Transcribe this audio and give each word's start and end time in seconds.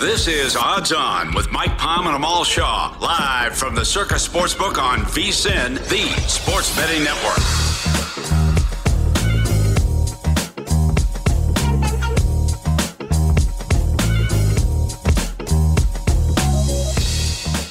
This 0.00 0.26
is 0.26 0.56
Odds 0.56 0.92
On 0.92 1.32
with 1.34 1.52
Mike 1.52 1.78
Palm 1.78 2.08
and 2.08 2.16
Amal 2.16 2.42
Shaw, 2.42 2.96
live 3.00 3.56
from 3.56 3.76
the 3.76 3.84
Circa 3.84 4.14
Sportsbook 4.14 4.76
on 4.76 5.02
VSIN, 5.02 5.76
the 5.88 6.08
sports 6.28 6.74
betting 6.74 7.04
network. 7.04 7.38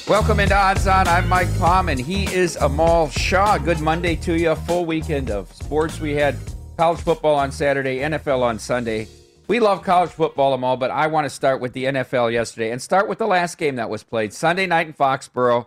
Welcome 0.08 0.40
into 0.40 0.56
Odds 0.56 0.86
On. 0.86 1.06
I'm 1.06 1.28
Mike 1.28 1.54
Palm, 1.58 1.90
and 1.90 2.00
he 2.00 2.24
is 2.34 2.56
Amal 2.56 3.10
Shaw. 3.10 3.58
Good 3.58 3.80
Monday 3.80 4.16
to 4.16 4.32
you. 4.32 4.54
Full 4.54 4.86
weekend 4.86 5.30
of 5.30 5.52
sports. 5.52 6.00
We 6.00 6.12
had 6.14 6.36
college 6.78 7.00
football 7.00 7.34
on 7.34 7.52
Saturday, 7.52 7.98
NFL 7.98 8.40
on 8.40 8.58
Sunday. 8.58 9.08
We 9.46 9.60
love 9.60 9.82
college 9.82 10.10
football, 10.10 10.54
Amal, 10.54 10.76
but 10.76 10.90
I 10.90 11.06
want 11.06 11.26
to 11.26 11.30
start 11.30 11.60
with 11.60 11.72
the 11.74 11.84
NFL 11.84 12.32
yesterday 12.32 12.70
and 12.70 12.80
start 12.80 13.08
with 13.08 13.18
the 13.18 13.26
last 13.26 13.58
game 13.58 13.76
that 13.76 13.90
was 13.90 14.02
played 14.02 14.32
Sunday 14.32 14.66
night 14.66 14.86
in 14.86 14.92
Foxborough. 14.94 15.66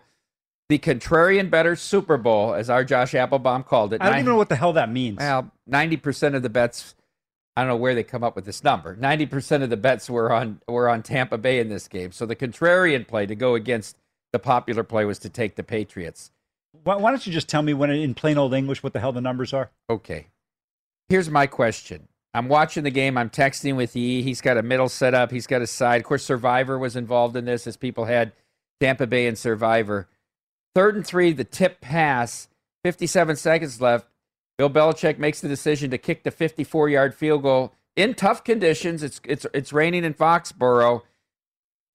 The 0.69 0.79
contrarian 0.79 1.49
better 1.49 1.75
Super 1.75 2.17
Bowl, 2.17 2.53
as 2.53 2.69
our 2.69 2.83
Josh 2.83 3.13
Appelbaum 3.13 3.65
called 3.65 3.93
it. 3.93 4.01
I 4.01 4.09
don't 4.09 4.19
even 4.19 4.25
know 4.25 4.35
what 4.35 4.49
the 4.49 4.57
hell 4.57 4.73
that 4.73 4.91
means. 4.91 5.17
Well, 5.19 5.51
90% 5.69 6.35
of 6.35 6.43
the 6.43 6.49
bets 6.49 6.95
I 7.57 7.61
don't 7.61 7.69
know 7.69 7.77
where 7.77 7.95
they 7.95 8.03
come 8.03 8.23
up 8.23 8.35
with 8.35 8.45
this 8.45 8.63
number. 8.63 8.95
90% 8.95 9.63
of 9.63 9.71
the 9.71 9.77
bets 9.77 10.11
were 10.11 10.31
on 10.31 10.61
were 10.67 10.87
on 10.87 11.01
Tampa 11.01 11.39
Bay 11.39 11.57
in 11.57 11.69
this 11.69 11.87
game. 11.87 12.11
So 12.11 12.27
the 12.27 12.35
contrarian 12.35 13.07
play 13.07 13.25
to 13.25 13.33
go 13.33 13.55
against 13.55 13.97
the 14.31 14.37
popular 14.37 14.83
play 14.83 15.05
was 15.05 15.17
to 15.19 15.29
take 15.29 15.55
the 15.55 15.63
Patriots. 15.63 16.29
Why, 16.83 16.97
why 16.97 17.09
don't 17.09 17.25
you 17.25 17.33
just 17.33 17.49
tell 17.49 17.63
me 17.63 17.73
when 17.73 17.89
in 17.89 18.13
plain 18.13 18.37
old 18.37 18.53
English 18.53 18.83
what 18.83 18.93
the 18.93 18.99
hell 18.99 19.11
the 19.11 19.21
numbers 19.21 19.53
are? 19.53 19.71
Okay. 19.89 20.27
Here's 21.09 21.31
my 21.31 21.47
question. 21.47 22.07
I'm 22.37 22.47
watching 22.49 22.83
the 22.83 22.91
game. 22.91 23.17
I'm 23.17 23.29
texting 23.29 23.75
with 23.75 23.95
E. 23.95 24.21
He's 24.21 24.41
got 24.41 24.57
a 24.57 24.63
middle 24.63 24.89
set 24.89 25.13
up. 25.13 25.31
He's 25.31 25.47
got 25.47 25.61
a 25.61 25.67
side. 25.67 26.01
Of 26.01 26.07
course, 26.07 26.23
Survivor 26.23 26.77
was 26.77 26.95
involved 26.95 27.35
in 27.35 27.45
this 27.45 27.65
as 27.67 27.77
people 27.77 28.05
had 28.05 28.31
Tampa 28.79 29.07
Bay 29.07 29.27
and 29.27 29.37
Survivor. 29.37 30.07
Third 30.75 30.95
and 30.95 31.05
three, 31.05 31.33
the 31.33 31.43
tip 31.43 31.81
pass, 31.81 32.47
57 32.83 33.35
seconds 33.37 33.81
left. 33.81 34.07
Bill 34.57 34.69
Belichick 34.69 35.17
makes 35.17 35.41
the 35.41 35.47
decision 35.47 35.89
to 35.91 35.97
kick 35.97 36.23
the 36.23 36.31
54 36.31 36.89
yard 36.89 37.15
field 37.15 37.41
goal 37.43 37.73
in 37.95 38.13
tough 38.13 38.43
conditions. 38.43 39.01
It's, 39.03 39.19
it's, 39.23 39.45
it's 39.53 39.73
raining 39.73 40.03
in 40.03 40.13
Foxborough. 40.13 41.01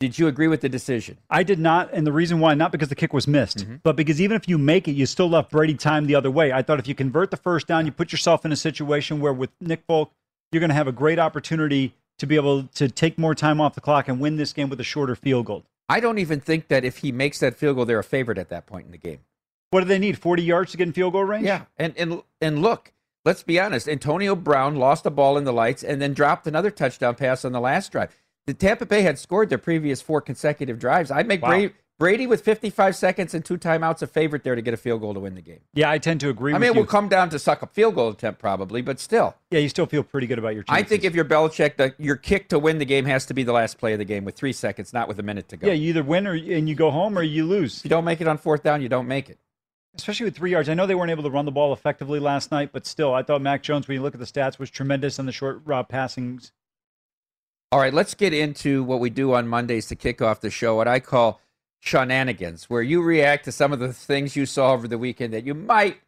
Did 0.00 0.18
you 0.18 0.26
agree 0.26 0.48
with 0.48 0.62
the 0.62 0.68
decision? 0.68 1.18
I 1.30 1.44
did 1.44 1.60
not, 1.60 1.90
and 1.92 2.04
the 2.04 2.12
reason 2.12 2.40
why, 2.40 2.54
not 2.54 2.72
because 2.72 2.88
the 2.88 2.96
kick 2.96 3.12
was 3.12 3.28
missed, 3.28 3.58
Mm-hmm. 3.58 3.76
but 3.84 3.94
because 3.94 4.20
even 4.20 4.36
if 4.36 4.48
you 4.48 4.58
make 4.58 4.88
it, 4.88 4.92
you 4.94 5.06
still 5.06 5.28
left 5.30 5.52
Brady 5.52 5.74
time 5.74 6.06
the 6.06 6.16
other 6.16 6.30
way. 6.30 6.52
I 6.52 6.62
thought 6.62 6.80
if 6.80 6.88
you 6.88 6.94
convert 6.96 7.30
the 7.30 7.36
first 7.36 7.68
down, 7.68 7.86
you 7.86 7.92
put 7.92 8.10
yourself 8.10 8.44
in 8.44 8.50
a 8.50 8.56
situation 8.56 9.20
where 9.20 9.32
with 9.32 9.50
Nick 9.60 9.84
Folk, 9.86 10.10
you're 10.52 10.60
going 10.60 10.70
to 10.70 10.74
have 10.74 10.88
a 10.88 10.92
great 10.92 11.18
opportunity 11.18 11.94
to 12.18 12.26
be 12.26 12.36
able 12.36 12.64
to 12.74 12.88
take 12.88 13.18
more 13.18 13.34
time 13.34 13.60
off 13.60 13.74
the 13.74 13.80
clock 13.80 14.06
and 14.06 14.20
win 14.20 14.36
this 14.36 14.52
game 14.52 14.68
with 14.68 14.78
a 14.78 14.84
shorter 14.84 15.16
field 15.16 15.46
goal. 15.46 15.64
I 15.88 15.98
don't 15.98 16.18
even 16.18 16.40
think 16.40 16.68
that 16.68 16.84
if 16.84 16.98
he 16.98 17.10
makes 17.10 17.40
that 17.40 17.56
field 17.56 17.76
goal, 17.76 17.84
they're 17.84 17.98
a 17.98 18.04
favorite 18.04 18.38
at 18.38 18.48
that 18.50 18.66
point 18.66 18.86
in 18.86 18.92
the 18.92 18.98
game. 18.98 19.18
What 19.70 19.80
do 19.80 19.86
they 19.86 19.98
need? 19.98 20.18
40 20.18 20.42
yards 20.42 20.70
to 20.72 20.76
get 20.76 20.86
in 20.86 20.92
field 20.92 21.14
goal 21.14 21.24
range? 21.24 21.46
Yeah, 21.46 21.62
and 21.78 21.94
and 21.96 22.22
and 22.40 22.60
look, 22.60 22.92
let's 23.24 23.42
be 23.42 23.58
honest. 23.58 23.88
Antonio 23.88 24.36
Brown 24.36 24.76
lost 24.76 25.06
a 25.06 25.10
ball 25.10 25.38
in 25.38 25.44
the 25.44 25.52
lights 25.52 25.82
and 25.82 26.00
then 26.00 26.12
dropped 26.12 26.46
another 26.46 26.70
touchdown 26.70 27.14
pass 27.14 27.44
on 27.44 27.52
the 27.52 27.60
last 27.60 27.90
drive. 27.90 28.14
The 28.46 28.54
Tampa 28.54 28.84
Bay 28.86 29.02
had 29.02 29.18
scored 29.18 29.48
their 29.48 29.58
previous 29.58 30.02
four 30.02 30.20
consecutive 30.20 30.78
drives. 30.78 31.10
I'd 31.10 31.26
make 31.26 31.42
Wow. 31.42 31.50
Brady 32.02 32.26
with 32.26 32.40
55 32.40 32.96
seconds 32.96 33.32
and 33.32 33.44
two 33.44 33.56
timeouts 33.56 34.02
a 34.02 34.08
favorite 34.08 34.42
there 34.42 34.56
to 34.56 34.60
get 34.60 34.74
a 34.74 34.76
field 34.76 35.02
goal 35.02 35.14
to 35.14 35.20
win 35.20 35.36
the 35.36 35.40
game. 35.40 35.60
Yeah, 35.72 35.88
I 35.88 35.98
tend 35.98 36.18
to 36.22 36.30
agree 36.30 36.50
I 36.50 36.56
with 36.56 36.62
mean, 36.62 36.70
it 36.72 36.74
you. 36.74 36.80
will 36.80 36.86
come 36.88 37.08
down 37.08 37.30
to 37.30 37.38
suck 37.38 37.62
a 37.62 37.68
field 37.68 37.94
goal 37.94 38.08
attempt 38.08 38.40
probably, 38.40 38.82
but 38.82 38.98
still. 38.98 39.36
yeah, 39.52 39.60
you 39.60 39.68
still 39.68 39.86
feel 39.86 40.02
pretty 40.02 40.26
good 40.26 40.40
about 40.40 40.54
your 40.54 40.64
Chances. 40.64 40.84
I 40.84 40.88
think 40.88 41.04
if 41.04 41.14
you're 41.14 41.24
Belichick, 41.24 41.76
the, 41.76 41.94
your 41.98 42.16
kick 42.16 42.48
to 42.48 42.58
win 42.58 42.78
the 42.78 42.84
game 42.84 43.04
has 43.04 43.24
to 43.26 43.34
be 43.34 43.44
the 43.44 43.52
last 43.52 43.78
play 43.78 43.92
of 43.92 44.00
the 44.00 44.04
game 44.04 44.24
with 44.24 44.34
three 44.34 44.52
seconds, 44.52 44.92
not 44.92 45.06
with 45.06 45.20
a 45.20 45.22
minute 45.22 45.48
to 45.50 45.56
go. 45.56 45.68
Yeah, 45.68 45.74
you 45.74 45.90
either 45.90 46.02
win 46.02 46.26
or 46.26 46.32
and 46.32 46.68
you 46.68 46.74
go 46.74 46.90
home 46.90 47.16
or 47.16 47.22
you 47.22 47.44
lose. 47.44 47.78
if 47.78 47.84
you 47.84 47.90
don't 47.90 48.04
make 48.04 48.20
it 48.20 48.26
on 48.26 48.36
fourth 48.36 48.64
down, 48.64 48.82
you 48.82 48.88
don't 48.88 49.06
make 49.06 49.30
it. 49.30 49.38
Especially 49.94 50.24
with 50.24 50.34
three 50.34 50.50
yards. 50.50 50.68
I 50.68 50.74
know 50.74 50.88
they 50.88 50.96
weren't 50.96 51.12
able 51.12 51.22
to 51.22 51.30
run 51.30 51.44
the 51.44 51.52
ball 51.52 51.72
effectively 51.72 52.18
last 52.18 52.50
night, 52.50 52.70
but 52.72 52.84
still, 52.84 53.14
I 53.14 53.22
thought 53.22 53.42
Mac 53.42 53.62
Jones, 53.62 53.86
when 53.86 53.94
you 53.94 54.02
look 54.02 54.14
at 54.14 54.18
the 54.18 54.26
stats, 54.26 54.58
was 54.58 54.70
tremendous 54.70 55.20
on 55.20 55.26
the 55.26 55.32
short 55.32 55.62
uh, 55.70 55.84
passings. 55.84 56.50
All 57.70 57.78
right, 57.78 57.94
let's 57.94 58.14
get 58.14 58.34
into 58.34 58.82
what 58.82 58.98
we 58.98 59.08
do 59.08 59.34
on 59.34 59.46
Mondays 59.46 59.86
to 59.86 59.94
kick 59.94 60.20
off 60.20 60.40
the 60.40 60.50
show, 60.50 60.74
what 60.74 60.88
I 60.88 60.98
call 60.98 61.40
shenanigans, 61.82 62.70
where 62.70 62.80
you 62.80 63.02
react 63.02 63.44
to 63.44 63.52
some 63.52 63.72
of 63.72 63.80
the 63.80 63.92
things 63.92 64.36
you 64.36 64.46
saw 64.46 64.72
over 64.72 64.86
the 64.86 64.96
weekend 64.96 65.34
that 65.34 65.44
you 65.44 65.52
might 65.52 66.00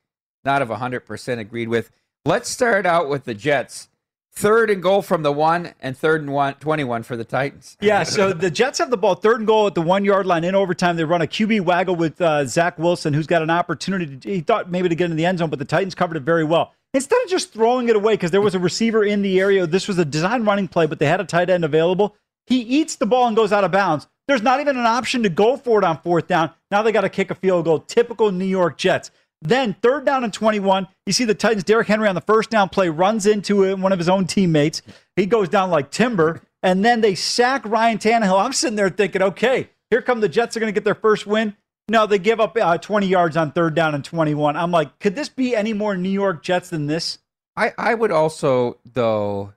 not 0.44 0.61
have 0.61 0.71
100% 0.71 1.38
agreed 1.38 1.69
with. 1.69 1.91
Let's 2.25 2.49
start 2.49 2.87
out 2.87 3.09
with 3.09 3.25
the 3.25 3.35
Jets. 3.35 3.88
Third 4.37 4.71
and 4.71 4.82
goal 4.82 5.03
from 5.03 5.23
the 5.23 5.32
one, 5.32 5.75
and 5.81 5.97
third 5.97 6.21
and 6.21 6.32
one, 6.32 6.55
21 6.55 7.03
for 7.03 7.17
the 7.17 7.25
Titans. 7.25 7.76
Yeah, 7.81 8.03
so 8.05 8.32
the 8.32 8.50
Jets 8.50 8.79
have 8.79 8.91
the 8.91 8.97
ball 8.97 9.15
third 9.15 9.38
and 9.38 9.47
goal 9.47 9.67
at 9.67 9.75
the 9.75 9.82
one 9.82 10.05
yard 10.05 10.26
line 10.26 10.44
in 10.44 10.55
overtime. 10.55 10.97
They 10.97 11.05
run 11.05 11.23
a 11.23 11.26
QB 11.26 11.62
waggle 11.62 11.97
with 11.97 12.21
uh, 12.21 12.44
Zach 12.44 12.79
Wilson, 12.79 13.15
who's 13.15 13.26
got 13.26 13.43
an 13.43 13.50
opportunity. 13.50 14.17
To, 14.17 14.31
he 14.31 14.41
thought 14.41 14.71
maybe 14.71 14.88
to 14.88 14.94
get 14.94 15.11
in 15.11 15.17
the 15.17 15.26
end 15.26 15.38
zone, 15.38 15.50
but 15.50 15.59
the 15.61 15.65
Titans 15.65 15.94
covered 15.94 16.17
it 16.17 16.23
very 16.23 16.44
well. 16.44 16.73
Instead 16.93 17.21
of 17.23 17.29
just 17.29 17.53
throwing 17.53 17.88
it 17.88 17.97
away 17.97 18.15
because 18.15 18.31
there 18.31 18.41
was 18.41 18.55
a 18.55 18.59
receiver 18.61 19.05
in 19.05 19.23
the 19.23 19.41
area, 19.41 19.67
this 19.67 19.87
was 19.88 19.99
a 19.99 20.05
design 20.05 20.44
running 20.44 20.69
play, 20.69 20.87
but 20.87 21.00
they 21.00 21.06
had 21.06 21.21
a 21.21 21.25
tight 21.25 21.50
end 21.50 21.65
available. 21.65 22.17
He 22.46 22.61
eats 22.61 22.96
the 22.96 23.06
ball 23.06 23.26
and 23.26 23.37
goes 23.37 23.52
out 23.52 23.64
of 23.64 23.73
bounds. 23.73 24.06
There's 24.26 24.43
not 24.43 24.61
even 24.61 24.76
an 24.76 24.87
option 24.87 25.23
to 25.23 25.29
go 25.29 25.56
for 25.56 25.79
it 25.79 25.85
on 25.85 26.00
fourth 26.00 26.29
down. 26.29 26.50
Now 26.70 26.82
they 26.82 26.93
got 26.93 27.02
to 27.02 27.08
kick 27.08 27.31
a 27.31 27.35
field 27.35 27.64
goal. 27.64 27.81
Typical 27.81 28.32
New 28.32 28.44
York 28.44 28.79
Jets. 28.79 29.11
Then 29.43 29.76
third 29.82 30.06
down 30.06 30.25
and 30.25 30.32
21. 30.32 30.88
You 31.06 31.12
see 31.12 31.26
the 31.26 31.35
Titans, 31.35 31.64
Derrick 31.64 31.88
Henry 31.88 32.08
on 32.08 32.14
the 32.14 32.23
first 32.23 32.49
down 32.49 32.70
play 32.70 32.88
runs 32.88 33.26
into 33.26 33.76
one 33.76 33.93
of 33.93 33.99
his 33.99 34.08
own 34.08 34.26
teammates. 34.26 34.81
He 35.17 35.26
goes 35.26 35.49
down 35.50 35.70
like 35.70 35.91
timber. 35.91 36.41
and 36.62 36.82
then 36.82 37.02
they 37.02 37.14
sack 37.14 37.62
Ryan 37.67 37.99
Tannehill. 37.99 38.43
I'm 38.43 38.55
sitting 38.55 38.76
there 38.76 38.88
thinking, 38.88 39.20
okay, 39.20 39.69
here 39.90 40.00
come 40.00 40.20
the 40.20 40.29
Jets 40.31 40.56
are 40.56 40.61
going 40.61 40.73
to 40.73 40.75
get 40.75 40.85
their 40.85 40.94
first 40.94 41.26
win. 41.26 41.55
No, 41.90 42.06
they 42.06 42.19
give 42.19 42.40
up 42.40 42.56
uh, 42.56 42.79
20 42.79 43.06
yards 43.06 43.37
on 43.37 43.52
third 43.52 43.75
down 43.75 43.94
and 43.94 44.02
21. 44.02 44.56
I'm 44.56 44.70
like, 44.70 44.99
could 44.99 45.14
this 45.14 45.29
be 45.29 45.55
any 45.55 45.75
more 45.75 45.94
New 45.94 46.08
York 46.08 46.43
Jets 46.43 46.70
than 46.70 46.87
this? 46.87 47.19
I, 47.55 47.73
I 47.76 47.94
would 47.94 48.11
also, 48.11 48.79
though, 48.90 49.52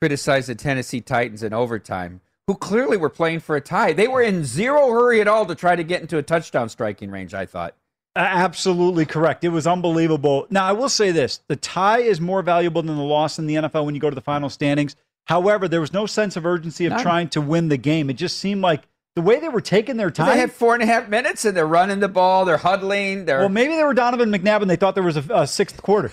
criticize 0.00 0.46
the 0.46 0.54
Tennessee 0.54 1.00
Titans 1.00 1.42
in 1.42 1.52
overtime, 1.52 2.20
who 2.46 2.54
clearly 2.54 2.96
were 2.96 3.10
playing 3.10 3.40
for 3.40 3.56
a 3.56 3.60
tie. 3.60 3.92
They 3.92 4.08
were 4.08 4.22
in 4.22 4.44
zero 4.44 4.90
hurry 4.90 5.20
at 5.20 5.28
all 5.28 5.46
to 5.46 5.54
try 5.54 5.76
to 5.76 5.84
get 5.84 6.02
into 6.02 6.18
a 6.18 6.22
touchdown 6.22 6.68
striking 6.68 7.10
range, 7.10 7.34
I 7.34 7.46
thought. 7.46 7.74
Absolutely 8.16 9.06
correct. 9.06 9.42
It 9.42 9.48
was 9.48 9.66
unbelievable. 9.66 10.46
Now, 10.48 10.66
I 10.66 10.72
will 10.72 10.88
say 10.88 11.10
this 11.10 11.40
the 11.48 11.56
tie 11.56 11.98
is 11.98 12.20
more 12.20 12.42
valuable 12.42 12.82
than 12.82 12.96
the 12.96 13.02
loss 13.02 13.38
in 13.38 13.46
the 13.46 13.56
NFL 13.56 13.86
when 13.86 13.94
you 13.94 14.00
go 14.00 14.10
to 14.10 14.14
the 14.14 14.20
final 14.20 14.48
standings. 14.48 14.94
However, 15.24 15.68
there 15.68 15.80
was 15.80 15.92
no 15.92 16.06
sense 16.06 16.36
of 16.36 16.46
urgency 16.46 16.86
of 16.86 16.92
None. 16.92 17.02
trying 17.02 17.28
to 17.30 17.40
win 17.40 17.68
the 17.68 17.76
game. 17.76 18.10
It 18.10 18.14
just 18.14 18.38
seemed 18.38 18.60
like 18.60 18.82
the 19.16 19.22
way 19.22 19.40
they 19.40 19.48
were 19.48 19.60
taking 19.60 19.96
their 19.96 20.10
time. 20.10 20.28
They 20.28 20.38
had 20.40 20.52
four 20.52 20.74
and 20.74 20.82
a 20.82 20.86
half 20.86 21.08
minutes 21.08 21.44
and 21.44 21.56
they're 21.56 21.66
running 21.66 22.00
the 22.00 22.08
ball, 22.08 22.44
they're 22.44 22.56
huddling. 22.56 23.24
They're... 23.24 23.40
Well, 23.40 23.48
maybe 23.48 23.74
they 23.74 23.84
were 23.84 23.94
Donovan 23.94 24.30
McNabb 24.30 24.60
and 24.62 24.70
they 24.70 24.76
thought 24.76 24.94
there 24.94 25.04
was 25.04 25.16
a, 25.16 25.24
a 25.30 25.46
sixth 25.46 25.82
quarter. 25.82 26.12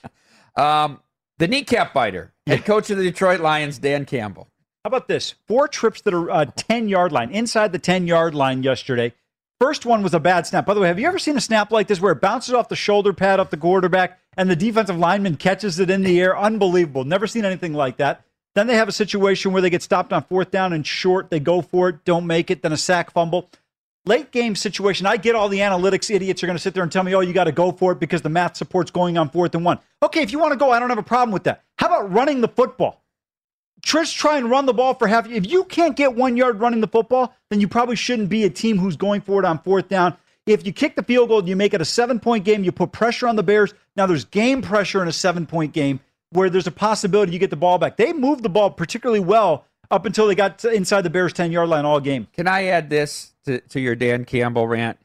um, 0.56 1.00
the 1.38 1.48
kneecap 1.48 1.92
biter, 1.92 2.32
head 2.46 2.64
coach 2.64 2.90
of 2.90 2.96
the 2.96 3.04
Detroit 3.04 3.40
Lions, 3.40 3.78
Dan 3.78 4.04
Campbell. 4.04 4.48
How 4.84 4.88
about 4.88 5.08
this? 5.08 5.34
Four 5.46 5.66
trips 5.66 6.02
that 6.02 6.14
are 6.14 6.30
uh, 6.30 6.44
10 6.56 6.88
yard 6.88 7.10
line, 7.10 7.30
inside 7.30 7.72
the 7.72 7.78
10 7.78 8.06
yard 8.06 8.34
line 8.34 8.62
yesterday. 8.62 9.12
First 9.60 9.86
one 9.86 10.02
was 10.02 10.14
a 10.14 10.20
bad 10.20 10.46
snap. 10.46 10.66
By 10.66 10.74
the 10.74 10.80
way, 10.80 10.88
have 10.88 10.98
you 10.98 11.06
ever 11.06 11.18
seen 11.18 11.36
a 11.36 11.40
snap 11.40 11.70
like 11.70 11.86
this 11.86 12.00
where 12.00 12.12
it 12.12 12.20
bounces 12.20 12.54
off 12.54 12.68
the 12.68 12.76
shoulder 12.76 13.12
pad 13.12 13.40
of 13.40 13.50
the 13.50 13.56
quarterback 13.56 14.18
and 14.36 14.50
the 14.50 14.56
defensive 14.56 14.98
lineman 14.98 15.36
catches 15.36 15.78
it 15.78 15.90
in 15.90 16.02
the 16.02 16.20
air? 16.20 16.38
Unbelievable. 16.38 17.04
Never 17.04 17.26
seen 17.26 17.44
anything 17.44 17.72
like 17.72 17.96
that. 17.96 18.24
Then 18.54 18.66
they 18.66 18.76
have 18.76 18.88
a 18.88 18.92
situation 18.92 19.52
where 19.52 19.62
they 19.62 19.70
get 19.70 19.82
stopped 19.82 20.12
on 20.12 20.22
fourth 20.24 20.50
down 20.50 20.72
and 20.72 20.86
short. 20.86 21.30
They 21.30 21.40
go 21.40 21.62
for 21.62 21.88
it, 21.88 22.04
don't 22.04 22.26
make 22.26 22.50
it, 22.50 22.62
then 22.62 22.72
a 22.72 22.76
sack 22.76 23.10
fumble. 23.10 23.48
Late 24.06 24.32
game 24.32 24.54
situation, 24.54 25.06
I 25.06 25.16
get 25.16 25.34
all 25.34 25.48
the 25.48 25.60
analytics 25.60 26.14
idiots 26.14 26.42
are 26.42 26.46
going 26.46 26.58
to 26.58 26.62
sit 26.62 26.74
there 26.74 26.82
and 26.82 26.92
tell 26.92 27.02
me, 27.02 27.14
oh, 27.14 27.20
you 27.20 27.32
got 27.32 27.44
to 27.44 27.52
go 27.52 27.72
for 27.72 27.92
it 27.92 28.00
because 28.00 28.20
the 28.20 28.28
math 28.28 28.56
supports 28.56 28.90
going 28.90 29.16
on 29.16 29.30
fourth 29.30 29.54
and 29.54 29.64
one. 29.64 29.78
Okay, 30.02 30.20
if 30.20 30.30
you 30.30 30.38
want 30.38 30.52
to 30.52 30.58
go, 30.58 30.70
I 30.70 30.78
don't 30.78 30.90
have 30.90 30.98
a 30.98 31.02
problem 31.02 31.32
with 31.32 31.44
that. 31.44 31.64
How 31.78 31.86
about 31.86 32.12
running 32.12 32.42
the 32.42 32.48
football? 32.48 33.02
Trish 33.80 34.14
try 34.14 34.36
and 34.36 34.50
run 34.50 34.66
the 34.66 34.74
ball 34.74 34.94
for 34.94 35.06
half. 35.06 35.26
If 35.28 35.50
you 35.50 35.64
can't 35.64 35.96
get 35.96 36.14
one 36.14 36.36
yard 36.36 36.60
running 36.60 36.82
the 36.82 36.86
football, 36.86 37.34
then 37.48 37.60
you 37.60 37.68
probably 37.68 37.96
shouldn't 37.96 38.28
be 38.28 38.44
a 38.44 38.50
team 38.50 38.78
who's 38.78 38.96
going 38.96 39.22
for 39.22 39.38
it 39.38 39.46
on 39.46 39.58
fourth 39.58 39.88
down. 39.88 40.16
If 40.46 40.66
you 40.66 40.72
kick 40.72 40.96
the 40.96 41.02
field 41.02 41.30
goal, 41.30 41.46
you 41.48 41.56
make 41.56 41.72
it 41.72 41.80
a 41.80 41.86
seven 41.86 42.20
point 42.20 42.44
game, 42.44 42.64
you 42.64 42.72
put 42.72 42.92
pressure 42.92 43.26
on 43.26 43.36
the 43.36 43.42
Bears. 43.42 43.72
Now 43.96 44.06
there's 44.06 44.26
game 44.26 44.60
pressure 44.60 45.00
in 45.00 45.08
a 45.08 45.12
seven 45.12 45.46
point 45.46 45.72
game 45.72 46.00
where 46.30 46.50
there's 46.50 46.66
a 46.66 46.72
possibility 46.72 47.32
you 47.32 47.38
get 47.38 47.50
the 47.50 47.56
ball 47.56 47.78
back. 47.78 47.96
They 47.96 48.12
moved 48.12 48.42
the 48.42 48.48
ball 48.50 48.70
particularly 48.70 49.20
well 49.20 49.64
up 49.90 50.04
until 50.04 50.26
they 50.26 50.34
got 50.34 50.62
inside 50.64 51.02
the 51.02 51.10
Bears 51.10 51.32
10 51.32 51.52
yard 51.52 51.68
line 51.68 51.84
all 51.84 52.00
game. 52.00 52.26
Can 52.32 52.46
I 52.46 52.64
add 52.64 52.90
this 52.90 53.33
to, 53.44 53.60
to 53.60 53.80
your 53.80 53.94
Dan 53.94 54.24
Campbell 54.24 54.68
rant? 54.68 54.98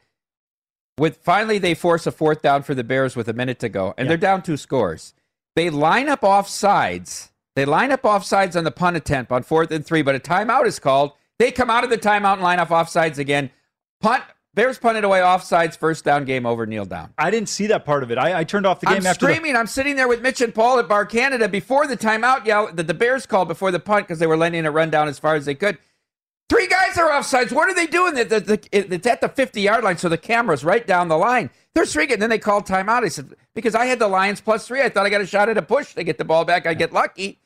With 0.98 1.18
finally 1.18 1.58
they 1.58 1.74
force 1.74 2.06
a 2.06 2.12
fourth 2.12 2.42
down 2.42 2.62
for 2.62 2.74
the 2.74 2.84
Bears 2.84 3.16
with 3.16 3.28
a 3.28 3.32
minute 3.32 3.58
to 3.60 3.68
go, 3.68 3.94
and 3.96 4.06
yeah. 4.06 4.10
they're 4.10 4.18
down 4.18 4.42
two 4.42 4.56
scores. 4.56 5.14
They 5.56 5.70
line 5.70 6.08
up 6.08 6.24
off 6.24 6.48
sides. 6.48 7.30
They 7.56 7.64
line 7.64 7.90
up 7.90 8.04
off 8.04 8.24
sides 8.24 8.56
on 8.56 8.64
the 8.64 8.70
punt 8.70 8.96
attempt 8.96 9.32
on 9.32 9.42
fourth 9.42 9.70
and 9.70 9.84
three, 9.84 10.02
but 10.02 10.14
a 10.14 10.20
timeout 10.20 10.66
is 10.66 10.78
called. 10.78 11.12
They 11.38 11.50
come 11.50 11.70
out 11.70 11.84
of 11.84 11.90
the 11.90 11.98
timeout 11.98 12.34
and 12.34 12.42
line 12.42 12.58
up 12.58 12.70
off 12.70 12.88
sides 12.88 13.18
again. 13.18 13.50
Punt 14.00 14.22
Bears 14.52 14.78
punted 14.78 15.04
away 15.04 15.20
offsides, 15.20 15.76
first 15.76 16.04
down, 16.04 16.24
game 16.24 16.44
over, 16.44 16.66
kneel 16.66 16.84
down. 16.84 17.14
I 17.16 17.30
didn't 17.30 17.48
see 17.48 17.68
that 17.68 17.84
part 17.84 18.02
of 18.02 18.10
it. 18.10 18.18
I, 18.18 18.40
I 18.40 18.44
turned 18.44 18.66
off 18.66 18.80
the 18.80 18.86
game 18.86 18.96
I'm 18.96 19.06
after. 19.06 19.26
Screaming! 19.26 19.52
The... 19.52 19.60
I'm 19.60 19.68
sitting 19.68 19.94
there 19.94 20.08
with 20.08 20.22
Mitch 20.22 20.40
and 20.40 20.52
Paul 20.52 20.80
at 20.80 20.88
Bar 20.88 21.06
Canada 21.06 21.48
before 21.48 21.86
the 21.86 21.96
timeout 21.96 22.44
yell 22.44 22.72
that 22.72 22.88
the 22.88 22.94
Bears 22.94 23.26
called 23.26 23.46
before 23.46 23.70
the 23.70 23.78
punt 23.78 24.08
because 24.08 24.18
they 24.18 24.26
were 24.26 24.36
letting 24.36 24.64
it 24.64 24.68
run 24.68 24.90
down 24.90 25.06
as 25.06 25.20
far 25.20 25.36
as 25.36 25.44
they 25.44 25.54
could. 25.54 25.78
Three 26.50 26.66
guys 26.66 26.98
are 26.98 27.08
offsides. 27.10 27.52
What 27.52 27.68
are 27.68 27.74
they 27.74 27.86
doing? 27.86 28.14
It's 28.16 29.06
at 29.06 29.20
the 29.20 29.28
50 29.28 29.60
yard 29.60 29.84
line, 29.84 29.96
so 29.98 30.08
the 30.08 30.18
camera's 30.18 30.64
right 30.64 30.84
down 30.84 31.06
the 31.06 31.16
line. 31.16 31.48
There's 31.74 31.92
three, 31.92 32.12
and 32.12 32.20
then 32.20 32.28
they 32.28 32.40
called 32.40 32.66
timeout. 32.66 33.04
I 33.04 33.08
said, 33.08 33.34
because 33.54 33.76
I 33.76 33.84
had 33.84 34.00
the 34.00 34.08
Lions 34.08 34.40
plus 34.40 34.66
three, 34.66 34.82
I 34.82 34.88
thought 34.88 35.06
I 35.06 35.10
got 35.10 35.20
a 35.20 35.26
shot 35.26 35.48
at 35.48 35.56
a 35.56 35.62
push 35.62 35.92
They 35.92 36.02
get 36.02 36.18
the 36.18 36.24
ball 36.24 36.44
back. 36.44 36.66
I 36.66 36.74
get 36.74 36.92
lucky. 36.92 37.38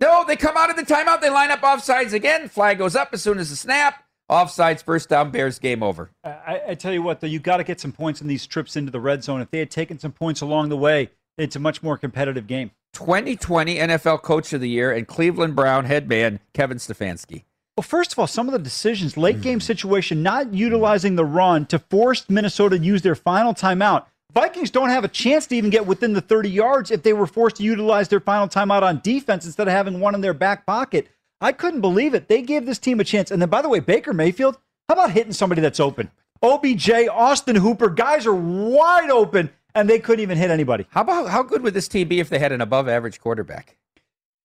No, 0.00 0.24
they 0.26 0.36
come 0.36 0.56
out 0.56 0.70
of 0.70 0.76
the 0.76 0.84
timeout. 0.84 1.20
They 1.20 1.28
line 1.28 1.50
up 1.50 1.60
offsides 1.60 2.14
again. 2.14 2.48
Flag 2.48 2.78
goes 2.78 2.96
up 2.96 3.10
as 3.12 3.20
soon 3.20 3.38
as 3.38 3.50
the 3.50 3.56
snap. 3.56 4.02
Offsides, 4.30 4.82
first 4.82 5.10
down, 5.10 5.30
Bears, 5.30 5.58
game 5.58 5.82
over. 5.82 6.10
I, 6.24 6.62
I 6.68 6.74
tell 6.76 6.94
you 6.94 7.02
what, 7.02 7.20
though, 7.20 7.26
you 7.26 7.38
got 7.38 7.58
to 7.58 7.64
get 7.64 7.78
some 7.78 7.92
points 7.92 8.22
in 8.22 8.26
these 8.26 8.46
trips 8.46 8.74
into 8.74 8.90
the 8.90 9.00
red 9.00 9.22
zone. 9.22 9.42
If 9.42 9.50
they 9.50 9.58
had 9.58 9.70
taken 9.70 9.98
some 9.98 10.12
points 10.12 10.40
along 10.40 10.70
the 10.70 10.76
way, 10.78 11.10
it's 11.36 11.56
a 11.56 11.60
much 11.60 11.82
more 11.82 11.98
competitive 11.98 12.46
game. 12.46 12.70
2020 12.94 13.76
NFL 13.76 14.22
Coach 14.22 14.54
of 14.54 14.62
the 14.62 14.68
Year 14.70 14.90
and 14.90 15.06
Cleveland 15.06 15.54
Brown 15.54 15.84
head 15.84 16.08
man 16.08 16.40
Kevin 16.54 16.78
Stefanski. 16.78 17.44
Well, 17.76 17.84
first 17.84 18.12
of 18.12 18.18
all, 18.18 18.26
some 18.26 18.48
of 18.48 18.52
the 18.52 18.58
decisions, 18.58 19.18
late 19.18 19.36
hmm. 19.36 19.42
game 19.42 19.60
situation, 19.60 20.22
not 20.22 20.54
utilizing 20.54 21.16
the 21.16 21.26
run 21.26 21.66
to 21.66 21.78
force 21.78 22.24
Minnesota 22.30 22.78
to 22.78 22.84
use 22.84 23.02
their 23.02 23.14
final 23.14 23.52
timeout. 23.52 24.06
Vikings 24.32 24.70
don't 24.70 24.88
have 24.88 25.04
a 25.04 25.08
chance 25.08 25.46
to 25.46 25.56
even 25.56 25.70
get 25.70 25.86
within 25.86 26.14
the 26.14 26.20
30 26.20 26.48
yards 26.50 26.90
if 26.90 27.02
they 27.02 27.12
were 27.12 27.26
forced 27.26 27.56
to 27.56 27.62
utilize 27.62 28.08
their 28.08 28.20
final 28.20 28.48
timeout 28.48 28.82
on 28.82 29.00
defense 29.02 29.44
instead 29.44 29.68
of 29.68 29.72
having 29.72 30.00
one 30.00 30.14
in 30.14 30.20
their 30.22 30.34
back 30.34 30.64
pocket. 30.66 31.08
I 31.40 31.52
couldn't 31.52 31.82
believe 31.82 32.14
it. 32.14 32.28
They 32.28 32.40
gave 32.40 32.64
this 32.64 32.78
team 32.78 32.98
a 32.98 33.04
chance. 33.04 33.30
And 33.30 33.42
then, 33.42 33.50
by 33.50 33.60
the 33.60 33.68
way, 33.68 33.80
Baker 33.80 34.14
Mayfield, 34.14 34.58
how 34.88 34.94
about 34.94 35.10
hitting 35.10 35.32
somebody 35.32 35.60
that's 35.60 35.80
open? 35.80 36.10
OBJ, 36.42 37.08
Austin 37.10 37.56
Hooper, 37.56 37.90
guys 37.90 38.26
are 38.26 38.34
wide 38.34 39.10
open, 39.10 39.50
and 39.74 39.88
they 39.88 39.98
couldn't 39.98 40.22
even 40.22 40.38
hit 40.38 40.50
anybody. 40.50 40.86
How 40.90 41.02
about 41.02 41.28
how 41.28 41.42
good 41.42 41.62
would 41.62 41.74
this 41.74 41.88
team 41.88 42.08
be 42.08 42.20
if 42.20 42.30
they 42.30 42.38
had 42.38 42.52
an 42.52 42.62
above 42.62 42.88
average 42.88 43.20
quarterback? 43.20 43.76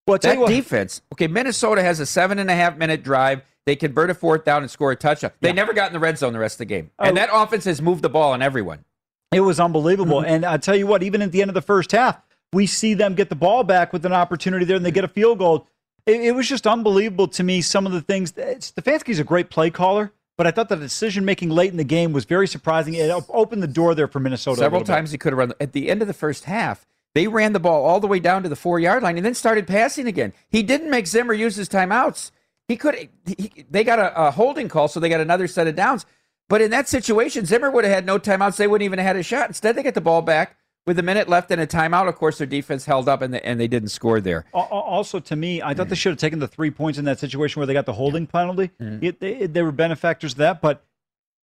Well, 0.07 0.18
that 0.19 0.38
what, 0.38 0.50
defense. 0.50 1.01
Okay, 1.13 1.27
Minnesota 1.27 1.83
has 1.83 2.00
a 2.00 2.06
seven 2.06 2.39
and 2.39 2.50
a 2.50 2.56
half 2.56 2.77
minute 2.77 3.03
drive. 3.03 3.42
They 3.65 3.75
convert 3.75 4.09
a 4.09 4.15
fourth 4.15 4.44
down 4.44 4.63
and 4.63 4.71
score 4.71 4.92
a 4.92 4.95
touchdown. 4.95 5.31
They 5.39 5.50
yeah. 5.50 5.53
never 5.53 5.74
got 5.74 5.88
in 5.88 5.94
the 5.94 6.00
red 6.00 6.18
zone 6.18 6.33
the 6.33 6.39
rest 6.39 6.56
of 6.56 6.59
the 6.59 6.65
game. 6.65 6.89
And 6.98 7.18
oh. 7.18 7.21
that 7.21 7.30
offense 7.31 7.65
has 7.65 7.81
moved 7.81 8.01
the 8.01 8.09
ball 8.09 8.31
on 8.31 8.42
everyone. 8.42 8.83
It 9.31 9.42
was 9.42 9.59
unbelievable. 9.59 10.21
Mm-hmm. 10.21 10.33
And 10.33 10.45
I 10.45 10.57
tell 10.57 10.75
you 10.75 10.88
what, 10.88 11.03
even 11.03 11.21
at 11.21 11.31
the 11.31 11.42
end 11.42 11.50
of 11.50 11.56
the 11.56 11.62
first 11.62 11.92
half, 11.92 12.19
we 12.51 12.65
see 12.65 12.95
them 12.95 13.13
get 13.13 13.30
the 13.30 13.36
ball 13.36 13.63
back 13.63 13.94
with 13.94 14.06
an 14.06 14.13
opportunity 14.13 14.65
there 14.65 14.75
and 14.75 14.86
they 14.86 14.92
get 14.92 15.03
a 15.03 15.07
field 15.07 15.38
goal 15.38 15.68
it, 16.06 16.21
it 16.21 16.31
was 16.36 16.48
just 16.48 16.68
unbelievable 16.68 17.27
to 17.30 17.44
me. 17.44 17.62
Some 17.62 17.86
of 17.86 17.92
the 17.92 18.01
things. 18.01 18.31
Stefanski's 18.33 19.19
a 19.19 19.24
great 19.24 19.50
play 19.50 19.69
caller, 19.69 20.12
but 20.38 20.48
I 20.48 20.51
thought 20.51 20.69
the 20.69 20.75
decision 20.75 21.25
making 21.25 21.50
late 21.50 21.71
in 21.71 21.77
the 21.77 21.83
game 21.83 22.13
was 22.13 22.25
very 22.25 22.48
surprising. 22.48 22.94
It 22.94 23.12
opened 23.30 23.63
the 23.63 23.68
door 23.68 23.95
there 23.95 24.07
for 24.07 24.19
Minnesota. 24.19 24.59
Several 24.59 24.83
times 24.83 25.12
he 25.12 25.18
could 25.18 25.33
have 25.33 25.38
run. 25.38 25.53
At 25.59 25.74
the 25.74 25.89
end 25.89 26.01
of 26.01 26.07
the 26.07 26.13
first 26.13 26.45
half, 26.45 26.86
they 27.13 27.28
ran 27.28 27.54
the 27.54 27.60
ball 27.60 27.86
all 27.86 28.00
the 28.00 28.08
way 28.08 28.19
down 28.19 28.44
to 28.44 28.50
the 28.50 28.56
four 28.56 28.80
yard 28.80 29.04
line 29.04 29.18
and 29.18 29.25
then 29.25 29.34
started 29.34 29.68
passing 29.68 30.08
again. 30.08 30.34
He 30.50 30.63
didn't 30.63 30.90
make 30.90 31.08
Zimmer 31.08 31.34
use 31.34 31.56
his 31.56 31.69
timeouts. 31.69 32.31
He 32.68 32.78
could. 32.78 33.10
He, 33.25 33.66
they 33.69 33.84
got 33.84 34.00
a, 34.00 34.28
a 34.28 34.31
holding 34.31 34.70
call, 34.70 34.88
so 34.88 35.00
they 35.00 35.10
got 35.10 35.22
another 35.22 35.48
set 35.48 35.68
of 35.68 35.75
downs. 35.75 36.06
But 36.48 36.62
in 36.62 36.72
that 36.72 36.88
situation, 36.88 37.46
Zimmer 37.46 37.72
would 37.72 37.84
have 37.84 37.94
had 37.94 38.06
no 38.06 38.20
timeouts. 38.20 38.58
They 38.58 38.68
wouldn't 38.68 38.86
even 38.86 39.00
have 39.00 39.08
had 39.08 39.15
a 39.15 39.24
shot. 39.24 39.48
Instead, 39.48 39.75
they 39.75 39.84
get 39.84 39.94
the 39.94 40.01
ball 40.01 40.22
back 40.22 40.58
with 40.86 40.98
a 40.98 41.03
minute 41.03 41.30
left 41.30 41.51
and 41.51 41.62
a 41.62 41.68
timeout, 41.68 42.08
of 42.08 42.15
course, 42.15 42.38
their 42.39 42.48
defense 42.48 42.86
held 42.86 43.08
up 43.08 43.22
and 43.22 43.34
they, 43.34 43.41
and 43.41 43.60
they 43.60 43.68
didn't 43.68 43.89
score 43.89 44.20
there. 44.20 44.46
Also, 44.53 45.20
to 45.20 45.36
me, 45.36 45.62
I 45.62 45.74
thought 45.74 45.89
they 45.89 45.96
should 45.96 46.12
have 46.12 46.20
taken 46.20 46.39
the 46.39 46.48
three 46.48 46.72
points 46.72 46.98
in 46.98 47.06
that 47.06 47.20
situation 47.20 47.60
where 47.60 47.68
they 47.68 47.74
got 47.74 47.86
the 47.86 47.94
holding 47.94 48.25
penalty. 48.25 48.72
Mm-hmm. 48.82 49.06
It, 49.06 49.20
they, 49.20 49.46
they 49.46 49.62
were 49.62 49.72
benefactors 49.72 50.34
of 50.34 50.39
that, 50.39 50.62
but 50.62 50.84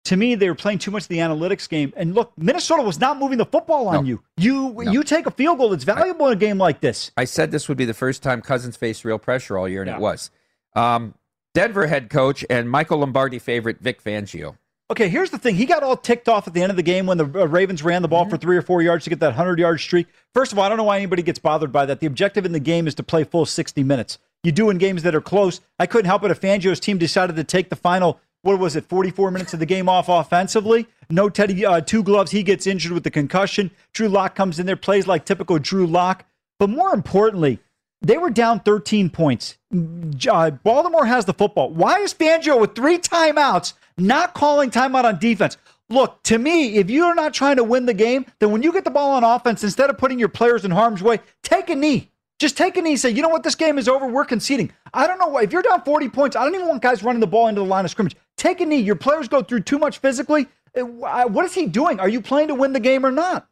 to 0.07 0.17
me, 0.17 0.35
they 0.35 0.49
were 0.49 0.55
playing 0.55 0.79
too 0.79 0.91
much 0.91 1.03
of 1.03 1.09
the 1.09 1.19
analytics 1.19 1.67
game. 1.67 1.93
And 1.95 2.15
look, 2.15 2.31
Minnesota 2.37 2.81
was 2.81 2.99
not 2.99 3.17
moving 3.17 3.37
the 3.37 3.45
football 3.45 3.87
on 3.87 3.95
no. 3.95 4.01
you. 4.03 4.23
You 4.37 4.73
no. 4.73 4.91
you 4.91 5.03
take 5.03 5.25
a 5.25 5.31
field 5.31 5.57
goal; 5.57 5.73
it's 5.73 5.83
valuable 5.83 6.25
I, 6.25 6.31
in 6.31 6.37
a 6.37 6.39
game 6.39 6.57
like 6.57 6.79
this. 6.79 7.11
I 7.15 7.25
said 7.25 7.51
this 7.51 7.67
would 7.67 7.77
be 7.77 7.85
the 7.85 7.93
first 7.93 8.23
time 8.23 8.41
Cousins 8.41 8.75
faced 8.77 9.05
real 9.05 9.19
pressure 9.19 9.57
all 9.57 9.67
year, 9.67 9.81
and 9.81 9.89
yeah. 9.89 9.97
it 9.97 10.01
was. 10.01 10.31
Um, 10.75 11.13
Denver 11.53 11.87
head 11.87 12.09
coach 12.09 12.45
and 12.49 12.69
Michael 12.69 12.99
Lombardi 12.99 13.39
favorite 13.39 13.79
Vic 13.79 14.03
Fangio. 14.03 14.57
Okay, 14.89 15.09
here's 15.09 15.31
the 15.31 15.37
thing. 15.37 15.55
He 15.55 15.65
got 15.65 15.83
all 15.83 15.97
ticked 15.97 16.29
off 16.29 16.47
at 16.47 16.53
the 16.53 16.61
end 16.61 16.69
of 16.69 16.77
the 16.77 16.83
game 16.83 17.07
when 17.07 17.17
the 17.17 17.25
uh, 17.25 17.45
Ravens 17.45 17.83
ran 17.83 18.01
the 18.01 18.07
ball 18.07 18.21
mm-hmm. 18.21 18.29
for 18.29 18.37
three 18.37 18.55
or 18.55 18.61
four 18.61 18.81
yards 18.81 19.03
to 19.03 19.09
get 19.09 19.19
that 19.19 19.27
100 19.27 19.59
yard 19.59 19.81
streak. 19.81 20.07
First 20.33 20.53
of 20.53 20.59
all, 20.59 20.63
I 20.63 20.69
don't 20.69 20.77
know 20.77 20.85
why 20.85 20.95
anybody 20.95 21.23
gets 21.23 21.39
bothered 21.39 21.73
by 21.73 21.85
that. 21.87 21.99
The 21.99 22.07
objective 22.07 22.45
in 22.45 22.53
the 22.53 22.59
game 22.59 22.87
is 22.87 22.95
to 22.95 23.03
play 23.03 23.25
full 23.25 23.45
60 23.45 23.83
minutes. 23.83 24.17
You 24.43 24.53
do 24.53 24.69
in 24.69 24.77
games 24.77 25.03
that 25.03 25.13
are 25.13 25.21
close. 25.21 25.59
I 25.77 25.87
couldn't 25.87 26.05
help 26.05 26.23
it 26.23 26.31
if 26.31 26.39
Fangio's 26.39 26.79
team 26.79 26.97
decided 26.97 27.35
to 27.35 27.43
take 27.43 27.69
the 27.69 27.75
final, 27.75 28.21
what 28.41 28.59
was 28.59 28.75
it, 28.75 28.85
44 28.85 29.31
minutes 29.31 29.53
of 29.53 29.59
the 29.59 29.65
game 29.65 29.89
off 29.89 30.09
offensively. 30.09 30.87
No 31.09 31.29
Teddy, 31.29 31.65
uh, 31.65 31.81
two 31.81 32.03
gloves. 32.03 32.31
He 32.31 32.43
gets 32.43 32.67
injured 32.67 32.91
with 32.91 33.03
the 33.03 33.11
concussion. 33.11 33.71
Drew 33.93 34.07
Lock 34.07 34.35
comes 34.35 34.59
in 34.59 34.65
there, 34.65 34.75
plays 34.75 35.07
like 35.07 35.25
typical 35.25 35.59
Drew 35.59 35.87
Lock. 35.87 36.25
But 36.59 36.69
more 36.69 36.93
importantly, 36.93 37.59
they 38.01 38.17
were 38.17 38.29
down 38.29 38.59
13 38.59 39.09
points. 39.09 39.57
Uh, 39.73 40.51
Baltimore 40.51 41.05
has 41.05 41.25
the 41.25 41.33
football. 41.33 41.71
Why 41.71 41.99
is 41.99 42.13
Fangio 42.13 42.59
with 42.59 42.75
three 42.75 42.97
timeouts 42.97 43.73
not 43.97 44.33
calling 44.33 44.69
timeout 44.69 45.03
on 45.03 45.19
defense? 45.19 45.57
Look, 45.89 46.21
to 46.23 46.37
me, 46.37 46.75
if 46.75 46.89
you're 46.89 47.15
not 47.15 47.33
trying 47.33 47.55
to 47.55 47.63
win 47.63 47.85
the 47.85 47.93
game, 47.93 48.25
then 48.39 48.51
when 48.51 48.61
you 48.61 48.73
get 48.73 48.83
the 48.83 48.91
ball 48.91 49.11
on 49.11 49.23
offense, 49.23 49.63
instead 49.63 49.89
of 49.89 49.97
putting 49.97 50.19
your 50.19 50.27
players 50.29 50.65
in 50.65 50.71
harm's 50.71 51.01
way, 51.01 51.19
take 51.43 51.69
a 51.69 51.75
knee. 51.75 52.11
Just 52.39 52.57
take 52.57 52.77
a 52.77 52.81
knee. 52.81 52.97
Say, 52.97 53.09
you 53.09 53.21
know 53.21 53.29
what? 53.29 53.43
This 53.43 53.55
game 53.55 53.77
is 53.77 53.87
over. 53.87 54.05
We're 54.05 54.25
conceding. 54.25 54.71
I 54.93 55.07
don't 55.07 55.17
know 55.17 55.27
why. 55.27 55.43
If 55.43 55.51
you're 55.51 55.63
down 55.63 55.81
40 55.81 56.09
points, 56.09 56.35
I 56.35 56.43
don't 56.43 56.53
even 56.53 56.67
want 56.67 56.81
guys 56.81 57.03
running 57.03 57.19
the 57.19 57.27
ball 57.27 57.47
into 57.47 57.61
the 57.61 57.67
line 57.67 57.85
of 57.85 57.91
scrimmage. 57.91 58.15
Take 58.37 58.61
a 58.61 58.65
knee. 58.65 58.77
Your 58.77 58.95
players 58.95 59.27
go 59.27 59.41
through 59.41 59.61
too 59.61 59.79
much 59.79 59.97
physically. 59.97 60.47
Uh, 60.75 61.25
what 61.25 61.43
is 61.45 61.55
he 61.55 61.65
doing? 61.65 61.99
Are 61.99 62.09
you 62.09 62.21
playing 62.21 62.49
to 62.49 62.55
win 62.55 62.73
the 62.73 62.79
game 62.79 63.05
or 63.05 63.11
not? 63.11 63.47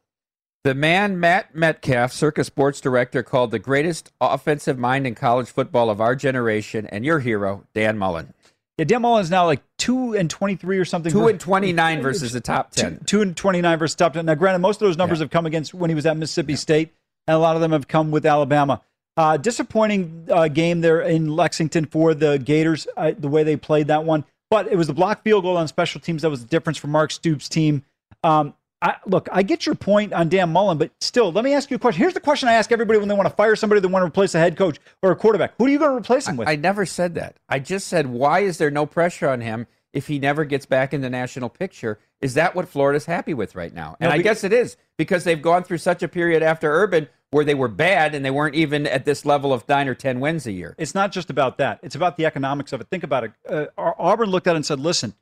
The 0.63 0.73
man 0.75 1.19
Matt 1.19 1.53
Metcalf, 1.55 2.11
Circa 2.11 2.43
Sports 2.43 2.81
Director, 2.81 3.21
called 3.23 3.51
the 3.51 3.59
greatest 3.59 4.11
offensive 4.19 4.77
mind 4.79 5.05
in 5.05 5.13
college 5.15 5.47
football 5.49 5.89
of 5.89 6.01
our 6.01 6.15
generation, 6.15 6.87
and 6.87 7.05
your 7.05 7.19
hero, 7.19 7.65
Dan 7.73 7.97
Mullen. 7.97 8.33
Yeah, 8.77 8.85
Dan 8.85 9.03
Mullen 9.03 9.21
is 9.23 9.29
now 9.29 9.45
like 9.45 9.61
two 9.77 10.13
and 10.15 10.29
twenty-three 10.29 10.77
or 10.79 10.85
something. 10.85 11.11
Two 11.11 11.27
and 11.27 11.39
twenty-nine 11.39 12.01
versus 12.01 12.31
the 12.33 12.41
top 12.41 12.71
ten. 12.71 12.97
Two, 12.99 13.05
two 13.05 13.21
and 13.21 13.37
twenty-nine 13.37 13.77
versus 13.79 13.95
top 13.95 14.13
ten. 14.13 14.25
Now, 14.25 14.33
granted, 14.35 14.59
most 14.59 14.81
of 14.81 14.87
those 14.87 14.97
numbers 14.97 15.19
Yeah. 15.19 15.25
have 15.25 15.31
come 15.31 15.45
against 15.45 15.73
when 15.73 15.89
he 15.91 15.95
was 15.95 16.05
at 16.05 16.17
Mississippi 16.17 16.55
State, 16.55 16.93
and 17.27 17.35
a 17.35 17.39
lot 17.39 17.55
of 17.55 17.61
them 17.61 17.71
have 17.71 17.87
come 17.87 18.09
with 18.11 18.25
Alabama. 18.25 18.81
Uh, 19.17 19.37
disappointing 19.37 20.27
uh, 20.29 20.47
game 20.49 20.81
there 20.81 20.99
in 21.01 21.29
Lexington 21.35 21.85
for 21.85 22.13
the 22.13 22.37
Gators, 22.37 22.85
uh, 22.97 23.13
the 23.17 23.29
way 23.29 23.43
they 23.43 23.55
played 23.55 23.87
that 23.87 24.03
one. 24.03 24.25
But 24.49 24.67
it 24.71 24.77
was 24.77 24.87
the 24.87 24.93
block 24.93 25.23
field 25.23 25.43
goal 25.43 25.57
on 25.57 25.67
special 25.67 25.99
teams 25.99 26.21
that 26.21 26.29
was 26.29 26.41
the 26.41 26.47
difference 26.47 26.77
for 26.77 26.87
Mark 26.87 27.11
Stoops' 27.11 27.49
team. 27.49 27.83
Um, 28.23 28.53
I, 28.81 28.97
look, 29.07 29.27
I 29.31 29.41
get 29.41 29.65
your 29.65 29.73
point 29.73 30.13
on 30.13 30.29
Dan 30.29 30.51
Mullen, 30.51 30.77
but 30.77 30.91
still, 31.01 31.31
let 31.31 31.43
me 31.43 31.53
ask 31.53 31.71
you 31.71 31.75
a 31.75 31.79
question. 31.79 32.01
Here's 32.01 32.13
the 32.13 32.19
question 32.19 32.49
I 32.49 32.53
ask 32.53 32.71
everybody 32.71 32.99
when 32.99 33.07
they 33.07 33.15
want 33.15 33.27
to 33.27 33.33
fire 33.35 33.55
somebody, 33.55 33.81
they 33.81 33.87
want 33.87 34.03
to 34.03 34.07
replace 34.07 34.35
a 34.35 34.39
head 34.39 34.57
coach 34.57 34.79
or 35.01 35.11
a 35.11 35.15
quarterback. 35.15 35.53
Who 35.57 35.65
are 35.65 35.69
you 35.69 35.79
going 35.79 35.91
to 35.91 35.97
replace 35.97 36.27
him 36.27 36.37
with? 36.37 36.47
I 36.47 36.55
never 36.55 36.85
said 36.85 37.15
that. 37.15 37.37
I 37.49 37.59
just 37.59 37.87
said, 37.87 38.07
why 38.07 38.41
is 38.41 38.57
there 38.59 38.69
no 38.69 38.85
pressure 38.85 39.27
on 39.29 39.41
him 39.41 39.65
if 39.93 40.07
he 40.07 40.19
never 40.19 40.45
gets 40.45 40.65
back 40.67 40.93
in 40.93 41.01
the 41.01 41.09
national 41.09 41.49
picture? 41.49 41.97
Is 42.21 42.35
that 42.35 42.53
what 42.53 42.67
Florida's 42.67 43.05
happy 43.05 43.33
with 43.33 43.55
right 43.55 43.73
now? 43.73 43.95
And 43.99 44.09
No, 44.09 44.15
I 44.15 44.21
guess 44.21 44.43
it 44.43 44.53
is 44.53 44.77
because 44.97 45.23
they've 45.23 45.41
gone 45.41 45.63
through 45.63 45.79
such 45.79 46.03
a 46.03 46.07
period 46.07 46.43
after 46.43 46.71
Urban 46.71 47.07
where 47.31 47.45
they 47.45 47.55
were 47.55 47.67
bad 47.67 48.15
and 48.15 48.23
they 48.23 48.31
weren't 48.31 48.55
even 48.55 48.87
at 48.87 49.05
this 49.05 49.25
level 49.25 49.51
of 49.51 49.67
nine 49.67 49.87
or 49.87 49.95
10 49.95 50.19
wins 50.19 50.47
a 50.47 50.51
year. 50.51 50.75
It's 50.77 50.95
not 50.95 51.11
just 51.11 51.29
about 51.29 51.57
that. 51.57 51.79
It's 51.83 51.95
about 51.95 52.17
the 52.17 52.25
economics 52.25 52.71
of 52.71 52.81
it. 52.81 52.87
Think 52.89 53.03
about 53.03 53.25
it. 53.25 53.31
Uh, 53.49 53.65
Auburn 53.77 54.29
looked 54.29 54.47
at 54.47 54.53
it 54.53 54.57
and 54.57 54.65
said, 54.65 54.79
listen, 54.79 55.13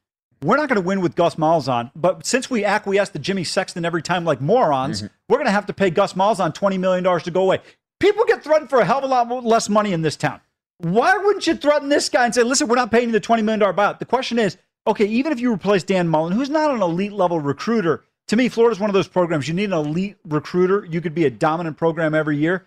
we're 0.42 0.58
not 0.58 0.68
going 0.70 0.82
to 0.82 0.86
win 0.86 1.02
with 1.02 1.16
Gus 1.16 1.36
Malzahn, 1.36 1.92
but 1.96 2.26
since 2.26 2.50
we 2.50 2.66
acquiesce 2.66 3.10
to 3.10 3.20
Jimmy 3.20 3.44
Sexton 3.44 3.86
every 3.86 4.02
time 4.02 4.26
like 4.26 4.42
morons, 4.42 5.02
we're 5.30 5.38
going 5.38 5.46
to 5.46 5.52
have 5.52 5.66
to 5.68 5.74
pay 5.74 5.90
Gus 5.90 6.14
Malzahn 6.14 6.54
$20 6.54 6.80
million 6.80 7.04
to 7.22 7.32
go 7.32 7.44
away. 7.44 7.60
People 8.00 8.26
get 8.26 8.44
threatened 8.44 8.70
for 8.70 8.80
a 8.80 8.86
hell 8.86 8.98
of 8.98 9.06
a 9.06 9.08
lot 9.08 9.44
less 9.46 9.70
money 9.70 9.94
in 9.94 10.02
this 10.02 10.18
town. 10.18 10.42
Why 10.80 11.16
wouldn't 11.18 11.48
you 11.48 11.56
threaten 11.56 11.88
this 11.88 12.10
guy 12.10 12.26
and 12.26 12.36
say, 12.36 12.44
listen, 12.44 12.68
we're 12.68 12.76
not 12.76 12.92
paying 12.92 13.08
you 13.08 13.14
the 13.14 13.22
$20 13.22 13.44
million 13.44 13.62
buyout? 13.62 14.00
The 14.00 14.06
question 14.06 14.38
is, 14.38 14.58
okay, 14.86 15.06
even 15.06 15.32
if 15.32 15.40
you 15.40 15.54
replace 15.54 15.84
Dan 15.84 16.10
Mullen, 16.10 16.34
who's 16.34 16.50
not 16.50 16.72
an 16.72 16.82
elite 16.82 17.14
level 17.14 17.40
recruiter, 17.40 18.04
to 18.28 18.36
me, 18.36 18.50
Florida's 18.50 18.80
one 18.80 18.90
of 18.90 18.94
those 18.94 19.08
programs. 19.08 19.48
You 19.48 19.54
need 19.54 19.66
an 19.66 19.74
elite 19.74 20.18
recruiter. 20.28 20.86
You 20.86 21.02
could 21.02 21.14
be 21.16 21.26
a 21.26 21.30
dominant 21.30 21.78
program 21.78 22.14
every 22.14 22.38
year. 22.38 22.66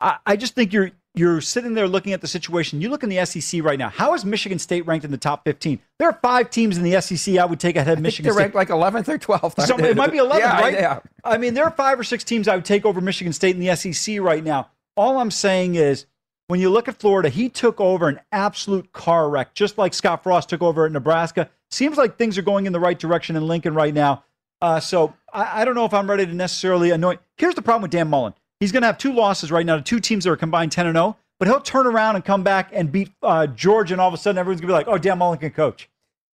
I, 0.00 0.18
I 0.26 0.36
just 0.36 0.54
think 0.54 0.72
you're 0.72 0.90
you're 1.14 1.40
sitting 1.40 1.74
there 1.74 1.88
looking 1.88 2.12
at 2.12 2.20
the 2.20 2.28
situation. 2.28 2.80
You 2.80 2.88
look 2.88 3.02
in 3.02 3.08
the 3.08 3.24
SEC 3.26 3.64
right 3.64 3.78
now. 3.78 3.88
How 3.88 4.14
is 4.14 4.24
Michigan 4.24 4.60
State 4.60 4.86
ranked 4.86 5.04
in 5.04 5.10
the 5.10 5.18
top 5.18 5.44
15? 5.44 5.80
There 5.98 6.08
are 6.08 6.18
five 6.22 6.50
teams 6.50 6.78
in 6.78 6.84
the 6.84 7.00
SEC 7.00 7.36
I 7.36 7.44
would 7.44 7.58
take 7.58 7.74
ahead 7.74 7.88
of 7.88 7.92
I 7.94 7.96
think 7.96 8.02
Michigan 8.04 8.24
they're 8.26 8.32
State. 8.34 8.54
ranked 8.54 8.54
like 8.54 8.68
11th 8.68 9.08
or 9.08 9.18
12th. 9.18 9.42
aren't 9.58 9.68
So 9.68 9.78
it 9.78 9.96
might 9.96 10.12
be 10.12 10.18
11th, 10.20 10.38
Yeah, 10.38 10.60
right? 10.60 10.74
Yeah. 10.74 11.00
I 11.24 11.36
mean, 11.36 11.54
there 11.54 11.64
are 11.64 11.72
five 11.72 11.98
or 11.98 12.04
six 12.04 12.22
teams 12.22 12.46
I 12.46 12.54
would 12.54 12.64
take 12.64 12.86
over 12.86 13.00
Michigan 13.00 13.32
State 13.32 13.56
in 13.56 13.60
the 13.60 13.74
SEC 13.74 14.20
right 14.20 14.44
now. 14.44 14.70
All 14.96 15.18
I'm 15.18 15.32
saying 15.32 15.74
is, 15.74 16.06
when 16.46 16.60
you 16.60 16.70
look 16.70 16.86
at 16.86 16.96
Florida, 16.96 17.28
he 17.28 17.48
took 17.48 17.80
over 17.80 18.08
an 18.08 18.20
absolute 18.30 18.92
car 18.92 19.28
wreck, 19.30 19.52
just 19.54 19.78
like 19.78 19.94
Scott 19.94 20.22
Frost 20.22 20.48
took 20.48 20.62
over 20.62 20.86
at 20.86 20.92
Nebraska. 20.92 21.50
Seems 21.72 21.96
like 21.96 22.18
things 22.18 22.38
are 22.38 22.42
going 22.42 22.66
in 22.66 22.72
the 22.72 22.80
right 22.80 22.98
direction 22.98 23.34
in 23.36 23.46
Lincoln 23.48 23.74
right 23.74 23.94
now. 23.94 24.22
Uh, 24.60 24.80
so 24.80 25.14
I, 25.32 25.62
I 25.62 25.64
don't 25.64 25.74
know 25.74 25.84
if 25.84 25.94
I'm 25.94 26.08
ready 26.08 26.26
to 26.26 26.34
necessarily 26.34 26.90
anoint. 26.90 27.20
Here's 27.36 27.54
the 27.54 27.62
problem 27.62 27.82
with 27.82 27.90
Dan 27.90 28.08
Mullen. 28.08 28.34
He's 28.58 28.72
going 28.72 28.82
to 28.82 28.86
have 28.86 28.98
two 28.98 29.12
losses 29.12 29.50
right 29.50 29.64
now 29.64 29.76
to 29.76 29.82
two 29.82 30.00
teams 30.00 30.24
that 30.24 30.30
are 30.30 30.36
combined 30.36 30.70
10 30.72 30.86
and 30.86 30.96
0, 30.96 31.16
but 31.38 31.48
he'll 31.48 31.60
turn 31.60 31.86
around 31.86 32.16
and 32.16 32.24
come 32.24 32.42
back 32.42 32.70
and 32.72 32.92
beat 32.92 33.10
uh, 33.22 33.46
Georgia, 33.46 33.94
and 33.94 34.00
all 34.00 34.08
of 34.08 34.14
a 34.14 34.18
sudden 34.18 34.38
everyone's 34.38 34.60
going 34.60 34.68
to 34.68 34.72
be 34.72 34.76
like, 34.76 34.88
oh, 34.88 34.98
Dan 34.98 35.18
Mullen 35.18 35.38
can 35.38 35.50
coach. 35.50 35.88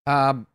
Um, 0.08 0.48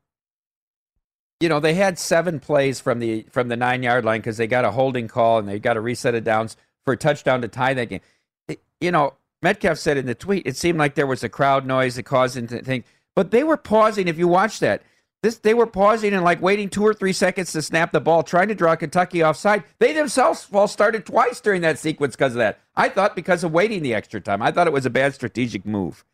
you 1.38 1.48
know, 1.48 1.60
they 1.60 1.74
had 1.74 1.98
seven 1.98 2.40
plays 2.40 2.80
from 2.80 2.98
the 2.98 3.24
from 3.30 3.48
the 3.48 3.56
nine 3.56 3.82
yard 3.82 4.04
line 4.04 4.20
because 4.20 4.36
they 4.36 4.46
got 4.46 4.64
a 4.64 4.72
holding 4.72 5.08
call 5.08 5.38
and 5.38 5.48
they 5.48 5.58
got 5.58 5.76
a 5.76 5.80
reset 5.80 6.14
of 6.14 6.22
downs 6.24 6.56
for 6.84 6.92
a 6.92 6.96
touchdown 6.96 7.40
to 7.42 7.48
tie 7.48 7.72
that 7.74 7.88
game. 7.88 8.00
It- 8.48 8.60
you 8.80 8.90
know, 8.90 9.14
Metcalf 9.42 9.78
said 9.78 9.96
in 9.96 10.06
the 10.06 10.14
tweet, 10.14 10.46
it 10.46 10.56
seemed 10.56 10.78
like 10.78 10.96
there 10.96 11.06
was 11.06 11.24
a 11.24 11.28
crowd 11.28 11.64
noise 11.66 11.94
that 11.96 12.02
caused 12.02 12.36
him 12.36 12.46
to 12.48 12.62
think, 12.62 12.84
but 13.16 13.30
they 13.30 13.42
were 13.42 13.56
pausing. 13.56 14.06
If 14.08 14.18
you 14.18 14.28
watch 14.28 14.58
that, 14.60 14.82
this 15.22 15.38
they 15.38 15.54
were 15.54 15.66
pausing 15.66 16.14
and 16.14 16.24
like 16.24 16.40
waiting 16.40 16.68
two 16.68 16.84
or 16.84 16.94
three 16.94 17.12
seconds 17.12 17.52
to 17.52 17.62
snap 17.62 17.92
the 17.92 18.00
ball, 18.00 18.22
trying 18.22 18.48
to 18.48 18.54
draw 18.54 18.74
Kentucky 18.76 19.22
offside. 19.22 19.64
They 19.78 19.92
themselves 19.92 20.42
fall 20.42 20.68
started 20.68 21.04
twice 21.04 21.40
during 21.40 21.60
that 21.62 21.78
sequence 21.78 22.16
because 22.16 22.32
of 22.32 22.38
that. 22.38 22.60
I 22.74 22.88
thought 22.88 23.14
because 23.14 23.44
of 23.44 23.52
waiting 23.52 23.82
the 23.82 23.94
extra 23.94 24.20
time. 24.20 24.40
I 24.40 24.50
thought 24.50 24.66
it 24.66 24.72
was 24.72 24.86
a 24.86 24.90
bad 24.90 25.14
strategic 25.14 25.66
move. 25.66 26.04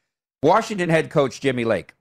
Washington 0.42 0.90
head 0.90 1.10
coach 1.10 1.40
Jimmy 1.40 1.64
Lake. 1.64 1.94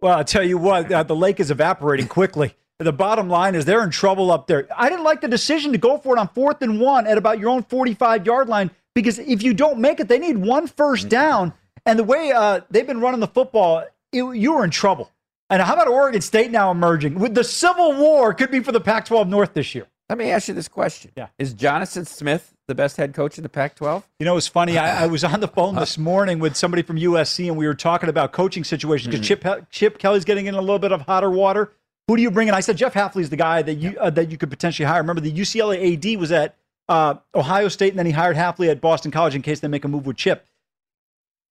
Well, 0.00 0.18
I'll 0.18 0.24
tell 0.24 0.44
you 0.44 0.58
what, 0.58 0.92
uh, 0.92 1.02
the 1.02 1.16
lake 1.16 1.40
is 1.40 1.50
evaporating 1.50 2.06
quickly. 2.06 2.54
The 2.78 2.92
bottom 2.92 3.28
line 3.28 3.56
is 3.56 3.64
they're 3.64 3.82
in 3.82 3.90
trouble 3.90 4.30
up 4.30 4.46
there. 4.46 4.68
I 4.76 4.88
didn't 4.88 5.04
like 5.04 5.20
the 5.20 5.26
decision 5.26 5.72
to 5.72 5.78
go 5.78 5.98
for 5.98 6.16
it 6.16 6.20
on 6.20 6.28
fourth 6.28 6.62
and 6.62 6.80
one 6.80 7.08
at 7.08 7.18
about 7.18 7.40
your 7.40 7.50
own 7.50 7.64
45 7.64 8.24
yard 8.24 8.48
line 8.48 8.70
because 8.94 9.18
if 9.18 9.42
you 9.42 9.52
don't 9.52 9.80
make 9.80 9.98
it, 9.98 10.06
they 10.06 10.20
need 10.20 10.38
one 10.38 10.68
first 10.68 11.08
down. 11.08 11.52
And 11.84 11.98
the 11.98 12.04
way 12.04 12.30
uh, 12.30 12.60
they've 12.70 12.86
been 12.86 13.00
running 13.00 13.18
the 13.18 13.26
football, 13.26 13.84
it, 14.12 14.22
you 14.22 14.52
were 14.52 14.62
in 14.62 14.70
trouble. 14.70 15.10
And 15.50 15.62
how 15.62 15.74
about 15.74 15.88
Oregon 15.88 16.20
State 16.20 16.50
now 16.50 16.70
emerging? 16.70 17.18
With 17.18 17.34
the 17.34 17.44
Civil 17.44 17.94
War 17.94 18.34
could 18.34 18.50
be 18.50 18.60
for 18.60 18.72
the 18.72 18.80
Pac 18.80 19.06
12 19.06 19.28
North 19.28 19.54
this 19.54 19.74
year. 19.74 19.86
Let 20.08 20.18
me 20.18 20.30
ask 20.30 20.48
you 20.48 20.54
this 20.54 20.68
question. 20.68 21.10
Yeah. 21.16 21.28
Is 21.38 21.52
Jonathan 21.52 22.04
Smith 22.06 22.54
the 22.66 22.74
best 22.74 22.96
head 22.96 23.12
coach 23.14 23.38
in 23.38 23.42
the 23.42 23.48
Pac 23.48 23.76
12? 23.76 24.06
You 24.18 24.26
know, 24.26 24.36
it's 24.36 24.48
funny. 24.48 24.78
I, 24.78 25.04
I 25.04 25.06
was 25.06 25.22
on 25.22 25.40
the 25.40 25.48
phone 25.48 25.74
this 25.74 25.98
morning 25.98 26.38
with 26.38 26.56
somebody 26.56 26.82
from 26.82 26.96
USC, 26.96 27.46
and 27.46 27.56
we 27.56 27.66
were 27.66 27.74
talking 27.74 28.08
about 28.08 28.32
coaching 28.32 28.64
situations 28.64 29.14
because 29.14 29.26
Chip 29.26 29.44
Chip 29.70 29.98
Kelly's 29.98 30.24
getting 30.24 30.46
in 30.46 30.54
a 30.54 30.60
little 30.60 30.78
bit 30.78 30.92
of 30.92 31.02
hotter 31.02 31.30
water. 31.30 31.72
Who 32.08 32.16
do 32.16 32.22
you 32.22 32.30
bring 32.30 32.48
in? 32.48 32.54
I 32.54 32.60
said 32.60 32.78
Jeff 32.78 32.94
Hafley's 32.94 33.28
the 33.28 33.36
guy 33.36 33.60
that 33.60 33.74
you 33.74 33.96
uh, 33.98 34.08
that 34.10 34.30
you 34.30 34.38
could 34.38 34.48
potentially 34.48 34.86
hire. 34.86 35.02
Remember, 35.02 35.20
the 35.20 35.32
UCLA 35.32 35.94
AD 35.94 36.18
was 36.18 36.32
at 36.32 36.56
uh, 36.88 37.16
Ohio 37.34 37.68
State, 37.68 37.90
and 37.90 37.98
then 37.98 38.06
he 38.06 38.12
hired 38.12 38.36
Halfley 38.36 38.70
at 38.70 38.80
Boston 38.80 39.10
College 39.10 39.34
in 39.34 39.42
case 39.42 39.60
they 39.60 39.68
make 39.68 39.84
a 39.84 39.88
move 39.88 40.06
with 40.06 40.16
Chip. 40.16 40.46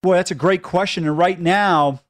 Boy, 0.02 0.16
that's 0.16 0.32
a 0.32 0.36
great 0.36 0.64
question. 0.64 1.06
And 1.06 1.16
right 1.16 1.40
now, 1.40 2.02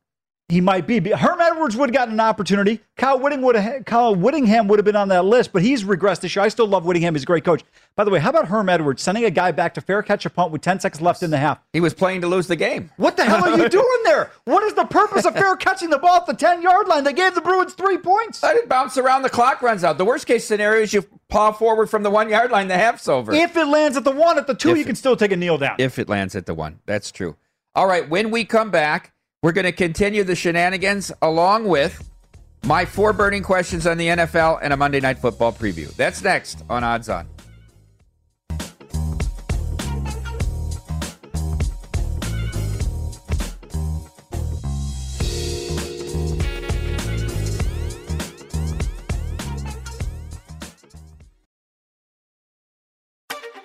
he 0.49 0.61
might 0.61 0.87
be. 0.87 0.99
Herm 1.11 1.41
Edwards 1.41 1.75
would 1.75 1.89
have 1.89 1.93
gotten 1.93 2.13
an 2.13 2.19
opportunity. 2.21 2.79
Kyle 2.95 3.19
Whitting 3.19 3.41
would 3.41 3.55
have. 3.55 3.83
Kyle 3.83 4.15
Whittingham 4.15 4.69
would 4.69 4.79
have 4.79 4.85
been 4.85 4.95
on 4.95 5.09
that 5.09 5.25
list, 5.25 5.51
but 5.51 5.61
he's 5.61 5.83
regressed 5.83 6.21
this 6.21 6.35
year. 6.35 6.45
I 6.45 6.47
still 6.47 6.67
love 6.67 6.85
Whittingham. 6.85 7.15
He's 7.15 7.23
a 7.23 7.25
great 7.25 7.43
coach. 7.43 7.63
By 7.97 8.05
the 8.05 8.11
way, 8.11 8.19
how 8.19 8.29
about 8.29 8.47
Herm 8.47 8.69
Edwards 8.69 9.01
sending 9.01 9.25
a 9.25 9.29
guy 9.29 9.51
back 9.51 9.73
to 9.73 9.81
fair 9.81 10.01
catch 10.01 10.25
a 10.25 10.29
punt 10.29 10.51
with 10.53 10.61
10 10.61 10.79
seconds 10.79 11.01
left 11.01 11.21
in 11.21 11.31
the 11.31 11.37
half? 11.37 11.59
He 11.73 11.81
was 11.81 11.93
playing 11.93 12.21
to 12.21 12.27
lose 12.27 12.47
the 12.47 12.55
game. 12.55 12.91
What 12.95 13.17
the 13.17 13.25
hell 13.25 13.43
are 13.43 13.57
you 13.57 13.67
doing 13.67 13.99
there? 14.05 14.31
What 14.45 14.63
is 14.63 14.73
the 14.73 14.85
purpose 14.85 15.25
of 15.25 15.33
fair 15.33 15.55
catching 15.57 15.89
the 15.89 15.97
ball 15.97 16.17
at 16.17 16.25
the 16.27 16.33
10 16.33 16.61
yard 16.61 16.87
line? 16.87 17.03
They 17.03 17.13
gave 17.13 17.35
the 17.35 17.41
Bruins 17.41 17.73
three 17.73 17.97
points. 17.97 18.41
Let 18.41 18.55
it 18.55 18.69
bounce 18.69 18.97
around, 18.97 19.23
the 19.23 19.29
clock 19.29 19.61
runs 19.61 19.83
out. 19.83 19.97
The 19.97 20.05
worst 20.05 20.27
case 20.27 20.45
scenario 20.45 20.83
is 20.83 20.93
you 20.93 21.03
paw 21.27 21.51
forward 21.51 21.87
from 21.89 22.03
the 22.03 22.09
one 22.09 22.29
yard 22.29 22.51
line, 22.51 22.69
the 22.69 22.75
half's 22.77 23.09
over. 23.09 23.33
If 23.33 23.57
it 23.57 23.65
lands 23.65 23.97
at 23.97 24.05
the 24.05 24.11
one, 24.11 24.37
at 24.37 24.47
the 24.47 24.53
two, 24.55 24.69
If 24.69 24.77
you 24.77 24.85
can 24.85 24.95
still 24.95 25.17
take 25.17 25.33
a 25.33 25.35
kneel 25.35 25.57
down. 25.57 25.75
if 25.79 25.99
it 25.99 26.07
lands 26.07 26.35
at 26.37 26.45
the 26.45 26.53
one. 26.53 26.79
That's 26.85 27.11
true. 27.11 27.35
All 27.75 27.85
right, 27.85 28.07
when 28.09 28.31
we 28.31 28.45
come 28.45 28.71
back, 28.71 29.11
we're 29.43 29.51
going 29.51 29.65
to 29.65 29.71
continue 29.71 30.23
the 30.23 30.35
shenanigans 30.35 31.11
along 31.21 31.65
with 31.65 32.09
my 32.65 32.85
four 32.85 33.13
burning 33.13 33.43
questions 33.43 33.85
on 33.85 33.97
the 33.97 34.07
NFL 34.07 34.59
and 34.61 34.73
a 34.73 34.77
Monday 34.77 34.99
Night 34.99 35.19
Football 35.19 35.53
preview. 35.53 35.93
That's 35.95 36.23
next 36.23 36.63
on 36.69 36.83
Odds 36.83 37.09
On. 37.09 37.27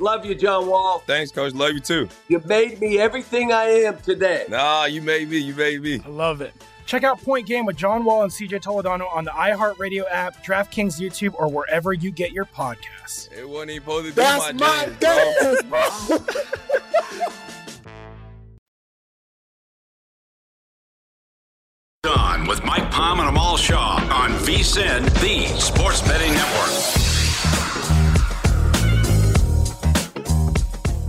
Love 0.00 0.24
you, 0.24 0.34
John 0.34 0.66
Wall. 0.66 1.00
Thanks, 1.06 1.30
Coach. 1.30 1.52
Love 1.52 1.72
you 1.72 1.80
too. 1.80 2.08
You 2.28 2.42
made 2.46 2.80
me 2.80 2.98
everything 2.98 3.52
I 3.52 3.64
am 3.64 3.98
today. 3.98 4.46
Nah, 4.48 4.86
you 4.86 5.02
made 5.02 5.28
me. 5.28 5.38
You 5.38 5.54
made 5.54 5.82
me. 5.82 6.00
I 6.04 6.08
love 6.08 6.40
it. 6.40 6.54
Check 6.86 7.04
out 7.04 7.22
Point 7.22 7.46
Game 7.46 7.66
with 7.66 7.76
John 7.76 8.04
Wall 8.04 8.22
and 8.24 8.32
CJ 8.32 8.62
Toledano 8.62 9.14
on 9.14 9.24
the 9.24 9.30
iHeartRadio 9.30 10.04
app, 10.10 10.44
DraftKings 10.44 10.98
YouTube, 11.00 11.34
or 11.38 11.48
wherever 11.48 11.92
you 11.92 12.10
get 12.10 12.32
your 12.32 12.46
podcasts. 12.46 13.30
It 13.30 13.48
wasn't 13.48 13.70
even 13.70 13.82
supposed 13.82 14.06
to 14.06 14.12
be 14.12 14.16
That's 14.16 14.52
my, 14.54 14.86
my 14.86 14.92
dance, 14.98 15.62
bro. 15.62 16.16
On 22.12 22.48
with 22.48 22.64
Mike 22.64 22.90
Palm 22.90 23.20
and 23.20 23.28
Amal 23.28 23.56
Shaw 23.56 23.96
on 24.10 24.30
VSIN, 24.40 25.04
the 25.20 25.46
Sports 25.60 26.00
Betting 26.02 26.32
Network. 26.32 27.09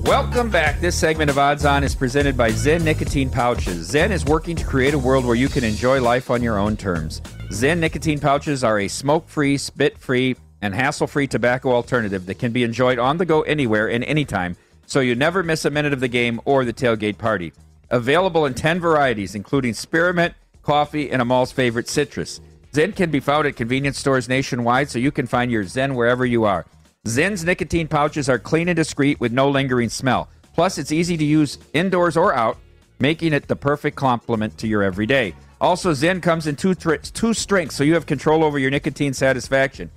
Welcome 0.05 0.49
back. 0.49 0.79
This 0.81 0.95
segment 0.95 1.29
of 1.29 1.37
Odds 1.37 1.63
On 1.63 1.83
is 1.83 1.93
presented 1.93 2.35
by 2.35 2.49
ZYN 2.49 2.83
Nicotine 2.83 3.29
Pouches. 3.29 3.91
ZYN 3.91 4.09
is 4.09 4.25
working 4.25 4.55
to 4.55 4.65
create 4.65 4.95
a 4.95 4.99
world 4.99 5.25
where 5.25 5.35
you 5.35 5.47
can 5.47 5.63
enjoy 5.63 6.01
life 6.01 6.31
on 6.31 6.41
your 6.41 6.57
own 6.57 6.75
terms. 6.75 7.21
ZYN 7.49 7.77
Nicotine 7.77 8.19
Pouches 8.19 8.63
are 8.63 8.79
a 8.79 8.87
smoke 8.87 9.29
free, 9.29 9.57
spit 9.59 9.99
free, 9.99 10.35
and 10.63 10.73
hassle 10.73 11.05
free 11.05 11.27
tobacco 11.27 11.71
alternative 11.71 12.25
that 12.25 12.39
can 12.39 12.51
be 12.51 12.63
enjoyed 12.63 12.97
on 12.97 13.17
the 13.17 13.25
go 13.25 13.43
anywhere 13.43 13.91
and 13.91 14.03
anytime, 14.05 14.57
so 14.87 15.01
you 15.01 15.13
never 15.13 15.43
miss 15.43 15.65
a 15.65 15.69
minute 15.69 15.93
of 15.93 15.99
the 15.99 16.07
game 16.07 16.41
or 16.45 16.65
the 16.65 16.73
tailgate 16.73 17.19
party. 17.19 17.53
Available 17.91 18.47
in 18.47 18.55
10 18.55 18.79
varieties, 18.79 19.35
including 19.35 19.75
spearmint, 19.75 20.33
coffee, 20.63 21.11
and 21.11 21.21
Amal's 21.21 21.51
favorite 21.51 21.87
citrus. 21.87 22.41
ZYN 22.73 22.95
can 22.95 23.11
be 23.11 23.19
found 23.19 23.45
at 23.45 23.55
convenience 23.55 23.99
stores 23.99 24.27
nationwide, 24.27 24.89
so 24.89 24.97
you 24.97 25.11
can 25.11 25.27
find 25.27 25.51
your 25.51 25.63
ZYN 25.63 25.93
wherever 25.93 26.25
you 26.25 26.43
are. 26.43 26.65
ZYN's 27.07 27.43
nicotine 27.43 27.87
pouches 27.87 28.29
are 28.29 28.37
clean 28.37 28.69
and 28.69 28.75
discreet 28.75 29.19
with 29.19 29.31
no 29.31 29.49
lingering 29.49 29.89
smell. 29.89 30.29
Plus, 30.53 30.77
it's 30.77 30.91
easy 30.91 31.17
to 31.17 31.25
use 31.25 31.57
indoors 31.73 32.15
or 32.15 32.31
out, 32.31 32.59
making 32.99 33.33
it 33.33 33.47
the 33.47 33.55
perfect 33.55 33.95
complement 33.95 34.55
to 34.59 34.67
your 34.67 34.83
everyday. 34.83 35.33
Also, 35.59 35.93
ZYN 35.93 36.21
comes 36.21 36.45
in 36.45 36.55
two, 36.55 36.75
two 36.75 37.33
strengths, 37.33 37.75
so 37.75 37.83
you 37.83 37.95
have 37.95 38.05
control 38.05 38.43
over 38.43 38.59
your 38.59 38.69
nicotine 38.69 39.13
satisfaction. 39.13 39.89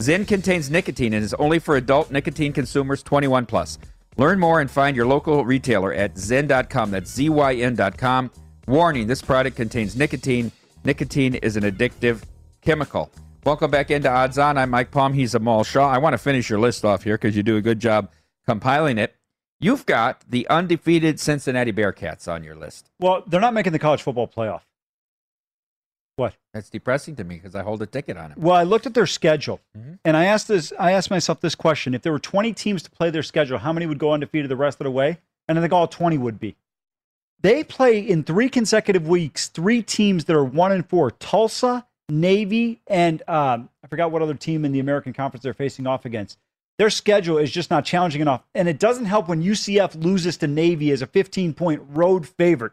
ZYN 0.00 0.28
contains 0.28 0.70
nicotine 0.70 1.14
and 1.14 1.24
is 1.24 1.32
only 1.34 1.58
for 1.58 1.76
adult 1.76 2.10
nicotine 2.10 2.52
consumers 2.52 3.02
21 3.02 3.46
plus. 3.46 3.78
Learn 4.18 4.38
more 4.38 4.60
and 4.60 4.70
find 4.70 4.94
your 4.94 5.06
local 5.06 5.46
retailer 5.46 5.94
at 5.94 6.16
zyn.com. 6.16 6.90
That's 6.90 7.10
Z-Y-N.com. 7.10 8.30
Warning, 8.66 9.06
this 9.06 9.22
product 9.22 9.56
contains 9.56 9.96
nicotine. 9.96 10.52
Nicotine 10.84 11.36
is 11.36 11.56
an 11.56 11.62
addictive 11.62 12.22
chemical. 12.60 13.10
Welcome 13.44 13.70
back 13.70 13.90
into 13.90 14.08
Odds 14.10 14.36
On. 14.38 14.58
I'm 14.58 14.70
Mike 14.70 14.90
Palm. 14.90 15.14
He's 15.14 15.34
Amal 15.34 15.64
Shaw. 15.64 15.88
I 15.90 15.98
want 15.98 16.12
to 16.12 16.18
finish 16.18 16.50
your 16.50 16.58
list 16.58 16.84
off 16.84 17.04
here 17.04 17.16
because 17.16 17.36
you 17.36 17.42
do 17.42 17.56
a 17.56 17.62
good 17.62 17.80
job 17.80 18.10
compiling 18.46 18.98
it. 18.98 19.16
You've 19.60 19.86
got 19.86 20.22
the 20.28 20.46
undefeated 20.48 21.18
Cincinnati 21.20 21.72
Bearcats 21.72 22.30
on 22.30 22.44
your 22.44 22.54
list. 22.54 22.90
Well, 22.98 23.22
they're 23.26 23.40
not 23.40 23.54
making 23.54 23.72
the 23.72 23.78
college 23.78 24.02
football 24.02 24.28
playoff. 24.28 24.62
What? 26.16 26.34
That's 26.52 26.68
depressing 26.68 27.16
to 27.16 27.24
me 27.24 27.36
because 27.36 27.54
I 27.54 27.62
hold 27.62 27.80
a 27.80 27.86
ticket 27.86 28.18
on 28.18 28.32
it. 28.32 28.38
Well, 28.38 28.54
I 28.56 28.62
looked 28.62 28.84
at 28.86 28.92
their 28.92 29.06
schedule 29.06 29.60
Mhm. 29.76 29.98
and 30.04 30.16
I 30.18 30.26
asked 30.26 30.48
this. 30.48 30.70
I 30.78 30.92
asked 30.92 31.10
myself 31.10 31.40
this 31.40 31.54
question: 31.54 31.94
If 31.94 32.02
there 32.02 32.12
were 32.12 32.18
20 32.18 32.52
teams 32.52 32.82
to 32.82 32.90
play 32.90 33.08
their 33.08 33.22
schedule, 33.22 33.58
how 33.58 33.72
many 33.72 33.86
would 33.86 33.98
go 33.98 34.12
undefeated 34.12 34.50
the 34.50 34.56
rest 34.56 34.80
of 34.80 34.84
the 34.84 34.90
way? 34.90 35.18
And 35.48 35.58
I 35.58 35.62
think 35.62 35.72
all 35.72 35.86
20 35.88 36.18
would 36.18 36.38
be. 36.38 36.56
They 37.40 37.64
play 37.64 37.98
in 38.00 38.22
three 38.22 38.50
consecutive 38.50 39.08
weeks 39.08 39.48
three 39.48 39.82
teams 39.82 40.26
that 40.26 40.36
are 40.36 40.44
one 40.44 40.72
and 40.72 40.86
four: 40.86 41.10
Tulsa, 41.10 41.86
Navy, 42.10 42.80
and 42.86 43.22
um, 43.28 43.68
I 43.82 43.88
forgot 43.88 44.10
what 44.10 44.22
other 44.22 44.34
team 44.34 44.64
in 44.64 44.72
the 44.72 44.80
American 44.80 45.12
Conference 45.12 45.42
they're 45.42 45.54
facing 45.54 45.86
off 45.86 46.04
against. 46.04 46.38
Their 46.78 46.90
schedule 46.90 47.36
is 47.38 47.50
just 47.50 47.70
not 47.70 47.84
challenging 47.84 48.22
enough, 48.22 48.42
and 48.54 48.68
it 48.68 48.78
doesn't 48.78 49.04
help 49.04 49.28
when 49.28 49.42
UCF 49.42 50.02
loses 50.02 50.38
to 50.38 50.46
Navy 50.46 50.90
as 50.90 51.02
a 51.02 51.06
15 51.06 51.52
point 51.54 51.82
road 51.90 52.26
favorite. 52.26 52.72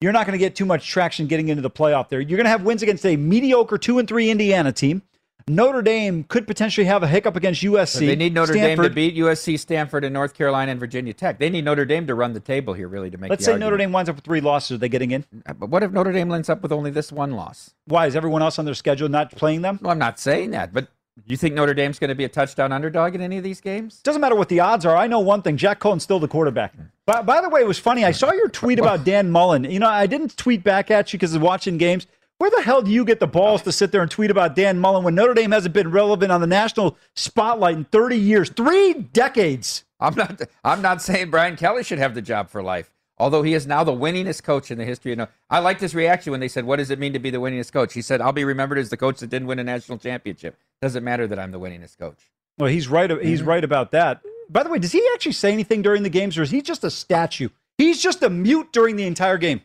You're 0.00 0.12
not 0.12 0.26
going 0.26 0.38
to 0.38 0.44
get 0.44 0.54
too 0.54 0.66
much 0.66 0.86
traction 0.86 1.26
getting 1.26 1.48
into 1.48 1.62
the 1.62 1.70
playoff 1.70 2.10
there. 2.10 2.20
You're 2.20 2.36
going 2.36 2.44
to 2.44 2.50
have 2.50 2.64
wins 2.64 2.82
against 2.82 3.06
a 3.06 3.16
mediocre 3.16 3.78
two 3.78 3.98
and 3.98 4.06
three 4.06 4.30
Indiana 4.30 4.72
team. 4.72 5.02
Notre 5.48 5.80
Dame 5.80 6.24
could 6.24 6.44
potentially 6.48 6.86
have 6.86 7.04
a 7.04 7.06
hiccup 7.06 7.36
against 7.36 7.62
USC. 7.62 8.00
But 8.00 8.06
they 8.06 8.16
need 8.16 8.34
Notre 8.34 8.52
Dame 8.52 8.82
to 8.82 8.90
beat 8.90 9.14
USC, 9.14 9.56
Stanford, 9.60 10.02
and 10.02 10.12
North 10.12 10.34
Carolina 10.34 10.72
and 10.72 10.80
Virginia 10.80 11.12
Tech. 11.12 11.38
They 11.38 11.50
need 11.50 11.64
Notre 11.64 11.84
Dame 11.84 12.04
to 12.08 12.16
run 12.16 12.32
the 12.32 12.40
table 12.40 12.74
here, 12.74 12.88
really, 12.88 13.10
to 13.10 13.18
make. 13.18 13.30
Let's 13.30 13.44
say 13.44 13.56
Notre. 13.56 13.76
Dame 13.76 13.92
winds 13.92 14.10
up 14.10 14.16
with 14.16 14.24
three 14.24 14.40
losses. 14.40 14.72
Are 14.72 14.78
they 14.78 14.88
getting 14.88 15.12
in? 15.12 15.24
Uh, 15.46 15.52
but 15.52 15.70
what 15.70 15.84
if 15.84 15.92
Notre 15.92 16.10
Dame 16.10 16.32
ends 16.32 16.48
up 16.48 16.62
with 16.62 16.72
only 16.72 16.90
this 16.90 17.12
one 17.12 17.30
loss? 17.30 17.74
Why 17.84 18.06
is 18.08 18.16
everyone 18.16 18.42
else 18.42 18.58
on 18.58 18.64
their 18.64 18.74
schedule 18.74 19.08
not 19.08 19.30
playing 19.30 19.62
them? 19.62 19.78
Well, 19.80 19.92
I'm 19.92 19.98
not 20.00 20.18
saying 20.18 20.50
that, 20.50 20.72
but 20.72 20.88
you 21.26 21.36
think 21.36 21.54
Notre 21.54 21.74
Dame's 21.74 22.00
going 22.00 22.08
to 22.08 22.16
be 22.16 22.24
a 22.24 22.28
touchdown 22.28 22.72
underdog 22.72 23.14
in 23.14 23.20
any 23.20 23.38
of 23.38 23.44
these 23.44 23.60
games? 23.60 24.00
Doesn't 24.02 24.20
matter 24.20 24.34
what 24.34 24.48
the 24.48 24.58
odds 24.58 24.84
are. 24.84 24.96
I 24.96 25.06
know 25.06 25.20
one 25.20 25.42
thing: 25.42 25.56
Jack 25.56 25.78
Coan's 25.78 26.02
still 26.02 26.18
the 26.18 26.26
quarterback. 26.26 26.74
Hmm. 26.74 26.82
By, 27.04 27.22
by 27.22 27.40
the 27.40 27.48
way, 27.48 27.60
it 27.60 27.68
was 27.68 27.78
funny. 27.78 28.04
I 28.04 28.10
saw 28.10 28.32
your 28.32 28.48
tweet 28.48 28.80
about 28.80 29.04
Dan 29.04 29.30
Mullen. 29.30 29.62
You 29.62 29.78
know, 29.78 29.88
I 29.88 30.08
didn't 30.08 30.36
tweet 30.36 30.64
back 30.64 30.90
at 30.90 31.12
you 31.12 31.18
because 31.18 31.32
was 31.32 31.38
watching 31.38 31.78
games. 31.78 32.08
Where 32.38 32.50
the 32.50 32.62
hell 32.62 32.82
do 32.82 32.90
you 32.90 33.04
get 33.04 33.18
the 33.18 33.26
balls 33.26 33.62
to 33.62 33.72
sit 33.72 33.92
there 33.92 34.02
and 34.02 34.10
tweet 34.10 34.30
about 34.30 34.54
Dan 34.54 34.78
Mullen 34.78 35.04
when 35.04 35.14
Notre 35.14 35.32
Dame 35.34 35.52
hasn't 35.52 35.74
been 35.74 35.90
relevant 35.90 36.30
on 36.30 36.40
the 36.42 36.46
national 36.46 36.98
spotlight 37.14 37.76
in 37.76 37.84
30 37.86 38.16
years, 38.16 38.50
three 38.50 38.92
decades? 38.92 39.84
I'm 39.98 40.14
not. 40.14 40.42
I'm 40.62 40.82
not 40.82 41.00
saying 41.00 41.30
Brian 41.30 41.56
Kelly 41.56 41.82
should 41.82 41.98
have 41.98 42.14
the 42.14 42.20
job 42.20 42.50
for 42.50 42.62
life. 42.62 42.92
Although 43.18 43.40
he 43.42 43.54
is 43.54 43.66
now 43.66 43.82
the 43.82 43.92
winningest 43.92 44.42
coach 44.42 44.70
in 44.70 44.76
the 44.76 44.84
history 44.84 45.14
of. 45.14 45.28
I 45.48 45.60
liked 45.60 45.80
his 45.80 45.94
reaction 45.94 46.32
when 46.32 46.40
they 46.40 46.48
said, 46.48 46.66
"What 46.66 46.76
does 46.76 46.90
it 46.90 46.98
mean 46.98 47.14
to 47.14 47.18
be 47.18 47.30
the 47.30 47.38
winningest 47.40 47.72
coach?" 47.72 47.94
He 47.94 48.02
said, 48.02 48.20
"I'll 48.20 48.32
be 48.32 48.44
remembered 48.44 48.76
as 48.76 48.90
the 48.90 48.98
coach 48.98 49.20
that 49.20 49.28
didn't 49.30 49.48
win 49.48 49.58
a 49.58 49.64
national 49.64 49.96
championship. 49.96 50.58
Doesn't 50.82 51.02
matter 51.02 51.26
that 51.26 51.38
I'm 51.38 51.50
the 51.52 51.58
winningest 51.58 51.96
coach." 51.98 52.18
Well, 52.58 52.68
he's 52.68 52.88
right. 52.88 53.10
He's 53.22 53.40
Mm-hmm. 53.40 53.48
right 53.48 53.64
about 53.64 53.90
that. 53.92 54.20
By 54.50 54.62
the 54.62 54.68
way, 54.68 54.78
does 54.78 54.92
he 54.92 55.02
actually 55.14 55.32
say 55.32 55.50
anything 55.54 55.80
during 55.80 56.02
the 56.02 56.10
games, 56.10 56.36
or 56.36 56.42
is 56.42 56.50
he 56.50 56.60
just 56.60 56.84
a 56.84 56.90
statue? 56.90 57.48
He's 57.78 58.02
just 58.02 58.22
a 58.22 58.28
mute 58.28 58.70
during 58.74 58.96
the 58.96 59.06
entire 59.06 59.38
game. 59.38 59.62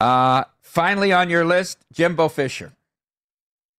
Uh, 0.00 0.44
finally 0.74 1.12
on 1.12 1.30
your 1.30 1.44
list, 1.44 1.78
Jimbo 1.92 2.28
Fisher. 2.28 2.72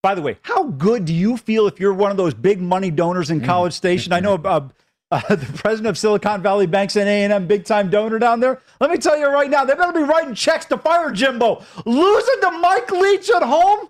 By 0.02 0.14
the 0.14 0.22
way, 0.22 0.38
how 0.42 0.64
good 0.64 1.04
do 1.04 1.12
you 1.12 1.36
feel 1.36 1.66
if 1.66 1.78
you're 1.78 1.92
one 1.92 2.10
of 2.10 2.16
those 2.16 2.32
big 2.32 2.60
money 2.60 2.90
donors 2.90 3.30
in 3.30 3.40
College 3.40 3.72
Station? 3.72 4.12
I 4.12 4.20
know 4.20 4.34
uh, 4.34 4.68
uh, 5.10 5.20
the 5.34 5.58
president 5.58 5.88
of 5.88 5.98
Silicon 5.98 6.42
Valley 6.42 6.66
Banks 6.66 6.96
and 6.96 7.08
A&M, 7.08 7.46
big 7.46 7.64
time 7.64 7.90
donor 7.90 8.18
down 8.18 8.40
there. 8.40 8.62
Let 8.80 8.90
me 8.90 8.98
tell 8.98 9.18
you 9.18 9.26
right 9.26 9.50
now, 9.50 9.64
they 9.64 9.74
better 9.74 9.92
be 9.92 10.04
writing 10.04 10.34
checks 10.34 10.64
to 10.66 10.78
fire 10.78 11.10
Jimbo. 11.10 11.62
Losing 11.84 12.40
to 12.40 12.50
Mike 12.52 12.90
Leach 12.90 13.30
at 13.30 13.42
home, 13.42 13.88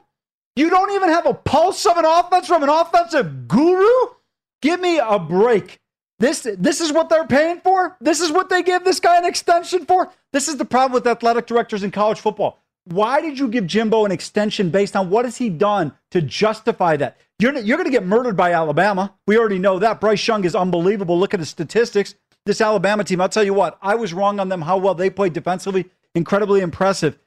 you 0.57 0.71
don't 0.71 0.91
even 0.93 1.11
have 1.11 1.27
a 1.27 1.35
pulse 1.35 1.85
of 1.87 1.97
an 1.99 2.07
offense 2.07 2.47
from 2.47 2.63
an 2.63 2.71
offensive 2.71 3.47
guru. 3.47 4.15
Give 4.63 4.81
me 4.81 4.99
a 4.99 5.19
break. 5.19 5.79
This 6.19 6.49
this 6.59 6.81
is 6.81 6.93
what 6.93 7.11
they're 7.11 7.27
paying 7.27 7.61
for. 7.61 7.95
This 8.01 8.21
is 8.21 8.33
what 8.33 8.49
they 8.49 8.63
give 8.63 8.85
this 8.85 9.01
guy 9.01 9.19
an 9.19 9.27
extension 9.27 9.85
for. 9.85 10.11
This 10.33 10.49
is 10.49 10.57
the 10.57 10.65
problem 10.65 10.93
with 10.93 11.07
athletic 11.07 11.47
directors 11.47 11.83
in 11.83 11.91
college 11.91 12.21
football. 12.21 12.59
Why 12.87 13.21
did 13.21 13.39
you 13.39 13.49
give 13.49 13.67
Jimbo 13.67 14.05
an 14.05 14.13
extension 14.13 14.71
based 14.71 14.95
on 14.95 15.11
what 15.11 15.25
has 15.25 15.37
he 15.37 15.49
done 15.49 15.93
to 16.13 16.23
justify 16.23 16.97
that? 16.99 17.17
You're, 17.41 17.59
you're 17.59 17.77
going 17.77 17.91
to 17.91 17.93
get 17.93 18.07
murdered 18.07 18.37
by 18.37 18.53
Alabama. 18.53 19.13
We 19.27 19.37
already 19.39 19.59
know 19.59 19.81
that. 19.81 20.01
Bryce 20.01 20.27
Young 20.27 20.45
is 20.45 20.55
unbelievable. 20.55 21.19
Look 21.19 21.35
at 21.35 21.41
his 21.41 21.49
statistics. 21.49 22.15
This 22.45 22.61
Alabama 22.61 23.03
team, 23.03 23.21
I'll 23.21 23.29
tell 23.29 23.43
you 23.43 23.55
what, 23.55 23.77
I 23.83 23.97
was 23.97 24.15
wrong 24.15 24.39
on 24.39 24.49
them, 24.49 24.63
how 24.63 24.79
well 24.79 24.95
they 24.95 25.11
played 25.11 25.33
defensively. 25.33 25.91
Incredibly 26.15 26.61
impressive. 26.61 27.19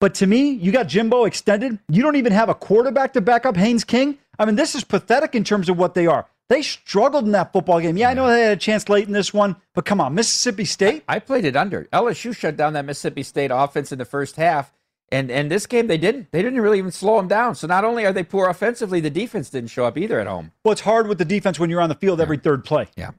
But 0.00 0.14
to 0.16 0.26
me, 0.26 0.50
you 0.50 0.72
got 0.72 0.88
Jimbo 0.88 1.24
extended. 1.24 1.78
You 1.88 2.02
don't 2.02 2.16
even 2.16 2.32
have 2.32 2.48
a 2.48 2.54
quarterback 2.54 3.12
to 3.12 3.20
back 3.20 3.46
up 3.46 3.56
Haynes 3.56 3.84
King. 3.84 4.18
I 4.36 4.44
mean, 4.44 4.56
this 4.56 4.74
is 4.74 4.82
pathetic 4.82 5.36
in 5.36 5.44
terms 5.44 5.68
of 5.68 5.78
what 5.78 5.94
they 5.94 6.08
are. 6.08 6.26
They 6.48 6.60
struggled 6.60 7.24
in 7.24 7.32
that 7.32 7.52
football 7.52 7.80
game. 7.80 7.96
Yeah, 7.96 8.10
I 8.10 8.14
know 8.14 8.26
they 8.26 8.42
had 8.42 8.52
a 8.52 8.60
chance 8.60 8.88
late 8.88 9.06
in 9.06 9.12
this 9.12 9.32
one, 9.32 9.56
but 9.74 9.84
come 9.84 10.00
on, 10.00 10.14
Mississippi 10.14 10.64
State. 10.64 11.04
I 11.08 11.20
played 11.20 11.44
it 11.44 11.56
under. 11.56 11.84
LSU 11.84 12.36
shut 12.36 12.56
down 12.56 12.74
that 12.74 12.84
Mississippi 12.84 13.22
State 13.22 13.50
offense 13.52 13.92
in 13.92 13.98
the 13.98 14.04
first 14.04 14.36
half. 14.36 14.72
And 15.14 15.30
and 15.30 15.48
this 15.48 15.66
game 15.66 15.86
they 15.86 15.96
didn't. 15.96 16.32
They 16.32 16.42
didn't 16.42 16.60
really 16.60 16.78
even 16.78 16.90
slow 16.90 17.18
them 17.18 17.28
down. 17.28 17.54
So 17.54 17.68
not 17.68 17.84
only 17.84 18.04
are 18.04 18.12
they 18.12 18.24
poor 18.24 18.48
offensively, 18.48 18.98
the 18.98 19.10
defense 19.10 19.48
didn't 19.48 19.70
show 19.70 19.84
up 19.84 19.96
either 19.96 20.18
at 20.18 20.26
home. 20.26 20.50
Well, 20.64 20.72
it's 20.72 20.80
hard 20.80 21.06
with 21.06 21.18
the 21.18 21.24
defense 21.24 21.58
when 21.60 21.70
you're 21.70 21.80
on 21.80 21.88
the 21.88 21.94
field 21.94 22.20
every 22.20 22.36
third 22.36 22.64
play. 22.64 22.88
Yeah. 22.96 23.12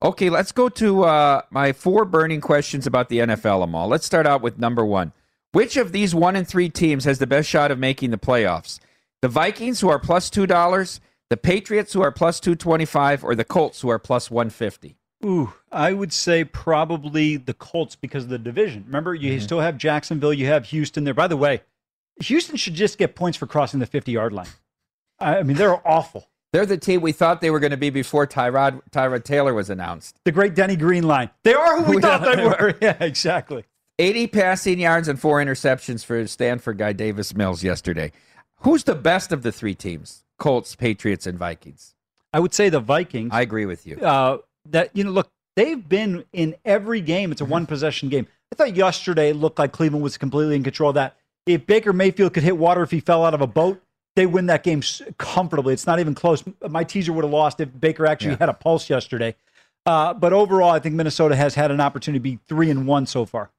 Okay, 0.00 0.30
let's 0.30 0.52
go 0.52 0.68
to 0.68 1.02
uh, 1.02 1.42
my 1.50 1.72
four 1.72 2.04
burning 2.04 2.40
questions 2.40 2.86
about 2.86 3.08
the 3.08 3.18
NFL, 3.18 3.64
Amal. 3.64 3.88
Let's 3.88 4.06
start 4.06 4.26
out 4.26 4.42
with 4.42 4.58
number 4.58 4.84
one. 4.84 5.12
Which 5.50 5.76
of 5.76 5.90
these 5.90 6.14
one 6.14 6.36
and 6.36 6.46
three 6.46 6.68
teams 6.68 7.04
has 7.04 7.18
the 7.18 7.26
best 7.26 7.48
shot 7.48 7.72
of 7.72 7.78
making 7.80 8.12
the 8.12 8.16
playoffs? 8.16 8.78
The 9.20 9.28
Vikings, 9.28 9.80
who 9.80 9.88
are 9.88 9.98
plus 9.98 10.30
two 10.30 10.46
dollars, 10.46 11.00
the 11.30 11.36
Patriots, 11.36 11.92
who 11.92 12.00
are 12.00 12.12
plus 12.12 12.38
two 12.38 12.54
twenty-five, 12.54 13.24
or 13.24 13.34
the 13.34 13.44
Colts, 13.44 13.80
who 13.80 13.88
are 13.88 13.98
plus 13.98 14.30
one 14.30 14.50
fifty. 14.50 14.99
Ooh, 15.24 15.52
I 15.70 15.92
would 15.92 16.12
say 16.12 16.44
probably 16.44 17.36
the 17.36 17.52
Colts 17.54 17.94
because 17.94 18.24
of 18.24 18.30
the 18.30 18.38
division. 18.38 18.84
Remember, 18.86 19.14
you 19.14 19.32
Mm-hmm. 19.32 19.42
still 19.42 19.60
have 19.60 19.76
Jacksonville, 19.76 20.32
you 20.32 20.46
have 20.46 20.66
Houston 20.66 21.04
there. 21.04 21.14
By 21.14 21.26
the 21.26 21.36
way, 21.36 21.62
Houston 22.20 22.56
should 22.56 22.74
just 22.74 22.96
get 22.98 23.14
points 23.14 23.36
for 23.36 23.46
crossing 23.46 23.80
the 23.80 23.86
50 23.86 24.12
yard 24.12 24.32
line. 24.32 24.48
I 25.18 25.42
mean, 25.42 25.56
they're 25.56 25.86
awful. 25.86 26.28
They're 26.52 26.66
the 26.66 26.78
team 26.78 27.00
we 27.02 27.12
thought 27.12 27.40
they 27.40 27.50
were 27.50 27.60
going 27.60 27.70
to 27.70 27.76
be 27.76 27.90
before 27.90 28.26
Tyrod 28.26 28.80
Tyrod 28.90 29.22
Taylor 29.24 29.54
was 29.54 29.70
announced. 29.70 30.16
The 30.24 30.32
great 30.32 30.54
Denny 30.54 30.74
Green 30.76 31.04
line. 31.04 31.30
They 31.44 31.54
are 31.54 31.80
who 31.82 31.96
we 31.96 32.02
thought 32.02 32.22
they 32.22 32.42
were. 32.44 32.74
Yeah, 32.80 32.96
exactly. 33.00 33.64
80 33.98 34.26
passing 34.28 34.80
yards 34.80 35.06
and 35.08 35.20
four 35.20 35.38
interceptions 35.38 36.04
for 36.04 36.26
Stanford 36.26 36.78
guy 36.78 36.92
Davis 36.94 37.34
Mills 37.36 37.62
yesterday. 37.62 38.10
Who's 38.62 38.84
the 38.84 38.94
best 38.94 39.30
of 39.30 39.42
the 39.42 39.52
three 39.52 39.74
teams? 39.74 40.24
Colts, 40.38 40.74
Patriots, 40.74 41.26
and 41.26 41.38
Vikings. 41.38 41.94
I 42.32 42.40
would 42.40 42.54
say 42.54 42.70
the 42.70 42.80
Vikings. 42.80 43.30
I 43.32 43.42
agree 43.42 43.66
with 43.66 43.86
you. 43.86 43.96
Uh, 43.98 44.38
that 44.66 44.90
you 44.94 45.04
know, 45.04 45.10
look, 45.10 45.30
they've 45.56 45.86
been 45.88 46.24
in 46.32 46.56
every 46.64 47.00
game. 47.00 47.32
It's 47.32 47.40
a 47.40 47.44
one 47.44 47.66
possession 47.66 48.08
game. 48.08 48.26
I 48.52 48.56
thought 48.56 48.74
yesterday 48.76 49.30
it 49.30 49.36
looked 49.36 49.58
like 49.58 49.72
Cleveland 49.72 50.02
was 50.02 50.18
completely 50.18 50.56
in 50.56 50.62
control 50.64 50.90
of 50.90 50.94
that. 50.94 51.16
If 51.46 51.66
Baker 51.66 51.92
Mayfield 51.92 52.34
could 52.34 52.42
hit 52.42 52.56
water 52.58 52.82
if 52.82 52.90
he 52.90 53.00
fell 53.00 53.24
out 53.24 53.34
of 53.34 53.40
a 53.40 53.46
boat, 53.46 53.80
they 54.16 54.26
win 54.26 54.46
that 54.46 54.62
game 54.64 54.82
comfortably. 55.18 55.72
It's 55.72 55.86
not 55.86 56.00
even 56.00 56.14
close. 56.14 56.42
My 56.68 56.84
teaser 56.84 57.12
would 57.12 57.24
have 57.24 57.32
lost 57.32 57.60
if 57.60 57.68
Baker 57.80 58.06
actually 58.06 58.32
Yeah. 58.32 58.38
had 58.40 58.48
a 58.48 58.54
pulse 58.54 58.90
yesterday. 58.90 59.36
Uh, 59.86 60.12
but 60.12 60.32
overall, 60.32 60.70
I 60.70 60.78
think 60.78 60.94
Minnesota 60.94 61.34
has 61.36 61.54
had 61.54 61.70
an 61.70 61.80
opportunity 61.80 62.18
to 62.18 62.22
be 62.22 62.40
three 62.48 62.70
and 62.70 62.86
one 62.86 63.06
so 63.06 63.24
far. 63.24 63.50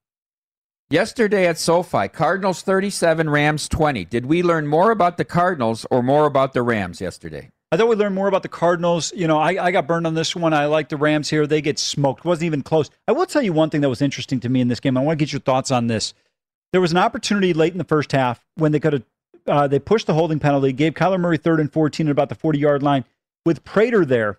Yesterday 0.89 1.47
at 1.47 1.57
SoFi, 1.57 2.09
Cardinals 2.09 2.61
37, 2.63 3.29
Rams 3.29 3.69
20. 3.69 4.03
Did 4.05 4.25
we 4.25 4.43
learn 4.43 4.67
more 4.67 4.91
about 4.91 5.17
the 5.17 5.23
Cardinals 5.23 5.85
or 5.89 6.03
more 6.03 6.25
about 6.25 6.51
the 6.53 6.61
Rams 6.61 6.99
yesterday? 6.99 7.49
I 7.71 7.77
thought 7.77 7.87
we 7.87 7.95
learned 7.95 8.15
more 8.15 8.27
about 8.27 8.43
the 8.43 8.49
Cardinals. 8.49 9.13
You 9.15 9.27
know, 9.27 9.39
I, 9.39 9.63
I 9.63 9.71
got 9.71 9.87
burned 9.87 10.05
on 10.05 10.13
this 10.13 10.35
one. 10.35 10.53
I 10.53 10.65
like 10.65 10.89
the 10.89 10.97
Rams 10.97 11.29
here. 11.29 11.47
They 11.47 11.61
get 11.61 11.79
smoked. 11.79 12.25
wasn't 12.25 12.47
even 12.47 12.63
close. 12.63 12.89
I 13.07 13.13
will 13.13 13.25
tell 13.25 13.41
you 13.41 13.53
one 13.53 13.69
thing 13.69 13.79
that 13.79 13.89
was 13.89 14.01
interesting 14.01 14.41
to 14.41 14.49
me 14.49 14.59
in 14.59 14.67
this 14.67 14.81
game. 14.81 14.97
I 14.97 15.01
want 15.01 15.17
to 15.17 15.25
get 15.25 15.31
your 15.31 15.39
thoughts 15.39 15.71
on 15.71 15.87
this. 15.87 16.13
There 16.73 16.81
was 16.81 16.91
an 16.91 16.97
opportunity 16.97 17.53
late 17.53 17.71
in 17.71 17.77
the 17.77 17.85
first 17.85 18.11
half 18.11 18.45
when 18.55 18.73
they 18.73 18.79
could 18.79 18.93
have 18.93 19.03
uh, 19.47 19.67
they 19.67 19.79
pushed 19.79 20.05
the 20.05 20.13
holding 20.13 20.39
penalty, 20.39 20.71
gave 20.71 20.93
Kyler 20.93 21.19
Murray 21.19 21.37
third 21.37 21.59
and 21.59 21.71
14 21.71 22.07
at 22.07 22.11
about 22.11 22.29
the 22.29 22.35
40 22.35 22.59
yard 22.59 22.83
line 22.83 23.05
with 23.45 23.63
Prater 23.63 24.05
there. 24.05 24.37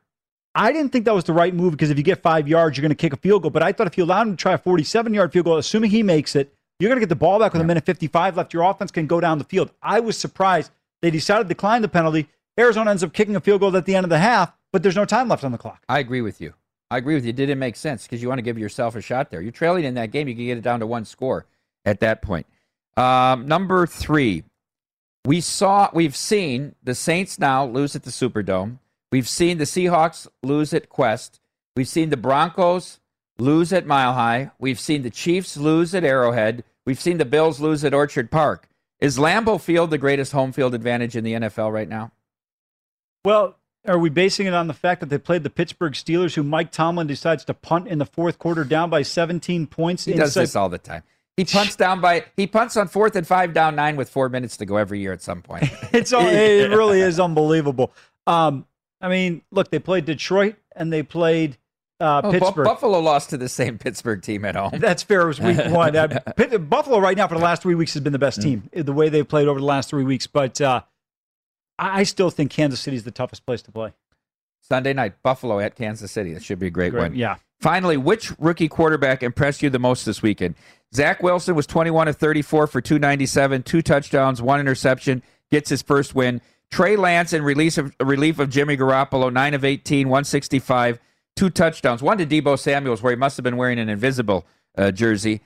I 0.54 0.70
didn't 0.70 0.92
think 0.92 1.06
that 1.06 1.14
was 1.14 1.24
the 1.24 1.32
right 1.32 1.54
move 1.54 1.72
because 1.72 1.90
if 1.90 1.96
you 1.96 2.04
get 2.04 2.22
five 2.22 2.46
yards, 2.46 2.76
you're 2.76 2.82
going 2.82 2.90
to 2.90 2.94
kick 2.94 3.12
a 3.12 3.16
field 3.16 3.42
goal. 3.42 3.50
But 3.50 3.62
I 3.62 3.72
thought 3.72 3.86
if 3.86 3.96
you 3.96 4.04
allowed 4.04 4.28
him 4.28 4.36
to 4.36 4.40
try 4.40 4.52
a 4.52 4.58
47 4.58 5.14
yard 5.14 5.32
field 5.32 5.46
goal, 5.46 5.56
assuming 5.56 5.90
he 5.90 6.02
makes 6.02 6.36
it, 6.36 6.52
you're 6.78 6.88
going 6.88 6.98
to 6.98 7.00
get 7.00 7.08
the 7.08 7.16
ball 7.16 7.38
back 7.38 7.52
with 7.52 7.62
a 7.62 7.64
minute 7.64 7.86
55 7.86 8.36
left. 8.36 8.52
Your 8.52 8.62
offense 8.64 8.90
can 8.90 9.06
go 9.06 9.20
down 9.20 9.38
the 9.38 9.44
field. 9.44 9.70
I 9.82 10.00
was 10.00 10.18
surprised 10.18 10.70
they 11.00 11.10
decided 11.10 11.44
to 11.44 11.48
decline 11.48 11.82
the 11.82 11.88
penalty. 11.88 12.28
Arizona 12.58 12.90
ends 12.90 13.02
up 13.02 13.12
kicking 13.12 13.36
a 13.36 13.40
field 13.40 13.60
goal 13.60 13.76
at 13.76 13.86
the 13.86 13.94
end 13.94 14.04
of 14.04 14.10
the 14.10 14.18
half, 14.18 14.52
but 14.72 14.82
there's 14.82 14.96
no 14.96 15.04
time 15.04 15.28
left 15.28 15.44
on 15.44 15.52
the 15.52 15.58
clock. 15.58 15.82
I 15.88 15.98
agree 15.98 16.20
with 16.20 16.40
you. 16.40 16.54
I 16.90 16.98
agree 16.98 17.14
with 17.14 17.24
you. 17.24 17.30
It 17.30 17.36
didn't 17.36 17.58
make 17.58 17.76
sense 17.76 18.02
because 18.02 18.20
you 18.20 18.28
want 18.28 18.38
to 18.38 18.42
give 18.42 18.58
yourself 18.58 18.94
a 18.96 19.00
shot 19.00 19.30
there. 19.30 19.40
You're 19.40 19.52
trailing 19.52 19.84
in 19.84 19.94
that 19.94 20.10
game. 20.10 20.28
You 20.28 20.34
can 20.34 20.44
get 20.44 20.58
it 20.58 20.62
down 20.62 20.80
to 20.80 20.86
one 20.86 21.06
score 21.06 21.46
at 21.84 22.00
that 22.00 22.20
point. 22.20 22.46
Um, 22.96 23.46
number 23.46 23.86
three, 23.86 24.44
we 25.24 25.40
saw, 25.40 25.88
we've 25.94 26.16
seen 26.16 26.74
the 26.82 26.94
Saints 26.94 27.38
now 27.38 27.64
lose 27.64 27.96
at 27.96 28.02
the 28.02 28.10
Superdome. 28.10 28.78
We've 29.10 29.28
seen 29.28 29.58
the 29.58 29.64
Seahawks 29.64 30.26
lose 30.42 30.74
at 30.74 30.90
Qwest. 30.90 31.38
We've 31.76 31.88
seen 31.88 32.10
the 32.10 32.16
Broncos 32.16 33.00
lose 33.38 33.72
at 33.72 33.86
Mile 33.86 34.12
High. 34.12 34.50
We've 34.58 34.80
seen 34.80 35.02
the 35.02 35.10
Chiefs 35.10 35.56
lose 35.56 35.94
at 35.94 36.04
Arrowhead. 36.04 36.64
We've 36.84 37.00
seen 37.00 37.18
the 37.18 37.24
Bills 37.24 37.60
lose 37.60 37.84
at 37.84 37.94
Orchard 37.94 38.30
Park. 38.30 38.68
Is 39.00 39.18
Lambeau 39.18 39.60
Field 39.60 39.90
the 39.90 39.98
greatest 39.98 40.32
home 40.32 40.52
field 40.52 40.74
advantage 40.74 41.16
in 41.16 41.24
the 41.24 41.34
NFL 41.34 41.72
right 41.72 41.88
now? 41.88 42.12
Well, 43.24 43.56
are 43.86 43.98
we 43.98 44.10
basing 44.10 44.46
it 44.46 44.54
on 44.54 44.66
the 44.68 44.74
fact 44.74 45.00
that 45.00 45.08
they 45.10 45.18
played 45.18 45.42
the 45.42 45.50
Pittsburgh 45.50 45.92
Steelers, 45.94 46.34
who 46.34 46.42
Mike 46.42 46.70
Tomlin 46.70 47.06
decides 47.06 47.44
to 47.46 47.54
punt 47.54 47.88
in 47.88 47.98
the 47.98 48.06
fourth 48.06 48.38
quarter 48.38 48.64
down 48.64 48.90
by 48.90 49.02
17 49.02 49.66
points? 49.66 50.04
He 50.04 50.12
does 50.14 50.34
this 50.34 50.54
all 50.56 50.68
the 50.68 50.78
time. 50.78 51.02
He 51.36 51.44
punts 51.46 51.76
down 51.76 52.00
by 52.00 52.26
he 52.36 52.46
punts 52.46 52.76
on 52.76 52.88
fourth 52.88 53.16
and 53.16 53.26
five 53.26 53.54
down 53.54 53.74
nine 53.74 53.96
with 53.96 54.10
four 54.10 54.28
minutes 54.28 54.58
to 54.58 54.66
go 54.66 54.76
every 54.76 55.00
year 55.00 55.12
at 55.14 55.22
some 55.22 55.40
point. 55.40 55.64
it's 55.92 56.12
all, 56.12 56.26
it 56.26 56.68
really 56.70 57.00
is 57.00 57.18
unbelievable. 57.18 57.92
Um, 58.26 58.66
I 59.00 59.08
mean, 59.08 59.40
look, 59.50 59.70
they 59.70 59.78
played 59.78 60.04
Detroit 60.04 60.56
and 60.76 60.92
they 60.92 61.02
played 61.02 61.56
uh, 62.00 62.20
Oh, 62.22 62.32
Bu- 62.32 62.38
Pittsburgh. 62.38 62.66
Buffalo 62.66 63.00
lost 63.00 63.30
to 63.30 63.38
the 63.38 63.48
same 63.48 63.78
Pittsburgh 63.78 64.20
team 64.22 64.44
at 64.44 64.56
home. 64.56 64.72
That's 64.74 65.02
fair. 65.02 65.22
It 65.22 65.26
was 65.28 65.40
week 65.40 65.56
one. 65.70 65.96
Uh, 65.96 66.20
Pitt- 66.36 66.68
Buffalo 66.68 66.98
right 66.98 67.16
now 67.16 67.26
for 67.28 67.34
the 67.34 67.40
last 67.42 67.62
three 67.62 67.74
weeks 67.74 67.94
has 67.94 68.02
been 68.02 68.12
the 68.12 68.18
best 68.18 68.42
team. 68.42 68.68
The 68.74 68.92
way 68.92 69.08
they've 69.08 69.26
played 69.26 69.48
over 69.48 69.58
the 69.58 69.66
last 69.66 69.88
three 69.88 70.04
weeks, 70.04 70.26
but 70.26 70.60
uh, 70.60 70.82
I 71.78 72.02
still 72.04 72.30
think 72.30 72.50
Kansas 72.50 72.80
City 72.80 72.96
is 72.96 73.04
the 73.04 73.10
toughest 73.10 73.44
place 73.46 73.62
to 73.62 73.72
play. 73.72 73.92
Sunday 74.60 74.92
night, 74.92 75.22
Buffalo 75.22 75.58
at 75.58 75.74
Kansas 75.74 76.12
City. 76.12 76.32
That 76.34 76.42
should 76.44 76.58
be 76.58 76.68
a 76.68 76.70
great, 76.70 76.92
Great, 76.92 77.00
one. 77.02 77.14
yeah. 77.14 77.36
Finally, 77.60 77.96
which 77.96 78.32
rookie 78.38 78.68
quarterback 78.68 79.22
impressed 79.22 79.62
you 79.62 79.70
the 79.70 79.78
most 79.78 80.04
this 80.04 80.22
weekend? 80.22 80.54
Zach 80.94 81.22
Wilson 81.22 81.54
was 81.54 81.66
21 81.66 82.08
of 82.08 82.16
34 82.16 82.66
for 82.66 82.80
297, 82.80 83.62
two 83.62 83.82
touchdowns, 83.82 84.42
one 84.42 84.60
interception, 84.60 85.22
gets 85.50 85.70
his 85.70 85.82
first 85.82 86.14
win. 86.14 86.40
Trey 86.70 86.96
Lance 86.96 87.32
in 87.32 87.42
release 87.42 87.78
of, 87.78 87.94
relief 88.00 88.38
of 88.38 88.50
Jimmy 88.50 88.76
Garoppolo, 88.76 89.32
9 89.32 89.54
of 89.54 89.64
18, 89.64 90.08
165, 90.08 90.98
two 91.36 91.50
touchdowns. 91.50 92.02
One 92.02 92.18
to 92.18 92.26
Deebo 92.26 92.58
Samuels, 92.58 93.02
where 93.02 93.12
he 93.12 93.16
must 93.16 93.36
have 93.36 93.44
been 93.44 93.56
wearing 93.56 93.78
an 93.78 93.88
invisible 93.88 94.46
uh, 94.76 94.90
jersey, 94.90 95.40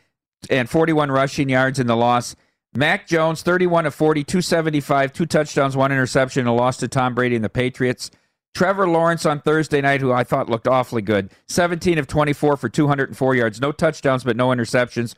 and 0.50 0.68
41 0.70 1.10
rushing 1.10 1.48
yards 1.48 1.78
in 1.78 1.86
the 1.86 1.96
loss. 1.96 2.36
Mac 2.76 3.06
Jones, 3.06 3.42
31 3.42 3.86
of 3.86 3.94
40, 3.94 4.24
275, 4.24 5.12
two 5.12 5.26
touchdowns, 5.26 5.76
one 5.76 5.92
interception, 5.92 6.46
a 6.46 6.54
loss 6.54 6.76
to 6.78 6.88
Tom 6.88 7.14
Brady 7.14 7.34
and 7.36 7.44
the 7.44 7.48
Patriots. 7.48 8.10
Trevor 8.54 8.88
Lawrence 8.88 9.26
on 9.26 9.40
Thursday 9.40 9.80
night, 9.80 10.00
who 10.00 10.12
I 10.12 10.24
thought 10.24 10.48
looked 10.48 10.66
awfully 10.66 11.02
good, 11.02 11.30
17 11.48 11.98
of 11.98 12.06
24 12.06 12.56
for 12.56 12.68
204 12.68 13.34
yards, 13.34 13.60
no 13.60 13.70
touchdowns, 13.70 14.24
but 14.24 14.36
no 14.36 14.48
interceptions. 14.48 15.14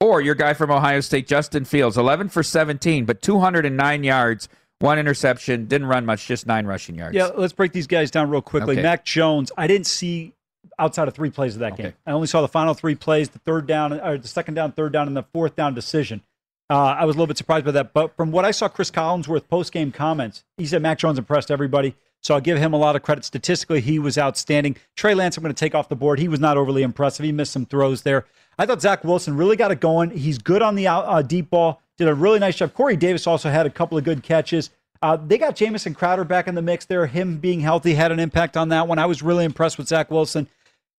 Or 0.00 0.20
your 0.20 0.34
guy 0.34 0.52
from 0.52 0.70
Ohio 0.70 1.00
State, 1.00 1.26
Justin 1.26 1.64
Fields, 1.64 1.96
11 1.96 2.28
for 2.28 2.42
17, 2.42 3.06
but 3.06 3.22
209 3.22 4.04
yards, 4.04 4.48
one 4.80 4.98
interception, 4.98 5.64
didn't 5.64 5.86
run 5.86 6.04
much, 6.04 6.26
just 6.26 6.46
nine 6.46 6.66
rushing 6.66 6.96
yards. 6.96 7.14
Yeah, 7.16 7.30
let's 7.34 7.54
break 7.54 7.72
these 7.72 7.86
guys 7.86 8.10
down 8.10 8.28
real 8.28 8.42
quickly. 8.42 8.74
Okay. 8.74 8.82
Mac 8.82 9.04
Jones, 9.04 9.50
I 9.56 9.66
didn't 9.66 9.86
see 9.86 10.34
outside 10.78 11.08
of 11.08 11.14
three 11.14 11.30
plays 11.30 11.54
of 11.54 11.60
that 11.60 11.76
game. 11.76 11.94
I 12.06 12.10
only 12.10 12.26
saw 12.26 12.42
the 12.42 12.48
final 12.48 12.74
three 12.74 12.94
plays, 12.94 13.30
the 13.30 13.38
third 13.38 13.66
down, 13.66 13.94
or 13.94 14.18
the 14.18 14.28
second 14.28 14.54
down, 14.54 14.72
third 14.72 14.92
down, 14.92 15.06
and 15.06 15.16
the 15.16 15.22
fourth 15.32 15.56
down 15.56 15.74
decision. 15.74 16.20
Uh, 16.70 16.96
I 16.98 17.04
was 17.04 17.14
a 17.14 17.18
little 17.18 17.26
bit 17.26 17.36
surprised 17.36 17.64
by 17.66 17.72
that, 17.72 17.92
but 17.92 18.16
from 18.16 18.32
what 18.32 18.44
I 18.44 18.50
saw, 18.50 18.68
Chris 18.68 18.90
Collinsworth 18.90 19.48
post 19.48 19.72
game 19.72 19.92
comments, 19.92 20.44
he 20.56 20.66
said 20.66 20.80
Mac 20.80 20.98
Jones 20.98 21.18
impressed 21.18 21.50
everybody. 21.50 21.94
So 22.22 22.34
I'll 22.34 22.40
give 22.40 22.56
him 22.56 22.72
a 22.72 22.78
lot 22.78 22.96
of 22.96 23.02
credit. 23.02 23.22
Statistically, 23.24 23.82
he 23.82 23.98
was 23.98 24.16
outstanding. 24.16 24.76
Trey 24.96 25.14
Lance, 25.14 25.36
I'm 25.36 25.42
going 25.42 25.54
to 25.54 25.58
take 25.58 25.74
off 25.74 25.90
the 25.90 25.96
board. 25.96 26.18
He 26.18 26.26
was 26.28 26.40
not 26.40 26.56
overly 26.56 26.82
impressive. 26.82 27.22
He 27.22 27.32
missed 27.32 27.52
some 27.52 27.66
throws 27.66 28.00
there. 28.00 28.24
I 28.58 28.64
thought 28.64 28.80
Zach 28.80 29.04
Wilson 29.04 29.36
really 29.36 29.56
got 29.56 29.72
it 29.72 29.80
going. 29.80 30.10
He's 30.10 30.38
good 30.38 30.62
on 30.62 30.74
the 30.74 30.86
uh, 30.86 31.20
deep 31.20 31.50
ball. 31.50 31.82
Did 31.98 32.08
a 32.08 32.14
really 32.14 32.38
nice 32.38 32.56
job. 32.56 32.72
Corey 32.72 32.96
Davis 32.96 33.26
also 33.26 33.50
had 33.50 33.66
a 33.66 33.70
couple 33.70 33.98
of 33.98 34.04
good 34.04 34.22
catches. 34.22 34.70
Uh, 35.02 35.16
they 35.16 35.36
got 35.36 35.54
Jamison 35.54 35.94
Crowder 35.94 36.24
back 36.24 36.48
in 36.48 36.54
the 36.54 36.62
mix 36.62 36.86
there. 36.86 37.06
Him 37.06 37.36
being 37.36 37.60
healthy 37.60 37.92
had 37.92 38.10
an 38.10 38.18
impact 38.18 38.56
on 38.56 38.70
that 38.70 38.88
one. 38.88 38.98
I 38.98 39.04
was 39.04 39.22
really 39.22 39.44
impressed 39.44 39.76
with 39.76 39.88
Zach 39.88 40.10
Wilson. 40.10 40.48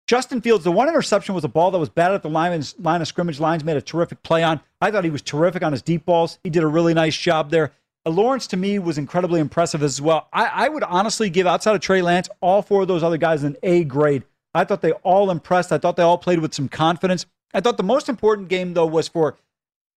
Justin 0.07 0.39
Fields, 0.39 0.63
the 0.63 0.71
one 0.71 0.87
interception 0.87 1.33
was 1.33 1.43
a 1.43 1.47
ball 1.47 1.71
that 1.71 1.79
was 1.79 1.89
batted 1.89 2.15
at 2.15 2.21
the 2.21 2.29
line, 2.29 2.63
line 2.77 3.01
of 3.01 3.07
scrimmage. 3.07 3.39
Lines 3.39 3.63
made 3.63 3.75
a 3.75 3.81
terrific 3.81 4.21
play 4.21 4.43
on. 4.43 4.61
I 4.79 4.91
thought 4.91 5.03
he 5.03 5.09
was 5.09 5.23
terrific 5.23 5.63
on 5.63 5.71
his 5.71 5.81
deep 5.81 6.05
balls. 6.05 6.37
He 6.43 6.51
did 6.51 6.61
a 6.61 6.67
really 6.67 6.93
nice 6.93 7.17
job 7.17 7.49
there. 7.49 7.71
Uh, 8.05 8.11
Lawrence, 8.11 8.45
to 8.47 8.57
me, 8.57 8.77
was 8.77 8.99
incredibly 8.99 9.39
impressive 9.39 9.81
as 9.81 9.99
well. 9.99 10.27
I, 10.31 10.45
I 10.45 10.69
would 10.69 10.83
honestly 10.83 11.31
give, 11.31 11.47
outside 11.47 11.73
of 11.73 11.81
Trey 11.81 12.03
Lance, 12.03 12.29
all 12.39 12.61
four 12.61 12.83
of 12.83 12.87
those 12.87 13.01
other 13.01 13.17
guys 13.17 13.43
an 13.43 13.57
A 13.63 13.83
grade. 13.83 14.23
I 14.53 14.63
thought 14.63 14.81
they 14.81 14.91
all 14.91 15.31
impressed. 15.31 15.71
I 15.71 15.79
thought 15.79 15.95
they 15.95 16.03
all 16.03 16.19
played 16.19 16.39
with 16.39 16.53
some 16.53 16.69
confidence. 16.69 17.25
I 17.51 17.61
thought 17.61 17.77
the 17.77 17.83
most 17.83 18.07
important 18.07 18.47
game, 18.47 18.75
though, 18.75 18.85
was 18.85 19.07
for 19.07 19.37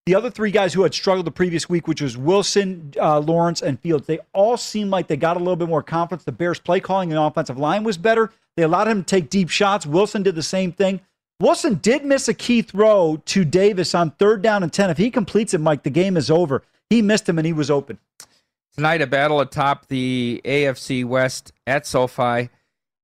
the 0.09 0.15
other 0.15 0.31
three 0.31 0.51
guys 0.51 0.73
who 0.73 0.85
had 0.85 0.95
struggled 0.95 1.27
the 1.27 1.31
previous 1.31 1.69
week, 1.69 1.87
which 1.87 2.01
was 2.01 2.17
Wilson, 2.17 2.95
uh, 2.99 3.19
Lawrence, 3.19 3.61
and 3.61 3.79
Fields. 3.79 4.07
They 4.07 4.19
all 4.33 4.57
seemed 4.57 4.89
like 4.91 5.07
they 5.07 5.19
got 5.19 5.37
a 5.37 5.39
little 5.39 5.55
bit 5.55 5.69
more 5.69 5.83
confidence. 5.83 6.25
The 6.25 6.33
Bears' 6.33 6.59
play 6.59 6.81
calling 6.81 7.13
and 7.13 7.21
offensive 7.21 7.59
line 7.59 7.85
was 7.85 7.99
better. 7.99 8.33
They 8.57 8.63
allowed 8.63 8.89
him 8.89 9.05
to 9.05 9.07
take 9.07 9.29
deep 9.29 9.51
shots. 9.51 9.85
Wilson 9.85 10.23
did 10.23 10.35
the 10.35 10.43
same 10.43 10.73
thing. 10.73 11.03
Wilson 11.41 11.75
did 11.75 12.07
miss 12.07 12.27
a 12.27 12.33
key 12.33 12.63
throw 12.63 13.21
to 13.27 13.45
Davis 13.45 13.95
on 13.95 14.13
third 14.13 14.41
down 14.41 14.63
and 14.63 14.73
10. 14.73 14.89
If 14.89 14.97
he 14.97 15.11
completes 15.11 15.53
it, 15.53 15.61
Mike, 15.61 15.83
the 15.83 15.91
game 15.91 16.17
is 16.17 16.31
over. 16.31 16.63
He 16.89 17.03
missed 17.03 17.29
him 17.29 17.39
and 17.39 17.45
he 17.47 17.53
was 17.53 17.71
open. 17.71 17.99
Tonight, 18.75 19.03
a 19.03 19.07
battle 19.07 19.41
atop 19.41 19.89
the 19.89 20.41
AFC 20.43 21.05
West 21.05 21.53
at 21.67 21.87
SoFi. 21.87 22.49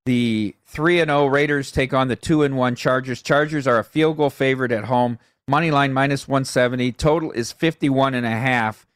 The 0.06 0.54
3 0.64 1.00
and 1.00 1.10
0 1.10 1.26
Raiders 1.26 1.70
take 1.70 1.92
on 1.92 2.08
the 2.08 2.16
2 2.16 2.44
and 2.44 2.56
1 2.56 2.74
Chargers. 2.76 3.20
Chargers 3.20 3.66
are 3.66 3.78
a 3.78 3.84
field 3.84 4.16
goal 4.16 4.30
favorite 4.30 4.72
at 4.72 4.84
home. 4.84 5.18
Money 5.46 5.70
line 5.70 5.92
minus 5.92 6.26
170. 6.26 6.92
Total 6.92 7.30
is 7.32 7.52
51 7.52 8.14
and 8.14 8.24
a 8.24 8.30
half. 8.30 8.86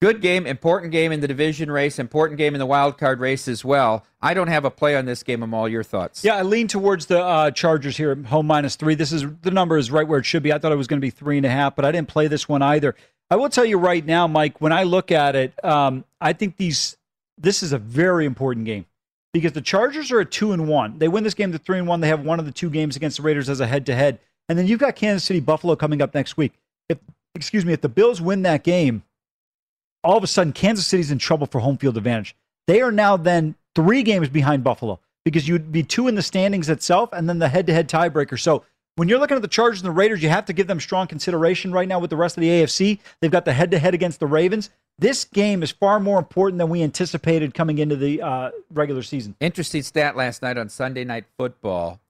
Good 0.00 0.22
game, 0.22 0.46
important 0.46 0.92
game 0.92 1.12
in 1.12 1.20
the 1.20 1.28
division 1.28 1.70
race, 1.70 1.98
important 1.98 2.38
game 2.38 2.54
in 2.54 2.58
the 2.58 2.64
wild 2.64 2.96
card 2.96 3.20
race 3.20 3.46
as 3.46 3.66
well. 3.66 4.06
I 4.22 4.32
don't 4.32 4.48
have 4.48 4.64
a 4.64 4.70
play 4.70 4.96
on 4.96 5.04
this 5.04 5.22
game. 5.22 5.42
I'm 5.42 5.52
all 5.52 5.68
your 5.68 5.82
thoughts. 5.82 6.24
Yeah, 6.24 6.36
I 6.36 6.42
lean 6.42 6.68
towards 6.68 7.06
the 7.06 7.22
uh, 7.22 7.50
Chargers 7.50 7.98
here, 7.98 8.14
home 8.14 8.46
minus 8.46 8.76
three. 8.76 8.94
This 8.94 9.12
is 9.12 9.26
the 9.42 9.50
number 9.50 9.76
is 9.76 9.90
right 9.90 10.08
where 10.08 10.20
it 10.20 10.24
should 10.24 10.42
be. 10.42 10.54
I 10.54 10.58
thought 10.58 10.72
it 10.72 10.76
was 10.76 10.86
going 10.86 11.00
to 11.00 11.04
be 11.04 11.10
three 11.10 11.36
and 11.36 11.44
a 11.44 11.50
half, 11.50 11.76
but 11.76 11.84
I 11.84 11.92
didn't 11.92 12.08
play 12.08 12.28
this 12.28 12.48
one 12.48 12.62
either. 12.62 12.94
I 13.30 13.36
will 13.36 13.50
tell 13.50 13.66
you 13.66 13.76
right 13.76 14.04
now, 14.04 14.26
Mike. 14.26 14.58
When 14.60 14.72
I 14.72 14.84
look 14.84 15.12
at 15.12 15.36
it, 15.36 15.62
um, 15.62 16.06
I 16.18 16.32
think 16.32 16.56
these 16.56 16.96
this 17.36 17.62
is 17.62 17.72
a 17.72 17.78
very 17.78 18.24
important 18.24 18.64
game 18.64 18.86
because 19.34 19.52
the 19.52 19.60
Chargers 19.60 20.10
are 20.12 20.20
a 20.20 20.24
two 20.24 20.52
and 20.52 20.66
one. 20.66 20.98
They 20.98 21.08
win 21.08 21.24
this 21.24 21.34
game 21.34 21.52
to 21.52 21.58
three 21.58 21.78
and 21.78 21.86
one. 21.86 22.00
They 22.00 22.08
have 22.08 22.24
one 22.24 22.38
of 22.38 22.46
the 22.46 22.52
two 22.52 22.70
games 22.70 22.96
against 22.96 23.18
the 23.18 23.22
Raiders 23.22 23.50
as 23.50 23.60
a 23.60 23.66
head 23.66 23.84
to 23.86 23.94
head, 23.94 24.18
and 24.50 24.58
then 24.58 24.66
you've 24.66 24.80
got 24.80 24.96
Kansas 24.96 25.22
City 25.22 25.38
Buffalo 25.38 25.76
coming 25.76 26.02
up 26.02 26.12
next 26.12 26.36
week. 26.36 26.52
If 26.88 26.98
excuse 27.36 27.64
me, 27.64 27.72
if 27.72 27.82
the 27.82 27.88
Bills 27.88 28.20
win 28.20 28.42
that 28.42 28.64
game, 28.64 29.04
all 30.02 30.16
of 30.16 30.24
a 30.24 30.26
sudden 30.26 30.52
Kansas 30.52 30.88
City's 30.88 31.12
in 31.12 31.18
trouble 31.18 31.46
for 31.46 31.60
home 31.60 31.78
field 31.78 31.96
advantage. 31.96 32.34
They 32.66 32.82
are 32.82 32.90
now 32.90 33.16
then 33.16 33.54
three 33.76 34.02
games 34.02 34.28
behind 34.28 34.64
Buffalo 34.64 34.98
because 35.24 35.46
you'd 35.46 35.70
be 35.70 35.84
two 35.84 36.08
in 36.08 36.16
the 36.16 36.22
standings 36.22 36.68
itself 36.68 37.10
and 37.12 37.28
then 37.28 37.38
the 37.38 37.48
head 37.48 37.68
to 37.68 37.72
head 37.72 37.88
tiebreaker. 37.88 38.36
So 38.40 38.64
when 38.96 39.08
you're 39.08 39.20
looking 39.20 39.36
at 39.36 39.42
the 39.42 39.48
Chargers 39.48 39.82
and 39.82 39.86
the 39.86 39.92
Raiders, 39.92 40.20
you 40.20 40.30
have 40.30 40.46
to 40.46 40.52
give 40.52 40.66
them 40.66 40.80
strong 40.80 41.06
consideration 41.06 41.70
right 41.70 41.86
now 41.86 42.00
with 42.00 42.10
the 42.10 42.16
rest 42.16 42.36
of 42.36 42.40
the 42.40 42.48
AFC. 42.48 42.98
They've 43.20 43.30
got 43.30 43.44
the 43.44 43.52
head 43.52 43.70
to 43.70 43.78
head 43.78 43.94
against 43.94 44.18
the 44.18 44.26
Ravens. 44.26 44.70
This 44.98 45.24
game 45.24 45.62
is 45.62 45.70
far 45.70 46.00
more 46.00 46.18
important 46.18 46.58
than 46.58 46.68
we 46.68 46.82
anticipated 46.82 47.54
coming 47.54 47.78
into 47.78 47.94
the 47.94 48.20
uh, 48.20 48.50
regular 48.74 49.04
season. 49.04 49.36
Interesting 49.38 49.82
stat 49.84 50.16
last 50.16 50.42
night 50.42 50.58
on 50.58 50.68
Sunday 50.68 51.04
Night 51.04 51.26
Football. 51.38 52.00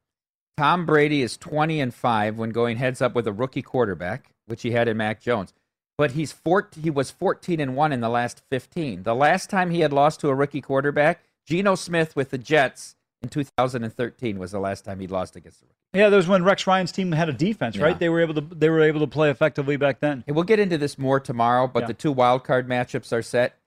Tom 0.61 0.85
Brady 0.87 1.23
is 1.23 1.37
20 1.39 1.81
and 1.81 1.95
5 1.95 2.37
when 2.37 2.51
going 2.51 2.77
heads 2.77 3.01
up 3.01 3.15
with 3.15 3.27
a 3.27 3.33
rookie 3.33 3.63
quarterback, 3.63 4.33
which 4.47 4.63
he 4.63 4.73
had 4.73 4.89
in 4.89 4.97
Mac 4.97 5.21
Jones 5.21 5.55
but 6.01 6.13
he's 6.13 6.33
14, 6.33 6.83
he 6.83 6.89
was 6.89 7.11
14 7.11 7.61
and 7.61 7.77
1 7.77 7.93
in 7.93 8.01
the 8.01 8.09
last 8.09 8.41
15. 8.49 9.03
The 9.03 9.15
last 9.15 9.51
time 9.51 9.69
he 9.69 9.81
had 9.81 9.93
lost 9.93 10.19
to 10.21 10.31
a 10.31 10.35
rookie 10.35 10.63
quarterback, 10.63 11.21
Geno 11.47 11.75
Smith 11.75 12.17
with 12.17 12.31
the 12.31 12.39
Jets 12.39 12.97
in 13.21 13.29
2013 13.29 14.39
was 14.39 14.51
the 14.51 14.59
last 14.61 14.87
time 14.87 14.99
he 14.99 15.07
lost 15.07 15.37
against 15.37 15.61
the 15.61 15.67
rookie. 15.67 15.77
Yeah, 15.93 16.09
that 16.09 16.17
was 16.17 16.27
when 16.27 16.43
Rex 16.43 16.67
Ryan's 16.67 16.91
team 16.91 17.13
had 17.13 17.29
a 17.29 17.35
defense, 17.35 17.77
Yeah. 17.77 17.85
right? 17.85 17.99
They 17.99 18.09
were 18.09 18.23
able 18.23 18.33
to 18.33 18.41
they 18.41 18.71
were 18.71 18.81
able 18.81 19.01
to 19.01 19.07
play 19.07 19.29
effectively 19.29 19.77
back 19.77 20.01
then. 20.01 20.25
Hey, 20.27 20.33
we'll 20.33 20.45
get 20.45 20.59
into 20.59 20.79
this 20.79 20.97
more 20.97 21.21
tomorrow, 21.21 21.67
but 21.67 21.81
Yeah. 21.81 21.89
the 21.89 21.93
two 21.93 22.13
wild 22.13 22.45
card 22.45 22.67
matchups 22.67 23.13
are 23.13 23.21
set. 23.21 23.59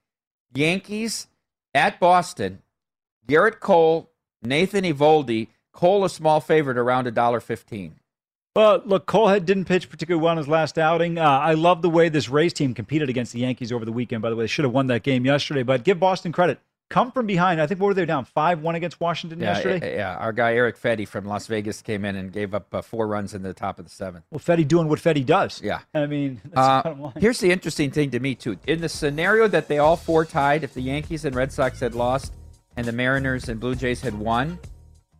Yankees 0.55 1.27
at 1.75 1.99
Boston. 1.99 2.63
Gerrit 3.27 3.59
Cole, 3.59 4.09
Nathan 4.41 4.85
Eovaldi. 4.85 5.49
Cole 5.73 6.05
a 6.05 6.09
small 6.09 6.39
favorite 6.39 6.77
around 6.77 7.07
a 7.07 7.11
dollar 7.11 7.39
fifteen. 7.39 7.95
Well, 8.55 8.83
look, 8.85 9.07
Colehead 9.07 9.45
didn't 9.45 9.65
pitch 9.65 9.89
particularly 9.89 10.23
well 10.23 10.33
in 10.33 10.37
his 10.37 10.47
last 10.47 10.77
outing. 10.77 11.17
Uh, 11.17 11.23
I 11.27 11.55
love 11.55 11.81
the 11.81 11.89
way 11.89 12.07
this 12.09 12.29
Rays 12.29 12.53
team 12.53 12.75
competed 12.75 13.09
against 13.09 13.33
the 13.33 13.39
Yankees 13.39 13.71
over 13.71 13.83
the 13.83 13.91
weekend. 13.91 14.21
By 14.21 14.29
the 14.29 14.35
way, 14.35 14.43
they 14.43 14.47
should 14.47 14.63
have 14.65 14.73
won 14.73 14.85
that 14.87 15.01
game 15.01 15.25
yesterday. 15.25 15.63
But 15.63 15.83
give 15.83 15.99
Boston 15.99 16.31
credit. 16.31 16.59
Come 16.91 17.11
from 17.11 17.25
behind. 17.25 17.59
I 17.59 17.65
think 17.65 17.79
what 17.81 17.87
were 17.87 17.93
they 17.95 18.05
down 18.05 18.25
five 18.25 18.61
one 18.61 18.75
against 18.75 18.99
Washington 19.01 19.39
Yeah, 19.39 19.53
yesterday? 19.55 19.95
yeah. 19.95 20.15
Our 20.17 20.31
guy 20.31 20.53
Eric 20.53 20.77
Fedde 20.77 21.07
from 21.07 21.25
Las 21.25 21.47
Vegas 21.47 21.81
came 21.81 22.05
in 22.05 22.15
and 22.15 22.31
gave 22.31 22.53
up 22.53 22.71
uh, 22.71 22.83
four 22.83 23.07
runs 23.07 23.33
in 23.33 23.41
the 23.41 23.55
top 23.55 23.79
of 23.79 23.85
the 23.85 23.89
seventh. 23.91 24.25
Well, 24.29 24.39
Fedde 24.39 24.67
doing 24.67 24.87
what 24.87 24.99
Fedde 24.99 25.25
does. 25.25 25.59
Yeah. 25.63 25.79
I 25.95 26.05
mean, 26.05 26.39
that's 26.45 26.55
Uh, 26.57 26.77
the 26.77 26.83
bottom 26.89 27.01
line. 27.01 27.13
here's 27.19 27.39
the 27.39 27.49
interesting 27.49 27.89
thing 27.89 28.11
to 28.11 28.19
me 28.19 28.35
too. 28.35 28.57
In 28.67 28.81
the 28.81 28.89
scenario 28.89 29.47
that 29.47 29.67
they 29.67 29.79
all 29.79 29.97
four 29.97 30.25
tied, 30.25 30.63
if 30.63 30.75
the 30.75 30.81
Yankees 30.81 31.25
and 31.25 31.35
Red 31.35 31.51
Sox 31.51 31.79
had 31.79 31.95
lost 31.95 32.33
and 32.77 32.85
the 32.85 32.91
Mariners 32.91 33.49
and 33.49 33.59
Blue 33.59 33.73
Jays 33.73 34.01
had 34.01 34.13
won, 34.13 34.59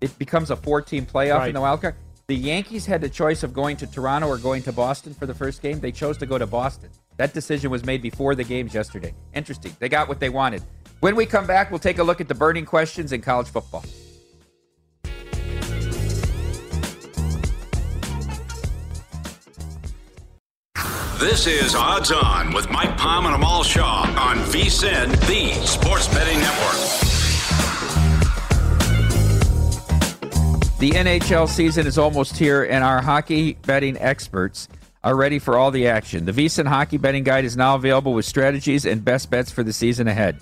it 0.03 0.19
becomes 0.19 0.51
a 0.51 0.55
four-team 0.57 1.05
playoff 1.05 1.39
Right. 1.39 1.47
in 1.47 1.55
the 1.55 1.61
wild 1.61 1.81
card. 1.81 1.95
The 2.27 2.35
Yankees 2.35 2.85
had 2.85 2.99
the 2.99 3.09
choice 3.09 3.41
of 3.43 3.53
going 3.53 3.77
to 3.77 3.87
Toronto 3.87 4.27
or 4.27 4.37
going 4.37 4.61
to 4.63 4.71
Boston 4.73 5.13
for 5.13 5.25
the 5.25 5.33
first 5.33 5.61
game. 5.61 5.79
They 5.79 5.91
chose 5.91 6.17
to 6.17 6.25
go 6.25 6.37
to 6.37 6.45
Boston. 6.45 6.89
That 7.17 7.33
decision 7.33 7.71
was 7.71 7.85
made 7.85 8.01
before 8.01 8.35
the 8.35 8.43
games 8.43 8.73
yesterday. 8.73 9.13
Interesting. 9.33 9.75
They 9.79 9.87
got 9.89 10.07
what 10.09 10.19
they 10.19 10.29
wanted. 10.29 10.61
When 10.99 11.15
we 11.15 11.25
come 11.25 11.47
back, 11.47 11.69
we'll 11.69 11.79
take 11.79 11.99
a 11.99 12.03
look 12.03 12.19
at 12.21 12.27
the 12.27 12.35
burning 12.35 12.65
questions 12.65 13.11
in 13.13 13.21
college 13.21 13.47
football. 13.47 13.83
This 21.19 21.47
is 21.47 21.75
Odds 21.75 22.11
On 22.11 22.53
with 22.53 22.69
Mike 22.69 22.97
Palm 22.97 23.25
and 23.25 23.35
Amal 23.35 23.63
Shaw 23.63 24.01
on 24.19 24.37
VSIN, 24.51 25.09
the 25.27 25.53
Sports 25.65 26.07
Betting 26.09 26.39
Network. 26.39 27.02
The 30.83 30.91
NHL 30.91 31.47
season 31.47 31.87
is 31.87 31.97
almost 31.97 32.35
here, 32.35 32.65
and 32.65 32.83
our 32.83 33.01
hockey 33.01 33.53
betting 33.53 33.97
experts 33.99 34.67
are 35.01 35.15
ready 35.15 35.39
for 35.39 35.57
all 35.57 35.71
the 35.71 35.87
action. 35.87 36.25
The 36.25 36.33
VSiN 36.33 36.67
Hockey 36.67 36.97
Betting 36.97 37.23
Guide 37.23 37.45
is 37.45 37.55
now 37.55 37.75
available 37.75 38.11
with 38.11 38.25
strategies 38.25 38.85
and 38.85 39.01
best 39.01 39.29
bets 39.29 39.49
for 39.49 39.63
the 39.63 39.71
season 39.71 40.09
ahead. 40.09 40.41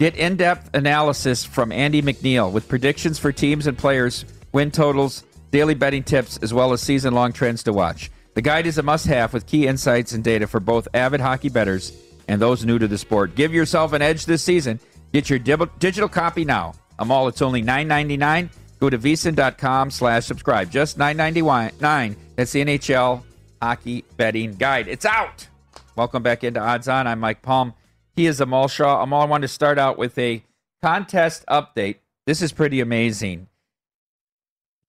Get 0.00 0.16
in 0.16 0.34
depth 0.34 0.74
analysis 0.74 1.44
from 1.44 1.70
Andy 1.70 2.02
McNeil 2.02 2.50
with 2.50 2.66
predictions 2.68 3.20
for 3.20 3.30
teams 3.30 3.68
and 3.68 3.78
players, 3.78 4.24
win 4.50 4.72
totals, 4.72 5.22
daily 5.52 5.74
betting 5.74 6.02
tips, 6.02 6.38
as 6.38 6.52
well 6.52 6.72
as 6.72 6.82
season 6.82 7.14
long 7.14 7.32
trends 7.32 7.62
to 7.62 7.72
watch. 7.72 8.10
The 8.34 8.42
guide 8.42 8.66
is 8.66 8.78
a 8.78 8.82
must 8.82 9.06
have 9.06 9.32
with 9.32 9.46
key 9.46 9.68
insights 9.68 10.12
and 10.12 10.24
data 10.24 10.48
for 10.48 10.58
both 10.58 10.88
avid 10.92 11.20
hockey 11.20 11.50
bettors 11.50 11.96
and 12.26 12.42
those 12.42 12.64
new 12.64 12.80
to 12.80 12.88
the 12.88 12.98
sport. 12.98 13.36
Give 13.36 13.54
yourself 13.54 13.92
an 13.92 14.02
edge 14.02 14.26
this 14.26 14.42
season. 14.42 14.80
Get 15.12 15.30
your 15.30 15.38
digital 15.38 16.08
copy 16.08 16.44
now. 16.44 16.74
I'm 16.98 17.12
all, 17.12 17.28
it's 17.28 17.42
only 17.42 17.62
$9.99. 17.62 18.48
Go 18.78 18.90
to 18.90 18.98
vsin.com 18.98 19.90
slash 19.90 20.24
subscribe. 20.24 20.70
Just 20.70 20.98
$9.99. 20.98 22.16
That's 22.36 22.52
the 22.52 22.64
NHL 22.64 23.22
Hockey 23.60 24.04
Betting 24.16 24.54
Guide. 24.54 24.88
It's 24.88 25.04
out. 25.04 25.48
Welcome 25.96 26.22
back 26.22 26.44
into 26.44 26.60
Odds 26.60 26.86
On. 26.88 27.06
I'm 27.06 27.20
Mike 27.20 27.42
Palm. 27.42 27.74
He 28.14 28.26
is 28.26 28.40
Amal 28.40 28.68
Shaw. 28.68 29.02
Amal, 29.02 29.22
I 29.22 29.24
want 29.24 29.42
to 29.42 29.48
start 29.48 29.78
out 29.78 29.98
with 29.98 30.16
a 30.18 30.44
contest 30.82 31.44
update. 31.48 31.96
This 32.26 32.40
is 32.40 32.52
pretty 32.52 32.80
amazing. 32.80 33.48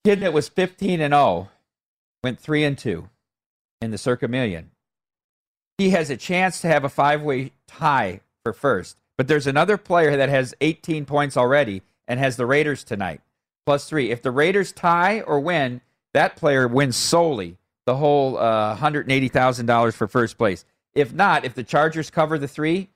Kid 0.04 0.19
that 0.21 0.34
was 0.34 0.49
15 0.49 1.02
and 1.02 1.13
0 1.13 1.49
went 2.23 2.39
3 2.39 2.63
and 2.63 2.78
2 2.78 3.10
in 3.82 3.91
the 3.91 3.97
Circa 3.97 4.28
Million. 4.28 4.71
He 5.78 5.91
has 5.91 6.10
a 6.10 6.17
chance 6.17 6.62
to 6.62 6.67
have 6.67 6.84
a 6.84 6.89
five 6.89 7.21
way 7.21 7.54
tie 7.67 8.21
for 8.43 8.54
first, 8.54 8.97
but 9.17 9.28
there's 9.28 9.47
another 9.47 9.78
player 9.78 10.15
that 10.17 10.30
has 10.30 10.54
18 10.62 11.06
points 11.06 11.38
already 11.38 11.82
and 12.08 12.19
has 12.19 12.36
the 12.36 12.45
Raiders 12.45 12.84
tonight, 12.84 13.21
plus 13.65 13.87
three. 13.87 14.11
If 14.11 14.21
the 14.21 14.31
Raiders 14.31 14.71
tie 14.71 15.21
or 15.21 15.39
win, 15.39 15.81
that 16.13 16.35
player 16.35 16.67
wins 16.67 16.95
solely 16.95 17.57
the 17.85 17.95
whole 17.95 18.37
uh, 18.37 18.75
$180,000 18.77 19.93
for 19.93 20.07
first 20.07 20.37
place. 20.37 20.65
If 20.93 21.13
not, 21.13 21.45
if 21.45 21.53
the 21.55 21.63
Chargers 21.63 22.09
cover 22.09 22.37
the 22.37 22.47
three, 22.47 22.89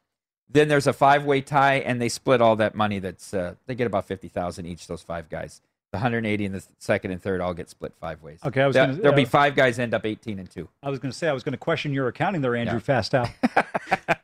then 0.50 0.68
there's 0.68 0.88
a 0.88 0.94
five 0.94 1.26
way 1.26 1.42
tie 1.42 1.76
and 1.76 2.02
they 2.02 2.10
split 2.10 2.42
all 2.42 2.56
that 2.58 2.76
money. 2.76 3.00
That's 3.00 3.34
uh, 3.34 3.56
they 3.66 3.76
get 3.76 3.88
about 3.88 4.06
50,000 4.06 4.66
each, 4.66 4.88
those 4.88 5.02
five 5.02 5.30
guys. 5.30 5.62
The 5.92 5.98
180 5.98 6.46
and 6.48 6.56
the 6.56 6.64
second 6.80 7.12
and 7.12 7.22
third 7.22 7.40
all 7.40 7.54
get 7.54 7.70
split 7.70 7.94
five 8.00 8.22
ways. 8.24 8.40
Okay, 8.44 8.62
I 8.62 8.68
was 8.68 8.76
gonna- 8.76 8.94
there'll 8.96 9.16
be 9.16 9.26
uh, 9.26 9.30
five 9.30 9.56
guys 9.56 9.78
end 9.78 9.94
up 9.94 10.06
18 10.06 10.40
and 10.40 10.50
two. 10.50 10.68
I 10.82 10.90
was 10.90 10.98
going 11.00 11.12
to 11.12 11.18
say 11.18 11.28
I 11.28 11.34
was 11.34 11.44
going 11.44 11.52
to 11.54 11.58
question 11.58 11.94
your 11.94 12.08
accounting 12.08 12.42
there, 12.42 12.56
Andrew 12.56 12.82
Yeah. 12.88 13.00
Fastow. 13.02 14.18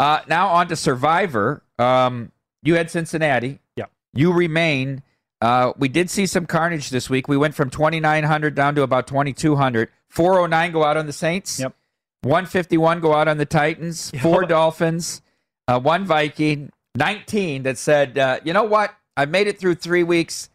Uh, 0.00 0.20
now 0.28 0.48
on 0.48 0.66
to 0.66 0.74
Survivor. 0.76 1.62
Um, 1.78 2.32
you 2.62 2.74
had 2.74 2.90
Cincinnati. 2.90 3.60
Yeah. 3.76 3.84
You 4.14 4.32
remain. 4.32 5.02
Uh, 5.44 5.74
we 5.76 5.90
did 5.90 6.08
see 6.08 6.24
some 6.24 6.46
carnage 6.46 6.88
this 6.88 7.10
week. 7.10 7.28
We 7.28 7.36
went 7.36 7.54
from 7.54 7.68
2,900 7.68 8.54
down 8.54 8.74
to 8.76 8.82
about 8.82 9.06
2,200. 9.06 9.90
409 10.08 10.72
go 10.72 10.82
out 10.82 10.96
on 10.96 11.04
the 11.04 11.12
Saints. 11.12 11.60
Yep. 11.60 11.76
151 12.22 13.00
go 13.00 13.12
out 13.12 13.28
on 13.28 13.36
the 13.36 13.44
Titans. 13.44 14.10
Four 14.22 14.46
Dolphins. 14.46 15.20
Uh, 15.68 15.78
one 15.78 16.06
Viking. 16.06 16.72
19 16.94 17.64
that 17.64 17.76
said, 17.76 18.16
uh, 18.16 18.40
you 18.42 18.54
know 18.54 18.64
what? 18.64 18.94
I've 19.18 19.28
made 19.28 19.46
it 19.46 19.58
through 19.58 19.74
three 19.74 20.02
weeks. 20.02 20.48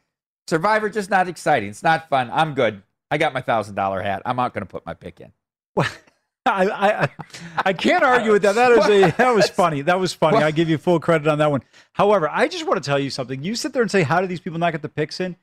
Survivor 0.47 0.89
just 0.89 1.11
not 1.11 1.27
exciting. 1.27 1.69
It's 1.69 1.83
not 1.83 2.09
fun. 2.09 2.31
I'm 2.33 2.55
good. 2.55 2.81
I 3.11 3.19
got 3.19 3.31
my 3.31 3.41
thousand 3.41 3.75
dollar 3.75 4.01
hat. 4.01 4.23
I'm 4.25 4.37
not 4.37 4.55
going 4.55 4.65
to 4.65 4.69
put 4.69 4.87
my 4.87 4.95
pick 4.95 5.21
in. 5.21 5.31
I, 6.53 7.01
I 7.03 7.09
I 7.65 7.73
can't 7.73 8.03
argue 8.03 8.31
with 8.31 8.41
that. 8.43 8.55
That 8.55 8.71
is 8.71 8.85
a 8.85 9.11
that 9.17 9.35
was 9.35 9.49
funny. 9.49 9.81
That 9.81 9.99
was 9.99 10.13
funny. 10.13 10.37
I 10.37 10.51
give 10.51 10.69
you 10.69 10.77
full 10.77 10.99
credit 10.99 11.27
on 11.27 11.37
that 11.39 11.51
one. 11.51 11.63
However, 11.93 12.29
I 12.29 12.47
just 12.47 12.65
want 12.65 12.81
to 12.81 12.87
tell 12.87 12.99
you 12.99 13.09
something. 13.09 13.43
You 13.43 13.55
sit 13.55 13.73
there 13.73 13.81
and 13.81 13.91
say, 13.91 14.03
"How 14.03 14.21
do 14.21 14.27
these 14.27 14.39
people 14.39 14.59
not 14.59 14.71
get 14.71 14.81
the 14.81 14.89
picks 14.89 15.19
in?" 15.19 15.35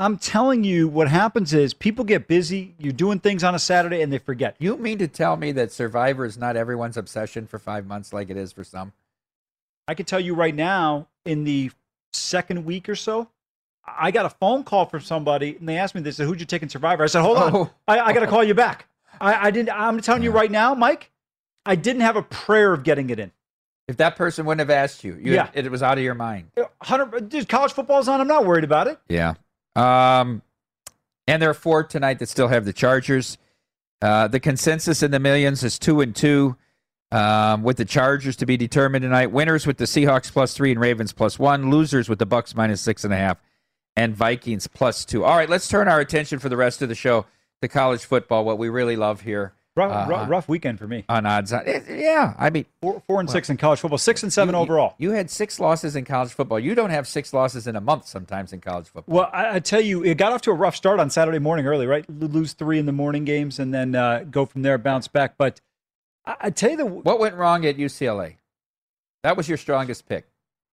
I'm 0.00 0.16
telling 0.16 0.64
you, 0.64 0.88
what 0.88 1.08
happens 1.08 1.52
is 1.52 1.74
people 1.74 2.06
get 2.06 2.26
busy. 2.26 2.74
You're 2.78 2.94
doing 2.94 3.20
things 3.20 3.44
on 3.44 3.54
a 3.54 3.58
Saturday 3.58 4.00
and 4.00 4.10
they 4.10 4.16
forget. 4.16 4.56
You 4.58 4.78
mean 4.78 4.96
to 4.96 5.06
tell 5.06 5.36
me 5.36 5.52
that 5.52 5.72
Survivor 5.72 6.24
is 6.24 6.38
not 6.38 6.56
everyone's 6.56 6.96
obsession 6.96 7.46
for 7.46 7.58
five 7.58 7.84
months 7.86 8.10
like 8.10 8.30
it 8.30 8.38
is 8.38 8.50
for 8.50 8.64
some? 8.64 8.94
I 9.86 9.92
can 9.92 10.06
tell 10.06 10.18
you 10.18 10.34
right 10.34 10.54
now, 10.54 11.08
in 11.26 11.44
the 11.44 11.70
second 12.14 12.64
week 12.64 12.88
or 12.88 12.94
so, 12.94 13.28
I 13.86 14.10
got 14.10 14.24
a 14.24 14.30
phone 14.30 14.64
call 14.64 14.86
from 14.86 15.00
somebody 15.02 15.56
and 15.56 15.68
they 15.68 15.76
asked 15.76 15.94
me, 15.94 16.00
they 16.00 16.12
said, 16.12 16.26
Who'd 16.26 16.40
you 16.40 16.46
take 16.46 16.62
in 16.62 16.70
Survivor? 16.70 17.02
I 17.02 17.06
said, 17.06 17.20
Hold 17.20 17.36
on. 17.36 17.54
Oh. 17.54 17.70
I, 17.86 18.00
I 18.00 18.12
got 18.14 18.20
to 18.20 18.26
call 18.26 18.42
you 18.42 18.54
back. 18.54 18.86
I, 19.20 19.46
I 19.48 19.50
didn't, 19.50 19.70
I'm 19.70 20.00
telling 20.00 20.22
you 20.22 20.30
right 20.30 20.50
now, 20.50 20.74
Mike, 20.74 21.10
I 21.66 21.74
didn't 21.76 22.02
have 22.02 22.16
a 22.16 22.22
prayer 22.22 22.72
of 22.72 22.82
getting 22.82 23.10
it 23.10 23.18
in. 23.18 23.32
If 23.88 23.96
that 23.98 24.16
person 24.16 24.46
wouldn't 24.46 24.60
have 24.60 24.70
asked 24.70 25.02
you, 25.04 25.14
you 25.20 25.34
Yeah. 25.34 25.50
it 25.52 25.70
was 25.70 25.82
out 25.82 25.98
of 25.98 26.04
your 26.04 26.14
mind. 26.14 26.50
100, 26.54 27.28
dude, 27.28 27.48
college 27.48 27.72
football's 27.72 28.08
on. 28.08 28.20
I'm 28.20 28.28
not 28.28 28.46
worried 28.46 28.64
about 28.64 28.86
it. 28.86 28.98
Yeah. 29.08 29.34
Um, 29.76 30.42
and 31.26 31.42
there 31.42 31.50
are 31.50 31.54
four 31.54 31.82
tonight 31.84 32.18
that 32.20 32.28
still 32.28 32.48
have 32.48 32.64
the 32.64 32.72
Chargers. 32.72 33.36
Uh, 34.00 34.28
the 34.28 34.40
consensus 34.40 35.02
in 35.02 35.10
the 35.10 35.18
millions 35.20 35.62
is 35.62 35.78
two 35.78 36.00
and 36.00 36.14
two, 36.16 36.56
um, 37.12 37.62
with 37.62 37.76
the 37.76 37.84
Chargers 37.84 38.36
to 38.36 38.46
be 38.46 38.56
determined 38.56 39.02
tonight. 39.02 39.30
Winners 39.32 39.66
with 39.66 39.76
the 39.76 39.84
Seahawks 39.84 40.32
plus 40.32 40.54
three 40.54 40.70
and 40.70 40.80
Ravens 40.80 41.12
plus 41.12 41.38
one. 41.38 41.68
Losers 41.70 42.08
with 42.08 42.18
the 42.18 42.26
Bucs 42.26 42.54
minus 42.54 42.80
six 42.80 43.04
and 43.04 43.12
a 43.12 43.16
half, 43.16 43.38
and 43.96 44.14
Vikings 44.14 44.66
plus 44.68 45.04
two. 45.04 45.24
All 45.24 45.36
right, 45.36 45.48
let's 45.50 45.68
turn 45.68 45.88
our 45.88 46.00
attention 46.00 46.38
for 46.38 46.48
the 46.48 46.56
rest 46.56 46.80
of 46.80 46.88
the 46.88 46.94
show 46.94 47.26
to 47.62 47.68
college 47.68 48.04
football. 48.04 48.44
What 48.44 48.58
we 48.58 48.68
really 48.68 48.96
love 48.96 49.22
here. 49.22 49.52
Rough, 49.76 49.92
uh, 49.92 50.10
rough, 50.10 50.28
rough 50.28 50.48
weekend 50.48 50.78
for 50.80 50.88
me. 50.88 51.04
on 51.08 51.24
odds. 51.26 51.52
on- 51.52 51.64
it- 51.66 51.84
Yeah, 51.88 52.34
I 52.38 52.50
mean, 52.50 52.66
Four, 52.82 53.02
four 53.06 53.20
and 53.20 53.30
six 53.30 53.48
in 53.48 53.56
college 53.56 53.78
football, 53.78 53.98
six 53.98 54.22
and 54.24 54.32
seven 54.32 54.54
you- 54.54 54.60
overall. 54.60 54.94
You 54.98 55.12
had 55.12 55.30
six 55.30 55.60
losses 55.60 55.94
in 55.94 56.04
college 56.04 56.32
football. 56.32 56.58
You 56.58 56.74
don't 56.74 56.90
have 56.90 57.06
six 57.06 57.32
losses 57.32 57.68
in 57.68 57.76
a 57.76 57.80
month 57.80 58.06
sometimes 58.08 58.52
in 58.52 58.60
college 58.60 58.88
football. 58.88 59.14
Well, 59.14 59.30
I, 59.32 59.56
I 59.56 59.58
tell 59.60 59.80
you, 59.80 60.02
it 60.04 60.16
got 60.18 60.32
off 60.32 60.42
to 60.42 60.50
a 60.50 60.54
rough 60.54 60.74
start 60.74 60.98
on 60.98 61.08
Saturday 61.08 61.38
morning 61.38 61.66
early, 61.66 61.86
right? 61.86 62.04
Lose 62.10 62.52
three 62.52 62.80
in 62.80 62.86
the 62.86 62.92
morning 62.92 63.24
games 63.24 63.60
and 63.60 63.72
then 63.72 63.94
uh, 63.94 64.24
go 64.28 64.44
from 64.44 64.62
there, 64.62 64.76
bounce 64.76 65.06
back. 65.06 65.34
But 65.38 65.60
I, 66.26 66.36
I 66.40 66.50
tell 66.50 66.70
you, 66.70 66.76
the 66.76 66.86
What 66.86 67.20
went 67.20 67.36
wrong 67.36 67.64
at 67.64 67.76
UCLA? 67.76 68.36
That 69.22 69.36
was 69.36 69.48
your 69.48 69.56
strongest 69.58 70.08
pick. 70.08 70.26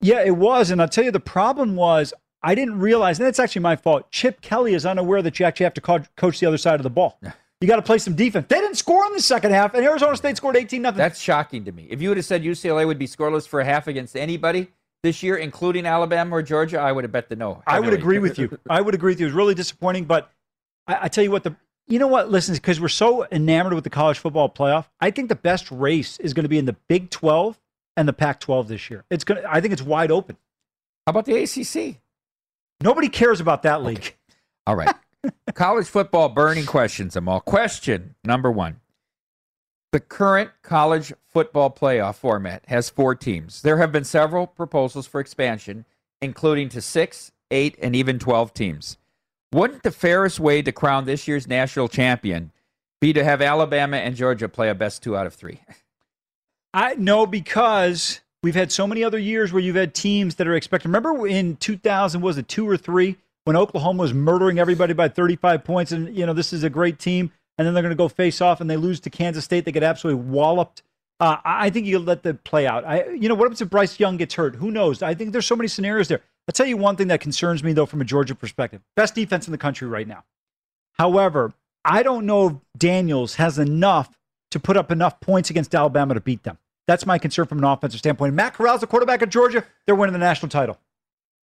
yeah, 0.01 0.23
it 0.23 0.37
was. 0.37 0.71
And 0.71 0.81
I'll 0.81 0.87
tell 0.87 1.03
you, 1.03 1.11
the 1.11 1.19
problem 1.19 1.75
was 1.75 2.13
I 2.43 2.55
didn't 2.55 2.79
realize, 2.79 3.19
and 3.19 3.25
that's 3.25 3.39
actually 3.39 3.61
my 3.61 3.75
fault. 3.75 4.11
Chip 4.11 4.41
Kelly 4.41 4.73
is 4.73 4.85
unaware 4.85 5.21
that 5.21 5.39
you 5.39 5.45
actually 5.45 5.63
have 5.65 5.73
to 5.75 5.81
co- 5.81 6.03
coach 6.15 6.39
the 6.39 6.45
other 6.45 6.57
side 6.57 6.75
of 6.75 6.83
the 6.83 6.89
ball. 6.89 7.19
You 7.61 7.67
got 7.67 7.77
to 7.77 7.81
play 7.81 7.97
some 7.97 8.15
defense. 8.15 8.45
They 8.49 8.59
didn't 8.59 8.75
score 8.75 9.05
in 9.07 9.13
the 9.13 9.21
second 9.21 9.51
half, 9.51 9.73
and 9.73 9.83
Arizona 9.83 10.15
State 10.15 10.37
scored 10.37 10.55
18 10.55 10.81
nothing. 10.81 10.97
That's 10.97 11.19
shocking 11.19 11.65
to 11.65 11.71
me. 11.71 11.87
If 11.89 12.01
you 12.01 12.09
would 12.09 12.17
have 12.17 12.25
said 12.25 12.43
UCLA 12.43 12.85
would 12.85 12.99
be 12.99 13.07
scoreless 13.07 13.47
for 13.47 13.59
a 13.61 13.65
half 13.65 13.87
against 13.87 14.15
anybody 14.15 14.67
this 15.03 15.23
year, 15.23 15.37
including 15.37 15.85
Alabama 15.85 16.35
or 16.35 16.41
Georgia, 16.41 16.79
I 16.79 16.91
would 16.91 17.03
have 17.03 17.11
bet 17.11 17.29
the 17.29 17.35
no. 17.35 17.63
I 17.65 17.79
would 17.79 17.93
agree 17.93 18.19
with 18.19 18.37
you. 18.37 18.59
I 18.69 18.81
would 18.81 18.93
agree 18.93 19.13
with 19.13 19.19
you. 19.19 19.27
It 19.27 19.29
was 19.29 19.35
really 19.35 19.55
disappointing, 19.55 20.05
but 20.05 20.29
I, 20.87 20.99
I 21.03 21.07
tell 21.07 21.23
you 21.23 21.31
what, 21.31 21.43
the 21.43 21.55
you 21.87 21.99
know 21.99 22.07
what? 22.07 22.29
Listen, 22.29 22.55
because 22.55 22.79
we're 22.79 22.87
so 22.87 23.25
enamored 23.31 23.73
with 23.73 23.83
the 23.83 23.89
college 23.89 24.17
football 24.17 24.49
playoff, 24.49 24.85
I 24.99 25.11
think 25.11 25.29
the 25.29 25.35
best 25.35 25.69
race 25.71 26.19
is 26.19 26.33
going 26.33 26.43
to 26.43 26.49
be 26.49 26.57
in 26.57 26.65
the 26.65 26.75
Big 26.87 27.09
12 27.11 27.59
and 27.95 28.07
the 28.07 28.13
Pac 28.13 28.39
12 28.39 28.67
this 28.67 28.89
year. 28.89 29.05
It's 29.09 29.23
going. 29.23 29.41
to 29.41 29.51
I 29.51 29.61
think 29.61 29.71
it's 29.71 29.81
wide 29.81 30.11
open. 30.11 30.37
How 31.05 31.11
about 31.11 31.25
the 31.25 31.35
ACC? 31.43 32.01
Nobody 32.81 33.09
cares 33.09 33.39
about 33.39 33.63
that 33.63 33.83
league. 33.83 34.15
All 34.67 34.75
right. 34.75 34.93
college 35.53 35.87
football 35.87 36.29
burning 36.29 36.65
questions, 36.65 37.15
Amal. 37.15 37.41
Question 37.41 38.15
number 38.23 38.51
one. 38.51 38.79
The 39.91 39.99
current 39.99 40.51
college 40.61 41.13
football 41.29 41.71
playoff 41.71 42.15
format 42.15 42.63
has 42.67 42.89
four 42.89 43.15
teams. 43.15 43.61
There 43.61 43.77
have 43.77 43.91
been 43.91 44.03
several 44.03 44.45
proposals 44.45 45.07
for 45.07 45.21
expansion, 45.21 45.85
including 46.21 46.69
to 46.69 46.81
six, 46.81 47.31
eight, 47.49 47.77
and 47.81 47.95
even 47.95 48.19
12 48.19 48.53
teams. 48.53 48.97
Wouldn't 49.53 49.83
the 49.83 49.91
fairest 49.91 50.39
way 50.39 50.61
to 50.61 50.73
crown 50.73 51.05
this 51.05 51.29
year's 51.29 51.47
national 51.47 51.87
champion 51.87 52.51
be 52.99 53.13
to 53.13 53.23
have 53.23 53.41
Alabama 53.41 53.97
and 53.97 54.15
Georgia 54.15 54.49
play 54.49 54.69
a 54.69 54.75
best 54.75 55.01
two 55.01 55.15
out 55.15 55.25
of 55.25 55.33
three? 55.33 55.61
I 56.73 56.95
no 56.95 57.25
because 57.25 58.19
we've 58.45 58.53
had 58.53 58.71
so 58.71 58.85
many 58.85 59.03
other 59.03 59.17
years 59.17 59.51
where 59.51 59.59
you've 59.59 59.75
had 59.75 59.95
teams 59.95 60.35
that 60.35 60.47
are 60.47 60.53
expected. 60.53 60.87
Remember 60.87 61.25
in 61.25 61.55
2000 61.55 62.21
was 62.21 62.37
it 62.37 62.47
two 62.47 62.69
or 62.69 62.77
three 62.77 63.17
when 63.43 63.55
Oklahoma 63.55 64.01
was 64.01 64.13
murdering 64.13 64.59
everybody 64.59 64.93
by 64.93 65.09
35 65.09 65.63
points, 65.63 65.91
and 65.91 66.15
you 66.15 66.27
know 66.27 66.33
this 66.33 66.53
is 66.53 66.63
a 66.63 66.69
great 66.69 66.99
team, 66.99 67.31
and 67.57 67.65
then 67.65 67.73
they're 67.73 67.81
going 67.81 67.89
to 67.89 67.97
go 67.97 68.07
face 68.07 68.41
off 68.41 68.61
and 68.61 68.69
they 68.69 68.77
lose 68.77 68.99
to 68.99 69.09
Kansas 69.09 69.43
State. 69.43 69.65
They 69.65 69.71
get 69.71 69.81
absolutely 69.81 70.23
walloped. 70.25 70.83
Uh, 71.19 71.37
I 71.43 71.71
think 71.71 71.87
you 71.87 71.97
let 71.97 72.21
that 72.21 72.43
play 72.43 72.67
out. 72.67 72.85
I, 72.85 73.09
you 73.09 73.27
know, 73.27 73.33
what 73.33 73.45
happens 73.45 73.61
if 73.61 73.69
Bryce 73.71 73.99
Young 73.99 74.15
gets 74.15 74.35
hurt? 74.35 74.57
Who 74.57 74.69
knows? 74.69 75.01
I 75.01 75.15
think 75.15 75.31
there's 75.31 75.47
so 75.47 75.55
many 75.55 75.67
scenarios 75.67 76.07
there. 76.07 76.21
I'll 76.47 76.53
tell 76.53 76.67
you 76.67 76.77
one 76.77 76.97
thing 76.97 77.07
that 77.07 77.21
concerns 77.21 77.63
me 77.63 77.73
though, 77.73 77.87
from 77.87 77.99
a 78.01 78.05
Georgia 78.05 78.35
perspective: 78.35 78.81
best 78.95 79.15
defense 79.15 79.47
in 79.47 79.53
the 79.53 79.57
country 79.57 79.87
right 79.87 80.07
now. 80.07 80.23
However, 80.99 81.51
I 81.83 82.03
don't 82.03 82.27
know 82.27 82.47
if 82.47 82.53
Daniels 82.77 83.35
has 83.35 83.57
enough 83.57 84.19
to 84.51 84.59
put 84.59 84.77
up 84.77 84.91
enough 84.91 85.19
points 85.19 85.49
against 85.49 85.73
Alabama 85.73 86.13
to 86.13 86.21
beat 86.21 86.43
them. 86.43 86.59
That's 86.87 87.05
my 87.05 87.17
concern 87.17 87.47
from 87.47 87.57
an 87.59 87.63
offensive 87.63 87.99
standpoint. 87.99 88.33
Matt 88.33 88.53
Corral's 88.53 88.81
the 88.81 88.87
quarterback 88.87 89.21
of 89.21 89.29
Georgia. 89.29 89.63
They're 89.85 89.95
winning 89.95 90.13
the 90.13 90.19
national 90.19 90.49
title. 90.49 90.77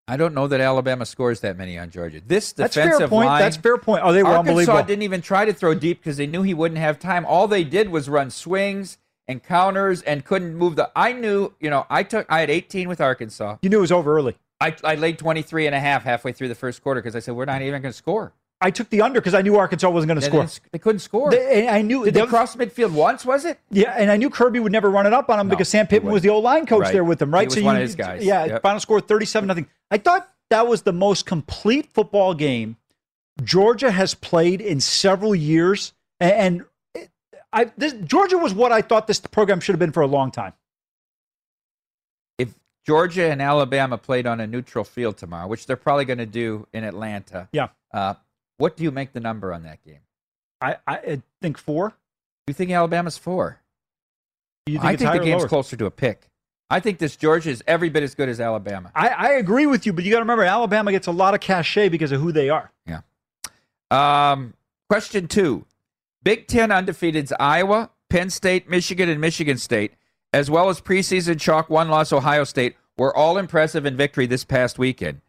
I 0.07 0.17
don't 0.17 0.33
know 0.33 0.47
that 0.47 0.59
Alabama 0.59 1.05
scores 1.05 1.39
that 1.41 1.57
many 1.57 1.77
on 1.77 1.89
Georgia. 1.89 2.21
This 2.25 2.51
That's 2.53 2.75
defensive 2.75 2.99
fair 2.99 3.07
point. 3.07 3.27
line. 3.27 3.41
That's 3.41 3.57
fair 3.57 3.77
point. 3.77 4.01
Oh, 4.03 4.11
they 4.11 4.23
were 4.23 4.29
Arkansas 4.29 4.49
unbelievable. 4.49 4.83
didn't 4.83 5.03
even 5.03 5.21
try 5.21 5.45
to 5.45 5.53
throw 5.53 5.73
deep 5.73 5.99
because 5.99 6.17
they 6.17 6.27
knew 6.27 6.41
he 6.41 6.53
wouldn't 6.53 6.79
have 6.79 6.99
time. 6.99 7.25
All 7.25 7.47
they 7.47 7.63
did 7.63 7.89
was 7.89 8.09
run 8.09 8.29
swings 8.29 8.97
and 9.27 9.41
counters 9.41 10.01
and 10.01 10.25
couldn't 10.25 10.55
move 10.55 10.75
the. 10.75 10.91
I 10.95 11.13
knew, 11.13 11.53
you 11.59 11.69
know, 11.69 11.85
I 11.89 12.03
took. 12.03 12.25
I 12.29 12.41
had 12.41 12.49
18 12.49 12.89
with 12.89 12.99
Arkansas. 12.99 13.57
You 13.61 13.69
knew 13.69 13.77
it 13.77 13.81
was 13.81 13.91
over 13.91 14.15
early. 14.15 14.35
I, 14.59 14.75
I 14.83 14.95
laid 14.95 15.17
23 15.17 15.65
and 15.67 15.75
a 15.75 15.79
half 15.79 16.03
halfway 16.03 16.33
through 16.33 16.49
the 16.49 16.55
first 16.55 16.83
quarter 16.83 17.01
because 17.01 17.15
I 17.15 17.19
said 17.19 17.35
we're 17.35 17.45
not 17.45 17.61
even 17.61 17.81
going 17.81 17.91
to 17.91 17.97
score. 17.97 18.33
I 18.63 18.69
took 18.69 18.89
the 18.89 19.01
under 19.01 19.19
because 19.19 19.33
I 19.33 19.41
knew 19.41 19.57
Arkansas 19.57 19.89
wasn't 19.89 20.09
going 20.09 20.19
to 20.19 20.25
score. 20.25 20.47
They 20.71 20.77
couldn't 20.79 20.99
score. 20.99 21.31
They- 21.31 21.65
and 21.65 21.75
I 21.75 21.81
knew 21.81 22.05
Did 22.05 22.13
they 22.13 22.21
other- 22.21 22.29
cross 22.29 22.55
midfield 22.55 22.91
once? 22.91 23.25
Was 23.25 23.43
it? 23.43 23.59
Yeah, 23.71 23.95
and 23.97 24.11
I 24.11 24.17
knew 24.17 24.29
Kirby 24.29 24.59
would 24.59 24.71
never 24.71 24.89
run 24.89 25.07
it 25.07 25.13
up 25.13 25.29
on 25.29 25.39
him 25.39 25.49
because 25.49 25.67
Sam 25.67 25.87
Pittman 25.87 26.13
was 26.13 26.21
the 26.21 26.29
old 26.29 26.43
line 26.43 26.65
coach 26.67 26.81
Right. 26.83 26.93
there 26.93 27.03
with 27.03 27.19
them, 27.19 27.29
He 27.29 27.33
right? 27.33 27.47
was 27.47 27.55
so 27.55 27.63
one 27.63 27.75
you, 27.75 27.81
of 27.81 27.87
his 27.87 27.95
guys. 27.95 28.23
Yeah, 28.23 28.45
Yep. 28.45 28.61
final 28.61 28.79
score 28.79 29.01
thirty-seven 29.01 29.47
nothing. 29.47 29.67
I 29.89 29.97
thought 29.97 30.29
that 30.51 30.67
was 30.67 30.83
the 30.83 30.93
most 30.93 31.25
complete 31.25 31.91
football 31.91 32.33
game 32.35 32.77
Georgia 33.43 33.89
has 33.91 34.13
played 34.13 34.61
in 34.61 34.79
several 34.79 35.33
years, 35.33 35.93
and, 36.19 36.31
and 36.33 36.65
it- 36.93 37.09
I 37.51 37.71
this, 37.77 37.93
Georgia 37.93 38.37
was 38.37 38.53
what 38.53 38.71
I 38.71 38.81
thought 38.83 39.07
this 39.07 39.19
program 39.19 39.59
should 39.59 39.73
have 39.73 39.79
been 39.79 39.91
for 39.91 40.01
a 40.01 40.07
long 40.07 40.29
time. 40.29 40.53
If 42.37 42.53
Georgia 42.85 43.31
and 43.31 43.41
Alabama 43.41 43.97
played 43.97 44.27
on 44.27 44.39
a 44.39 44.47
neutral 44.47 44.83
field 44.83 45.17
tomorrow, 45.17 45.47
which 45.47 45.65
they're 45.65 45.75
probably 45.75 46.05
going 46.05 46.19
to 46.19 46.25
do 46.25 46.67
in 46.73 46.83
Atlanta, 46.83 47.49
Yeah, 47.51 47.69
uh, 47.93 48.15
what 48.61 48.77
do 48.77 48.83
you 48.83 48.91
make 48.91 49.11
the 49.11 49.19
number 49.19 49.51
on 49.53 49.63
that 49.63 49.83
game? 49.83 49.99
I, 50.61 50.77
I 50.87 51.21
think 51.41 51.57
four. 51.57 51.93
You 52.47 52.53
think 52.53 52.71
Alabama's 52.71 53.17
four? 53.17 53.59
You 54.67 54.73
think 54.73 54.85
I 54.85 54.95
think 54.95 55.11
the 55.13 55.19
game's 55.19 55.45
closer 55.45 55.75
to 55.75 55.85
a 55.87 55.91
pick. 55.91 56.29
I 56.69 56.79
think 56.79 56.99
this 56.99 57.15
Georgia 57.15 57.49
is 57.49 57.63
every 57.67 57.89
bit 57.89 58.03
as 58.03 58.15
good 58.15 58.29
as 58.29 58.39
Alabama. 58.39 58.91
I, 58.95 59.09
I 59.09 59.29
agree 59.33 59.65
with 59.65 59.85
you, 59.85 59.91
but 59.91 60.05
you 60.05 60.11
got 60.11 60.17
to 60.17 60.23
remember 60.23 60.43
Alabama 60.43 60.91
gets 60.91 61.07
a 61.07 61.11
lot 61.11 61.33
of 61.33 61.41
cachet 61.41 61.89
because 61.89 62.11
of 62.11 62.21
who 62.21 62.31
they 62.31 62.49
are. 62.49 62.71
Yeah. 62.85 63.01
Um, 63.89 64.53
question 64.89 65.27
two: 65.27 65.65
Big 66.23 66.47
Ten 66.47 66.69
undefeateds 66.69 67.33
Iowa, 67.39 67.89
Penn 68.09 68.29
State, 68.29 68.69
Michigan, 68.69 69.09
and 69.09 69.19
Michigan 69.19 69.57
State, 69.57 69.93
as 70.31 70.49
well 70.49 70.69
as 70.69 70.79
preseason 70.79 71.39
chalk 71.39 71.69
one 71.69 71.89
loss 71.89 72.13
Ohio 72.13 72.43
State, 72.43 72.75
were 72.95 73.15
all 73.15 73.37
impressive 73.37 73.85
in 73.85 73.97
victory 73.97 74.27
this 74.27 74.45
past 74.45 74.77
weekend. 74.77 75.19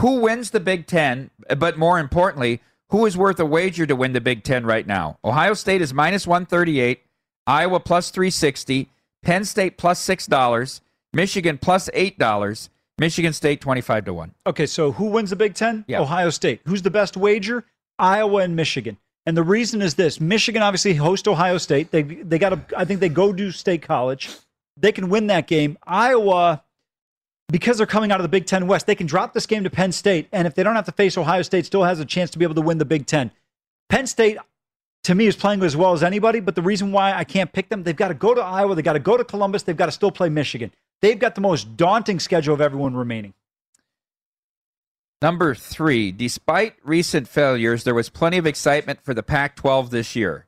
Who 0.00 0.20
wins 0.20 0.50
the 0.50 0.60
Big 0.60 0.86
Ten? 0.86 1.30
But 1.56 1.78
more 1.78 1.98
importantly, 1.98 2.60
who 2.92 3.06
is 3.06 3.16
worth 3.16 3.40
a 3.40 3.44
wager 3.44 3.86
to 3.86 3.96
win 3.96 4.12
the 4.12 4.20
Big 4.20 4.44
Ten 4.44 4.64
right 4.64 4.86
now? 4.86 5.18
Ohio 5.24 5.54
State 5.54 5.82
is 5.82 5.92
minus 5.92 6.26
one 6.26 6.46
thirty 6.46 6.80
eight, 6.80 7.02
Iowa 7.46 7.80
plus 7.80 8.10
three 8.10 8.30
sixty, 8.30 8.88
Penn 9.22 9.44
State 9.44 9.76
plus 9.76 9.98
six 9.98 10.26
dollars, 10.26 10.80
Michigan 11.12 11.58
plus 11.58 11.90
eight 11.94 12.18
dollars, 12.18 12.70
Michigan 12.98 13.32
State 13.32 13.60
twenty 13.60 13.80
five 13.80 14.04
to 14.04 14.12
one. 14.12 14.34
Okay, 14.46 14.66
so 14.66 14.92
who 14.92 15.06
wins 15.06 15.30
the 15.30 15.36
Big 15.36 15.54
Ten? 15.54 15.84
Yeah. 15.88 16.00
Ohio 16.00 16.30
State. 16.30 16.60
Who's 16.66 16.82
the 16.82 16.90
best 16.90 17.16
wager? 17.16 17.64
Iowa 17.98 18.42
and 18.42 18.54
Michigan. 18.54 18.98
And 19.24 19.36
the 19.36 19.42
reason 19.42 19.82
is 19.82 19.94
this: 19.94 20.20
Michigan 20.20 20.62
obviously 20.62 20.94
host 20.94 21.26
Ohio 21.26 21.58
State. 21.58 21.90
They 21.90 22.02
they 22.02 22.38
got 22.38 22.50
to. 22.50 22.78
I 22.78 22.84
think 22.84 23.00
they 23.00 23.08
go 23.08 23.32
to 23.32 23.50
State 23.52 23.82
College. 23.82 24.30
They 24.76 24.92
can 24.92 25.08
win 25.08 25.28
that 25.28 25.46
game. 25.46 25.78
Iowa, 25.86 26.62
because 27.52 27.76
they're 27.76 27.86
coming 27.86 28.10
out 28.10 28.18
of 28.18 28.24
the 28.24 28.30
Big 28.30 28.46
Ten 28.46 28.66
West, 28.66 28.86
they 28.86 28.94
can 28.94 29.06
drop 29.06 29.34
this 29.34 29.44
game 29.44 29.62
to 29.64 29.70
Penn 29.70 29.92
State, 29.92 30.26
and 30.32 30.46
if 30.46 30.54
they 30.54 30.62
don't 30.62 30.74
have 30.74 30.86
to 30.86 30.92
face 30.92 31.18
Ohio 31.18 31.42
State, 31.42 31.66
still 31.66 31.84
has 31.84 32.00
a 32.00 32.04
chance 32.04 32.30
to 32.30 32.38
be 32.38 32.46
able 32.46 32.54
to 32.54 32.62
win 32.62 32.78
the 32.78 32.86
Big 32.86 33.04
Ten. 33.06 33.30
Penn 33.90 34.06
State, 34.06 34.38
to 35.04 35.14
me, 35.14 35.26
is 35.26 35.36
playing 35.36 35.62
as 35.62 35.76
well 35.76 35.92
as 35.92 36.02
anybody. 36.02 36.40
But 36.40 36.54
the 36.54 36.62
reason 36.62 36.92
why 36.92 37.12
I 37.12 37.24
can't 37.24 37.52
pick 37.52 37.68
them, 37.68 37.82
they've 37.82 37.94
got 37.94 38.08
to 38.08 38.14
go 38.14 38.34
to 38.34 38.40
Iowa, 38.40 38.74
they've 38.74 38.84
got 38.84 38.94
to 38.94 38.98
go 38.98 39.18
to 39.18 39.24
Columbus, 39.24 39.64
they've 39.64 39.76
got 39.76 39.86
to 39.86 39.92
still 39.92 40.10
play 40.10 40.30
Michigan. 40.30 40.72
they've 41.02 41.18
got 41.18 41.34
the 41.34 41.42
most 41.42 41.76
daunting 41.76 42.20
schedule 42.20 42.54
of 42.54 42.62
everyone 42.62 42.96
remaining. 42.96 43.34
Number 45.20 45.54
three, 45.54 46.10
despite 46.10 46.74
recent 46.82 47.28
failures, 47.28 47.84
there 47.84 47.94
was 47.94 48.08
plenty 48.08 48.38
of 48.38 48.46
excitement 48.46 49.04
for 49.04 49.12
the 49.12 49.22
Pac 49.22 49.56
12 49.56 49.90
this 49.90 50.16
year. 50.16 50.46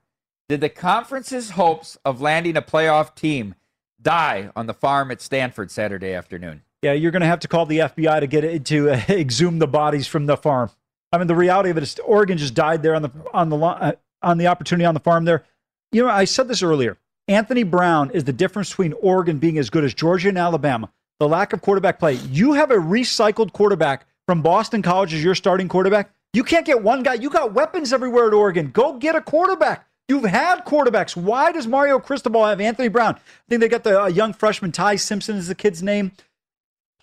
Did 0.48 0.62
the 0.62 0.68
conference's 0.68 1.50
hopes 1.50 1.98
of 2.05 2.20
landing 2.20 2.57
a 2.57 2.62
playoff 2.62 3.14
team 3.14 3.55
die 4.00 4.50
on 4.57 4.66
the 4.66 4.74
farm 4.74 5.11
at 5.11 5.20
Stanford 5.20 5.70
Saturday 5.70 6.12
afternoon? 6.14 6.62
Yeah, 6.85 6.93
you're 6.93 7.12
going 7.12 7.22
to 7.22 7.26
have 7.26 7.41
to 7.41 7.49
call 7.49 7.64
the 7.64 7.78
FBI 7.78 8.20
to 8.20 8.26
get 8.26 8.45
it 8.45 8.66
to 8.66 8.91
uh, 8.91 9.01
exhume 9.09 9.59
the 9.59 9.66
bodies 9.66 10.07
from 10.07 10.26
the 10.26 10.37
farm. 10.37 10.68
I 11.12 11.16
mean, 11.16 11.28
the 11.28 11.35
reality 11.35 11.70
of 11.70 11.78
it 11.78 11.82
is 11.82 11.99
Oregon 12.05 12.37
just 12.37 12.53
died 12.53 12.82
there 12.82 12.95
on 12.95 13.01
the 13.01 13.11
on 13.32 13.49
the 13.49 13.57
uh, 13.57 13.93
on 14.20 14.37
the 14.37 14.49
opportunity 14.49 14.85
on 14.85 14.93
the 14.93 15.01
farm 15.01 15.24
there. 15.24 15.45
You 15.93 16.03
know, 16.03 16.11
I 16.11 16.24
said 16.24 16.47
this 16.47 16.62
earlier. 16.62 16.99
Anthony 17.26 17.62
Brown 17.62 18.11
is 18.11 18.24
the 18.24 18.35
difference 18.35 18.68
between 18.68 18.93
Oregon 19.01 19.39
being 19.39 19.57
as 19.57 19.70
good 19.70 19.82
as 19.82 19.95
Georgia 19.95 20.28
and 20.28 20.37
Alabama. 20.37 20.93
The 21.20 21.26
lack 21.26 21.55
of 21.55 21.62
quarterback 21.62 21.99
play. 21.99 22.14
You 22.30 22.53
have 22.53 22.70
a 22.70 22.76
recycled 22.76 23.53
quarterback 23.53 24.07
from 24.26 24.43
Boston 24.43 24.82
College 24.82 25.14
as 25.14 25.24
your 25.24 25.35
starting 25.35 25.68
quarterback. 25.68 26.11
You 26.35 26.45
can't 26.45 26.66
get 26.66 26.82
one 26.82 27.03
guy. 27.03 27.14
You 27.14 27.30
got 27.30 27.55
weapons 27.55 27.95
everywhere 27.95 28.26
at 28.26 28.35
Oregon. 28.35 28.70
Go 28.72 28.99
get 28.99 29.14
a 29.14 29.22
quarterback. 29.22 29.87
You've 30.11 30.24
had 30.24 30.66
quarterbacks. 30.66 31.16
Why 31.16 31.51
does 31.51 31.66
Mario 31.66 31.99
Cristobal 31.99 32.45
have 32.45 32.61
Anthony 32.61 32.89
Brown? 32.89 33.14
I 33.14 33.20
think 33.49 33.62
they 33.62 33.68
got 33.68 33.85
the 33.85 34.03
uh, 34.03 34.07
young 34.09 34.35
freshman 34.35 34.70
Ty 34.70 34.97
Thompson 34.97 35.37
is 35.37 35.49
the 35.49 35.55
kid's 35.55 35.82
name. 35.82 36.12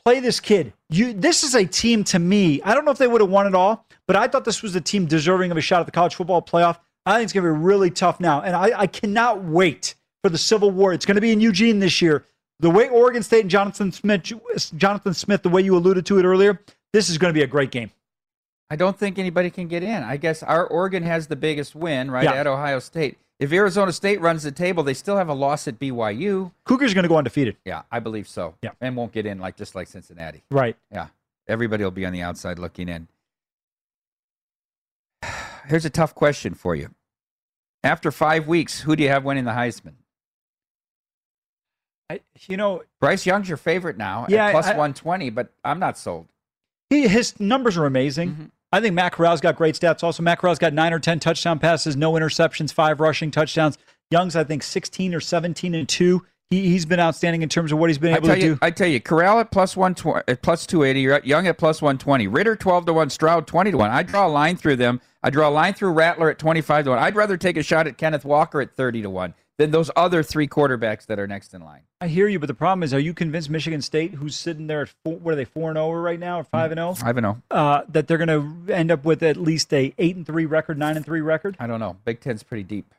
Play 0.05 0.19
this 0.19 0.39
kid. 0.39 0.73
You. 0.89 1.13
This 1.13 1.43
is 1.43 1.55
a 1.55 1.65
team 1.65 2.03
to 2.05 2.19
me. 2.19 2.61
I 2.63 2.73
don't 2.73 2.85
know 2.85 2.91
if 2.91 2.97
they 2.97 3.07
would 3.07 3.21
have 3.21 3.29
won 3.29 3.47
it 3.47 3.55
all, 3.55 3.85
but 4.07 4.15
I 4.15 4.27
thought 4.27 4.45
this 4.45 4.61
was 4.63 4.75
a 4.75 4.81
team 4.81 5.05
deserving 5.05 5.51
of 5.51 5.57
a 5.57 5.61
shot 5.61 5.79
at 5.79 5.85
the 5.85 5.91
college 5.91 6.15
football 6.15 6.41
playoff. 6.41 6.77
I 7.05 7.13
think 7.15 7.25
it's 7.25 7.33
going 7.33 7.45
to 7.45 7.53
be 7.53 7.59
really 7.59 7.89
tough 7.89 8.19
now, 8.19 8.41
and 8.41 8.55
I, 8.55 8.81
I 8.81 8.87
cannot 8.87 9.43
wait 9.43 9.95
for 10.23 10.29
the 10.29 10.37
Civil 10.37 10.69
War. 10.71 10.93
It's 10.93 11.05
going 11.05 11.15
to 11.15 11.21
be 11.21 11.31
in 11.31 11.39
Eugene 11.41 11.79
this 11.79 12.01
year. 12.01 12.25
The 12.59 12.69
way 12.69 12.89
Oregon 12.89 13.23
State 13.23 13.41
and 13.41 13.49
Jonathan 13.49 13.91
Smith, 13.91 14.33
Jonathan 14.77 15.13
Smith, 15.15 15.41
the 15.41 15.49
way 15.49 15.61
you 15.63 15.75
alluded 15.75 16.05
to 16.07 16.19
it 16.19 16.25
earlier, 16.25 16.61
this 16.93 17.09
is 17.09 17.17
going 17.17 17.33
to 17.33 17.37
be 17.37 17.43
a 17.43 17.47
great 17.47 17.71
game. 17.71 17.89
I 18.69 18.75
don't 18.75 18.97
think 18.97 19.17
anybody 19.17 19.49
can 19.49 19.67
get 19.67 19.81
in. 19.81 20.03
I 20.03 20.17
guess 20.17 20.43
our 20.43 20.65
Oregon 20.65 21.01
has 21.03 21.27
the 21.27 21.35
biggest 21.35 21.75
win, 21.75 22.11
right, 22.11 22.23
Yeah. 22.23 22.33
at 22.33 22.47
Ohio 22.47 22.79
State. 22.79 23.17
If 23.41 23.51
Arizona 23.51 23.91
State 23.91 24.21
runs 24.21 24.43
the 24.43 24.51
table, 24.51 24.83
they 24.83 24.93
still 24.93 25.17
have 25.17 25.27
a 25.27 25.33
loss 25.33 25.67
at 25.67 25.79
BYU. 25.79 26.51
Cougars 26.63 26.93
going 26.93 27.03
to 27.03 27.09
go 27.09 27.17
undefeated. 27.17 27.57
Yeah, 27.65 27.81
I 27.91 27.99
believe 27.99 28.27
so. 28.27 28.53
Yeah. 28.61 28.69
And 28.79 28.95
won't 28.95 29.11
get 29.11 29.25
in 29.25 29.39
like 29.39 29.57
just 29.57 29.73
like 29.73 29.87
Cincinnati. 29.87 30.43
Right. 30.51 30.77
Yeah. 30.91 31.07
Everybody 31.47 31.83
will 31.83 31.89
be 31.89 32.05
on 32.05 32.13
the 32.13 32.21
outside 32.21 32.59
looking 32.59 32.87
in. 32.87 33.07
Here's 35.67 35.85
a 35.85 35.89
tough 35.89 36.13
question 36.13 36.53
for 36.53 36.75
you. 36.75 36.91
After 37.83 38.11
five 38.11 38.47
weeks, 38.47 38.81
who 38.81 38.95
do 38.95 39.01
you 39.01 39.09
have 39.09 39.23
winning 39.25 39.45
the 39.45 39.51
Heisman? 39.51 39.93
I, 42.11 42.19
you 42.47 42.57
know, 42.57 42.83
Bryce 42.99 43.25
Young's 43.25 43.49
your 43.49 43.57
favorite 43.57 43.97
now 43.97 44.27
Yeah, 44.29 44.47
at 44.47 44.51
plus 44.51 44.65
I- 44.67 44.71
120, 44.71 45.31
but 45.31 45.51
I'm 45.65 45.79
not 45.79 45.97
sold. 45.97 46.27
He, 46.91 47.07
his 47.07 47.39
numbers 47.39 47.75
are 47.75 47.85
amazing. 47.87 48.29
Mm-hmm. 48.31 48.45
I 48.71 48.79
think 48.79 48.95
Matt 48.95 49.13
Corral's 49.13 49.41
got 49.41 49.55
great 49.55 49.75
stats. 49.75 50.03
Also, 50.03 50.23
Matt 50.23 50.39
Corral's 50.39 50.59
got 50.59 50.73
nine 50.73 50.93
or 50.93 50.99
ten 50.99 51.19
touchdown 51.19 51.59
passes, 51.59 51.95
no 51.95 52.13
interceptions, 52.13 52.71
five 52.71 52.99
rushing 52.99 53.31
touchdowns. 53.31 53.77
Young's, 54.09 54.35
I 54.35 54.43
think, 54.43 54.63
sixteen 54.63 55.13
or 55.13 55.19
seventeen 55.19 55.75
and 55.75 55.87
two. 55.87 56.25
He, 56.49 56.63
he's 56.69 56.85
been 56.85 56.99
outstanding 56.99 57.43
in 57.43 57.49
terms 57.49 57.71
of 57.71 57.79
what 57.79 57.89
he's 57.89 57.97
been 57.97 58.13
I 58.13 58.17
able 58.17 58.27
to 58.27 58.39
you, 58.39 58.55
do. 58.55 58.59
I 58.61 58.71
tell 58.71 58.87
you, 58.87 58.99
Corral 58.99 59.39
at 59.39 59.51
plus 59.51 59.77
one 59.77 59.95
twenty, 59.95 60.23
at 60.27 60.41
plus 60.41 60.65
two 60.65 60.83
eighty, 60.83 61.01
Young 61.23 61.47
at 61.47 61.57
plus 61.57 61.81
one 61.81 61.97
twenty, 61.97 62.27
Ritter 62.27 62.55
twelve 62.55 62.85
to 62.85 62.93
one, 62.93 63.09
Stroud 63.09 63.47
twenty 63.47 63.71
to 63.71 63.77
one. 63.77 63.91
I 63.91 64.03
draw 64.03 64.27
a 64.27 64.29
line 64.29 64.57
through 64.57 64.75
them. 64.77 64.99
I 65.23 65.29
draw 65.29 65.47
a 65.47 65.51
line 65.51 65.73
through 65.73 65.91
Rattler 65.91 66.29
at 66.29 66.39
twenty 66.39 66.61
five 66.61 66.85
to 66.85 66.91
one. 66.91 66.99
I'd 66.99 67.15
rather 67.15 67.37
take 67.37 67.57
a 67.57 67.63
shot 67.63 67.87
at 67.87 67.97
Kenneth 67.97 68.25
Walker 68.25 68.59
at 68.59 68.75
thirty 68.75 69.01
to 69.01 69.09
one 69.09 69.33
than 69.61 69.69
those 69.71 69.91
other 69.95 70.23
three 70.23 70.47
quarterbacks 70.47 71.05
that 71.05 71.19
are 71.19 71.27
next 71.27 71.53
in 71.53 71.61
line. 71.61 71.81
I 72.01 72.07
hear 72.07 72.27
you, 72.27 72.39
but 72.39 72.47
the 72.47 72.55
problem 72.55 72.81
is, 72.81 72.95
are 72.95 72.99
you 72.99 73.13
convinced 73.13 73.47
Michigan 73.49 73.81
State, 73.83 74.15
who's 74.15 74.35
sitting 74.35 74.65
there 74.65 74.81
at 74.81 74.89
four, 75.03 75.17
what 75.17 75.33
are 75.33 75.35
they 75.35 75.45
four 75.45 75.69
and 75.69 75.77
zero 75.77 75.91
right 75.93 76.19
now, 76.19 76.39
or 76.39 76.43
five 76.43 76.71
and 76.71 76.79
zero? 76.79 76.93
Five 76.95 77.17
and 77.17 77.25
zero. 77.25 77.41
uh, 77.51 77.83
that 77.89 78.07
they're 78.07 78.17
going 78.17 78.65
to 78.67 78.73
end 78.73 78.89
up 78.89 79.05
with 79.05 79.21
at 79.21 79.37
least 79.37 79.71
a 79.71 79.93
eight 79.99 80.15
and 80.15 80.25
three 80.25 80.45
record, 80.47 80.79
nine 80.79 80.97
and 80.97 81.05
three 81.05 81.21
record? 81.21 81.55
I 81.59 81.67
don't 81.67 81.79
know. 81.79 81.97
Big 82.05 82.19
Ten's 82.21 82.41
pretty 82.41 82.63
deep. 82.63 82.91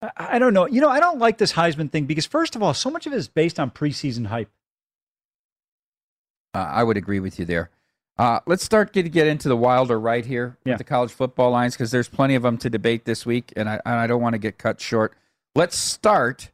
I, 0.00 0.10
I 0.16 0.38
don't 0.38 0.54
know. 0.54 0.66
You 0.66 0.80
know, 0.80 0.88
I 0.88 1.00
don't 1.00 1.18
like 1.18 1.36
this 1.36 1.52
Heisman 1.52 1.92
thing 1.92 2.06
because 2.06 2.24
first 2.24 2.56
of 2.56 2.62
all, 2.62 2.72
so 2.72 2.90
much 2.90 3.06
of 3.06 3.12
it 3.12 3.16
is 3.16 3.28
based 3.28 3.60
on 3.60 3.70
preseason 3.70 4.26
hype. 4.26 4.48
Uh, 6.54 6.58
I 6.58 6.82
would 6.82 6.96
agree 6.96 7.20
with 7.20 7.38
you 7.38 7.44
there. 7.44 7.68
Uh, 8.16 8.40
let's 8.46 8.64
start 8.64 8.92
to 8.94 9.02
get 9.02 9.26
into 9.28 9.48
the 9.48 9.56
wilder 9.56 10.00
right 10.00 10.24
here 10.24 10.56
Yeah. 10.64 10.72
with 10.72 10.78
the 10.78 10.84
college 10.84 11.12
football 11.12 11.50
lines 11.52 11.74
because 11.74 11.90
there's 11.92 12.08
plenty 12.08 12.34
of 12.34 12.42
them 12.42 12.56
to 12.58 12.70
debate 12.70 13.04
this 13.04 13.24
week, 13.24 13.52
and 13.54 13.68
I, 13.68 13.74
and 13.84 13.94
I 13.94 14.06
don't 14.08 14.20
want 14.22 14.32
to 14.32 14.38
get 14.38 14.58
cut 14.58 14.80
short. 14.80 15.12
Let's 15.58 15.76
start 15.76 16.52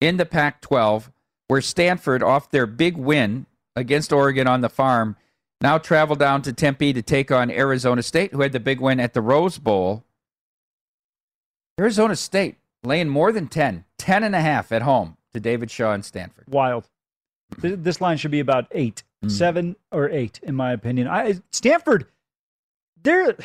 in 0.00 0.18
the 0.18 0.24
Pac 0.24 0.60
12, 0.60 1.10
where 1.48 1.60
Stanford, 1.60 2.22
off 2.22 2.48
their 2.48 2.64
big 2.64 2.96
win 2.96 3.46
against 3.74 4.12
Oregon 4.12 4.46
on 4.46 4.60
the 4.60 4.68
farm, 4.68 5.16
now 5.60 5.78
travel 5.78 6.14
down 6.14 6.42
to 6.42 6.52
Tempe 6.52 6.92
to 6.92 7.02
take 7.02 7.32
on 7.32 7.50
Arizona 7.50 8.04
State, 8.04 8.30
who 8.30 8.42
had 8.42 8.52
the 8.52 8.60
big 8.60 8.80
win 8.80 9.00
at 9.00 9.14
the 9.14 9.20
Rose 9.20 9.58
Bowl. 9.58 10.04
Arizona 11.80 12.14
State 12.14 12.54
laying 12.84 13.08
more 13.08 13.32
than 13.32 13.48
10, 13.48 13.84
10 13.98 14.22
and 14.22 14.36
a 14.36 14.40
half 14.40 14.70
at 14.70 14.82
home 14.82 15.16
to 15.34 15.40
David 15.40 15.68
Shaw 15.68 15.90
and 15.90 16.04
Stanford. 16.04 16.44
Wild. 16.46 16.88
This 17.58 18.00
line 18.00 18.16
should 18.16 18.30
be 18.30 18.38
about 18.38 18.68
eight, 18.70 19.02
mm. 19.24 19.30
seven 19.32 19.74
or 19.90 20.08
eight, 20.08 20.38
in 20.44 20.54
my 20.54 20.70
opinion. 20.70 21.08
I, 21.08 21.40
Stanford, 21.50 22.06
they're 23.02 23.36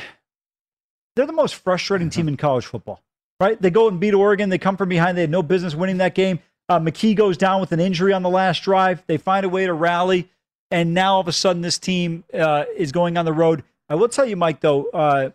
they're 1.16 1.26
the 1.26 1.34
most 1.34 1.56
frustrating 1.56 2.10
uh-huh. 2.10 2.18
team 2.18 2.28
in 2.28 2.38
college 2.38 2.68
football. 2.68 3.02
Right? 3.42 3.60
They 3.62 3.72
go 3.72 3.88
and 3.88 4.00
beat 4.00 4.14
Oregon. 4.14 4.50
They 4.50 4.60
come 4.60 4.78
from 4.78 4.88
behind. 4.90 5.18
They 5.18 5.22
had 5.22 5.32
no 5.32 5.42
business 5.42 5.74
winning 5.74 5.98
that 5.98 6.14
game. 6.14 6.40
Uh, 6.70 6.80
McKee 6.80 7.16
goes 7.16 7.38
down 7.38 7.60
with 7.60 7.72
an 7.72 7.80
injury 7.80 8.14
on 8.14 8.22
the 8.22 8.30
last 8.30 8.62
drive. 8.62 9.04
They 9.08 9.18
find 9.18 9.46
a 9.46 9.50
way 9.50 9.66
to 9.66 9.74
rally, 9.74 10.30
and 10.70 10.94
now 10.94 11.16
all 11.16 11.22
of 11.22 11.28
a 11.28 11.34
sudden 11.34 11.62
this 11.64 11.80
team 11.80 12.24
uh, 12.34 12.66
is 12.78 12.92
going 12.92 13.18
on 13.18 13.26
the 13.26 13.34
road. 13.34 13.64
I 13.90 13.96
will 13.96 14.08
tell 14.10 14.26
you, 14.26 14.36
Mike, 14.38 14.62
though, 14.62 14.86
uh, 14.92 15.32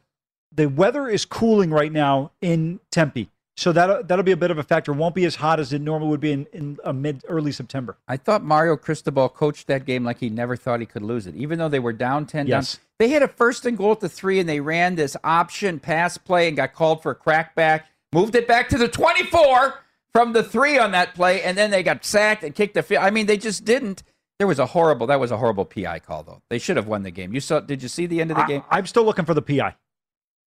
the 0.54 0.66
weather 0.66 1.09
is 1.09 1.24
cooling 1.26 1.70
right 1.70 1.92
now 1.92 2.30
in 2.40 2.80
Tempe, 2.90 3.28
so 3.57 3.72
that 3.72 4.09
that'll 4.09 4.22
be 4.22 4.32
a 4.32 4.36
bit 4.36 4.50
of 4.50 4.57
a 4.57 4.62
factor. 4.62 4.92
Won't 4.94 5.14
be 5.14 5.26
as 5.26 5.34
hot 5.34 5.61
as 5.61 5.72
it 5.74 5.82
normally 5.82 6.09
would 6.11 6.20
be 6.20 6.32
in, 6.32 6.46
in 6.54 6.78
uh, 6.84 6.92
mid 6.94 7.22
early 7.28 7.52
September. 7.52 7.98
I 8.09 8.16
thought 8.16 8.42
Mario 8.42 8.76
Cristobal 8.76 9.28
coached 9.28 9.66
that 9.66 9.84
game 9.84 10.04
like 10.04 10.20
he 10.20 10.30
never 10.30 10.57
thought 10.57 10.80
he 10.80 10.86
could 10.86 11.02
lose 11.02 11.26
it, 11.26 11.34
even 11.34 11.59
though 11.59 11.68
they 11.68 11.80
were 11.80 11.92
down 11.92 12.24
10 12.24 12.46
Yes. 12.46 12.76
down. 12.76 12.82
They 12.98 13.09
had 13.09 13.22
a 13.22 13.28
first 13.28 13.66
and 13.66 13.76
goal 13.76 13.92
at 13.92 14.00
the 14.00 14.09
three, 14.09 14.38
and 14.40 14.48
they 14.48 14.61
ran 14.61 14.94
this 14.94 15.18
option 15.22 15.80
pass 15.80 16.16
play 16.16 16.48
and 16.48 16.57
got 16.57 16.72
called 16.72 17.02
for 17.02 17.11
a 17.11 17.14
crackback, 17.16 17.82
moved 18.16 18.34
it 18.34 18.48
back 18.48 18.70
to 18.70 18.78
the 18.78 18.88
24 18.88 19.74
from 20.14 20.32
the 20.32 20.42
three 20.42 20.78
on 20.78 20.92
that 20.92 21.14
play, 21.14 21.42
and 21.42 21.56
then 21.58 21.70
they 21.70 21.82
got 21.82 22.02
sacked 22.02 22.42
and 22.42 22.54
kicked 22.54 22.72
the 22.72 22.82
field. 22.82 23.04
I 23.04 23.10
mean, 23.10 23.26
they 23.26 23.36
just 23.36 23.66
didn't. 23.66 24.02
There 24.38 24.46
was 24.46 24.58
a 24.58 24.64
horrible, 24.64 25.06
that 25.08 25.20
was 25.20 25.30
a 25.30 25.36
horrible 25.36 25.66
PI 25.66 25.98
call, 25.98 26.22
though. 26.22 26.40
They 26.48 26.58
should 26.58 26.78
have 26.78 26.86
won 26.86 27.02
the 27.02 27.10
game. 27.10 27.34
You 27.34 27.40
saw, 27.40 27.60
did 27.60 27.82
you 27.82 27.90
see 27.90 28.06
the 28.06 28.22
end 28.22 28.30
of 28.30 28.38
the 28.38 28.44
game? 28.44 28.62
I, 28.70 28.78
am 28.78 28.86
still 28.86 29.04
looking 29.04 29.26
for 29.26 29.34
the 29.34 29.42
PI. 29.42 29.74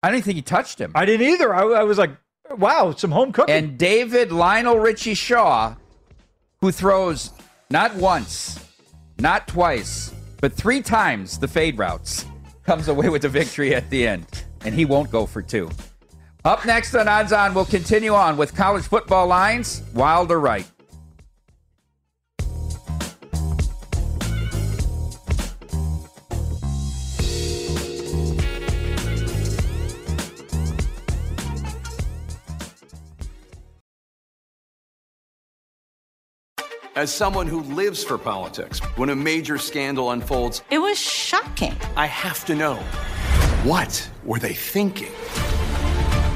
I 0.01 0.11
didn't 0.13 0.25
think 0.25 0.37
he 0.37 0.43
touched 0.43 0.81
him. 0.81 0.93
I 0.95 1.05
didn't 1.05 1.27
either. 1.27 1.53
I, 1.53 1.81
I 1.81 1.83
was 1.83 1.99
like, 1.99 2.11
wow, 2.57 2.93
some 2.93 3.11
home 3.11 3.33
cooking. 3.33 3.53
And 3.53 3.77
David 3.77 4.31
Lionel 4.31 4.79
Richie 4.79 5.15
Shaw, 5.15 5.75
who 6.61 6.71
throws 6.71 7.33
not 7.69 7.97
once, 7.97 8.65
not 9.19 9.49
twice, 9.49 10.15
but 10.41 10.53
three 10.53 10.83
times 10.83 11.39
the 11.39 11.49
fade 11.49 11.79
routes, 11.79 12.27
comes 12.65 12.87
away 12.87 13.09
with 13.09 13.23
the 13.23 13.29
victory 13.29 13.75
at 13.75 13.91
the 13.91 14.07
end. 14.07 14.45
And 14.65 14.73
he 14.73 14.85
won't 14.85 15.11
go 15.11 15.27
for 15.27 15.43
two. 15.43 15.71
Up 16.47 16.65
next 16.65 16.95
on 16.95 17.09
Odds 17.09 17.33
On, 17.33 17.53
we'll 17.55 17.65
continue 17.65 18.15
on 18.15 18.37
with 18.37 18.55
college 18.55 18.85
football 18.85 19.27
lines, 19.27 19.83
wild 19.95 20.31
or 20.31 20.39
right. 20.39 20.65
As 36.95 37.13
someone 37.13 37.49
who 37.49 37.63
lives 37.63 38.05
for 38.05 38.17
politics, 38.17 38.79
when 38.95 39.11
a 39.11 39.17
major 39.17 39.59
scandal 39.59 40.13
unfolds, 40.13 40.63
It 40.71 40.79
was 40.79 40.97
shocking. 40.97 41.75
I 41.97 42.07
have 42.07 42.45
to 42.45 42.55
know 42.55 42.77
what 43.65 44.09
were 44.25 44.39
they 44.39 44.55
thinking? 44.55 45.11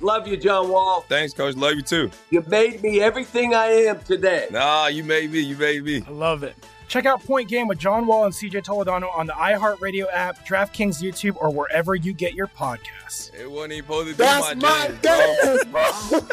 Love 0.00 0.28
you, 0.28 0.36
John 0.36 0.68
Wall. 0.70 1.04
Thanks, 1.08 1.34
Coach. 1.34 1.56
Love 1.56 1.74
you 1.74 1.82
too. 1.82 2.10
You 2.30 2.44
made 2.46 2.82
me 2.82 3.00
everything 3.00 3.54
I 3.54 3.66
am 3.66 4.00
today. 4.00 4.46
Nah, 4.50 4.86
you 4.86 5.02
made 5.02 5.32
me. 5.32 5.40
You 5.40 5.56
made 5.56 5.84
me. 5.84 6.04
I 6.06 6.10
love 6.10 6.42
it. 6.42 6.54
Check 6.86 7.04
out 7.04 7.22
Point 7.22 7.48
Game 7.48 7.68
with 7.68 7.78
John 7.78 8.06
Wall 8.06 8.24
and 8.24 8.32
CJ 8.32 8.64
Toledano 8.64 9.14
on 9.14 9.26
the 9.26 9.34
iHeartRadio 9.34 10.06
app, 10.12 10.46
DraftKings 10.46 11.02
YouTube, 11.02 11.36
or 11.36 11.50
wherever 11.50 11.94
you 11.94 12.14
get 12.14 12.32
your 12.32 12.46
podcasts. 12.46 13.34
It 13.34 13.50
wasn't 13.50 13.74
even 13.74 13.84
supposed 13.84 14.08
to 14.08 14.14
be 14.14 14.18
That's 14.18 14.56
my, 14.56 14.88
my 14.88 14.94
dance, 15.02 15.64
bro. 15.64 16.20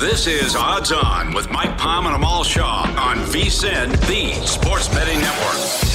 This 0.00 0.26
is 0.26 0.56
Odds 0.56 0.92
On 0.92 1.34
with 1.34 1.50
Mike 1.50 1.76
Palm 1.76 2.06
and 2.06 2.14
Amal 2.16 2.42
Shaw 2.42 2.84
on 2.98 3.18
VSIN, 3.18 3.90
the 4.08 4.32
Sports 4.46 4.88
Betting 4.88 5.20
Network. 5.20 5.89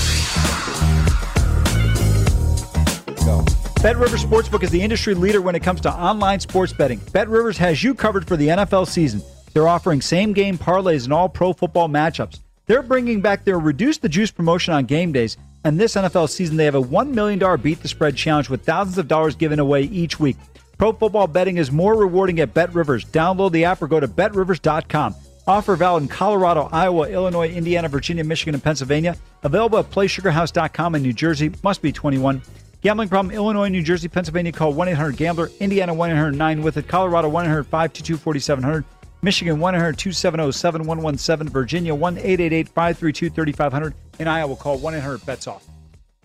Bet 3.82 3.98
Rivers 3.98 4.24
Sportsbook 4.24 4.64
is 4.64 4.72
the 4.72 4.82
industry 4.82 5.14
leader 5.14 5.42
when 5.42 5.54
it 5.54 5.62
comes 5.62 5.80
to 5.82 5.94
online 5.94 6.40
sports 6.40 6.74
betting. 6.74 7.00
Bet 7.14 7.28
Rivers 7.30 7.58
has 7.60 7.84
you 7.84 7.94
covered 7.94 8.28
for 8.28 8.36
the 8.36 8.48
NFL 8.48 8.88
season. 8.88 9.22
They're 9.54 9.68
offering 9.68 10.02
same 10.02 10.34
game 10.34 10.58
parlays 10.58 11.06
in 11.06 11.12
all 11.12 11.30
pro 11.30 11.54
football 11.54 11.88
matchups. 11.88 12.40
They're 12.66 12.82
bringing 12.82 13.22
back 13.22 13.46
their 13.46 13.60
Reduce 13.60 14.00
the 14.00 14.10
Juice 14.10 14.32
promotion 14.32 14.74
on 14.74 14.86
game 14.86 15.12
days. 15.12 15.38
And 15.64 15.80
this 15.80 15.96
NFL 15.96 16.30
season, 16.30 16.58
they 16.58 16.66
have 16.66 16.76
a 16.76 16.82
$1 16.82 17.14
million 17.14 17.62
Beat 17.62 17.82
the 17.82 17.88
Spread 17.88 18.16
challenge 18.16 18.50
with 18.50 18.66
thousands 18.66 18.98
of 18.98 19.08
dollars 19.08 19.36
given 19.36 19.60
away 19.60 19.84
each 19.84 20.20
week. 20.20 20.38
Pro 20.80 20.92
football 20.92 21.28
betting 21.28 21.58
is 21.58 21.72
more 21.72 21.96
rewarding 21.96 22.40
at 22.40 22.54
Bet 22.54 22.74
Rivers. 22.74 23.06
Download 23.06 23.52
the 23.52 23.66
app 23.66 23.82
or 23.82 23.88
go 23.88 24.00
to 24.00 24.08
betrivers.com. 24.08 25.16
Offer 25.48 25.76
valid 25.76 26.04
in 26.04 26.10
Colorado, 26.10 26.68
Iowa, 26.72 27.08
Illinois, 27.08 27.50
Indiana, 27.50 27.88
Virginia, 27.88 28.24
Michigan, 28.24 28.56
and 28.56 28.64
Pennsylvania. 28.64 29.16
Available 29.44 29.78
at 29.78 29.92
PlaySugarHouse.com 29.92 30.96
in 30.96 31.04
New 31.04 31.14
Jersey. 31.14 31.52
Must 31.64 31.84
be 31.84 31.92
21. 31.92 32.42
Gambling 32.86 33.10
problem, 33.10 33.34
Illinois, 33.34 33.70
New 33.70 33.82
Jersey, 33.82 34.08
Pennsylvania, 34.08 34.52
call 34.52 34.72
1 34.72 34.90
800 34.90 35.18
Gambler. 35.18 35.50
Indiana 35.60 35.92
1 35.92 36.12
800 36.12 36.36
9 36.36 36.62
with 36.62 36.78
it. 36.78 36.88
Colorado 36.88 37.28
1 37.28 37.46
800 37.46 37.64
522 37.64 38.16
4700. 38.16 38.86
Michigan 39.24 39.60
1 39.60 39.74
800 39.74 39.98
270 39.98 40.52
7117. 40.52 41.50
Virginia 41.52 41.96
1 41.96 42.18
888 42.20 42.70
532 42.70 43.30
3500. 43.32 43.96
And 44.20 44.30
Iowa 44.30 44.56
call 44.56 44.78
1 44.78 44.94
800 44.94 45.26
bets 45.26 45.48
off. 45.48 45.66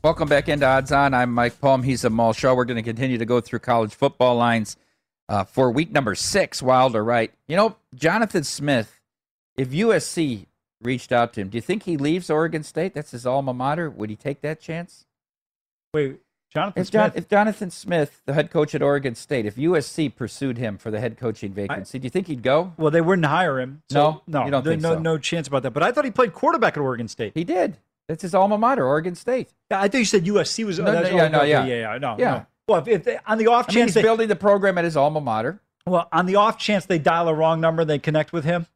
Welcome 0.05 0.29
back 0.29 0.51
into 0.51 0.67
Odds 0.67 0.93
On. 0.93 1.15
I'm 1.15 1.33
Mike 1.33 1.59
Palm. 1.63 1.83
He's 1.83 2.05
Amal 2.05 2.35
Shaw. 2.35 2.53
We're 2.53 2.67
going 2.67 2.77
to 2.77 2.83
continue 2.83 3.17
to 3.17 3.25
go 3.25 3.41
through 3.41 3.61
college 3.61 3.95
football 3.95 4.37
lines 4.37 4.77
uh, 5.31 5.45
for 5.45 5.71
week 5.71 5.91
number 5.91 6.15
six, 6.15 6.63
wild 6.63 6.95
or 6.95 7.03
right. 7.03 7.33
You 7.49 7.57
know, 7.57 7.77
Jonathan 7.95 8.45
Smith, 8.45 9.01
if 9.57 9.71
USC 9.71 10.45
reached 10.83 11.11
out 11.11 11.33
to 11.33 11.41
him, 11.41 11.49
do 11.49 11.57
you 11.57 11.63
think 11.63 11.85
he 11.85 11.97
leaves 11.97 12.29
Oregon 12.29 12.63
State? 12.63 12.93
That's 12.93 13.13
his 13.13 13.25
alma 13.25 13.55
mater. 13.55 13.89
Would 13.89 14.11
he 14.11 14.17
take 14.17 14.43
that 14.43 14.61
chance? 14.61 15.07
Wait, 15.95 16.21
Jonathan 16.53 16.81
If, 16.81 16.89
Smith? 16.89 17.13
if 17.17 17.29
Jonathan 17.29 17.71
Smith, 17.71 18.23
the 18.27 18.35
head 18.35 18.51
coach 18.51 18.75
at 18.75 18.83
Oregon 18.83 19.15
State, 19.15 19.47
if 19.47 19.55
USC 19.57 20.15
pursued 20.15 20.59
him 20.59 20.79
for 20.79 20.91
the 20.91 20.99
head 20.99 21.17
coaching 21.17 21.53
vacancy, 21.53 21.99
do 22.01 22.05
you 22.07 22.11
think 22.11 22.27
he'd 22.27 22.43
go? 22.43 22.73
Well, 22.77 22.91
they 22.91 23.01
wouldn't 23.01 23.27
hire 23.27 23.61
him. 23.61 23.83
No? 23.93 24.23
no, 24.27 24.45
You 24.45 24.51
don't 24.51 24.65
there- 24.65 24.73
think 24.73 24.83
no, 24.83 24.95
so? 24.95 24.99
no 24.99 25.19
chance 25.19 25.47
about 25.47 25.63
that. 25.63 25.71
But 25.71 25.83
I 25.85 25.93
thought 25.93 26.05
he 26.05 26.11
played 26.11 26.33
quarterback 26.33 26.77
at 26.77 26.81
Oregon 26.81 27.07
State. 27.07 27.33
He 27.35 27.45
did. 27.45 27.77
That's 28.09 28.23
his 28.23 28.35
alma 28.35 28.59
mater, 28.59 28.85
Oregon 28.85 29.15
State. 29.15 29.51
Yeah, 29.71 29.79
I 29.81 29.83
think 29.87 30.01
you 30.01 30.05
said 30.05 30.25
USC 30.25 30.65
was. 30.67 30.81
No, 30.81 30.87
oh, 30.87 30.93
no, 31.03 31.09
yeah, 31.09 31.29
no, 31.29 31.43
yeah. 31.43 31.65
yeah, 31.65 31.75
yeah, 31.93 31.99
no, 31.99 32.17
Yeah. 32.19 32.31
no. 32.33 32.47
Well, 32.67 32.81
if, 32.81 32.89
if 32.89 33.05
they, 33.05 33.19
on 33.27 33.39
the 33.39 33.47
off 33.47 33.67
I 33.69 33.73
mean, 33.73 33.75
chance 33.83 33.89
he's 33.91 33.95
they, 33.95 34.03
building 34.03 34.27
the 34.29 34.37
program 34.37 34.77
at 34.79 34.85
his 34.85 34.97
alma 34.97 35.21
mater. 35.21 35.61
well, 35.87 36.09
on 36.13 36.27
the 36.27 36.35
off 36.37 36.59
chance 36.59 36.87
they 36.87 36.99
dial 36.99 37.29
a 37.29 37.35
wrong 37.35 37.61
number, 37.61 37.83
and 37.83 37.91
they 37.91 37.99
connect 38.01 38.33
with 38.33 38.45
him. 38.45 38.67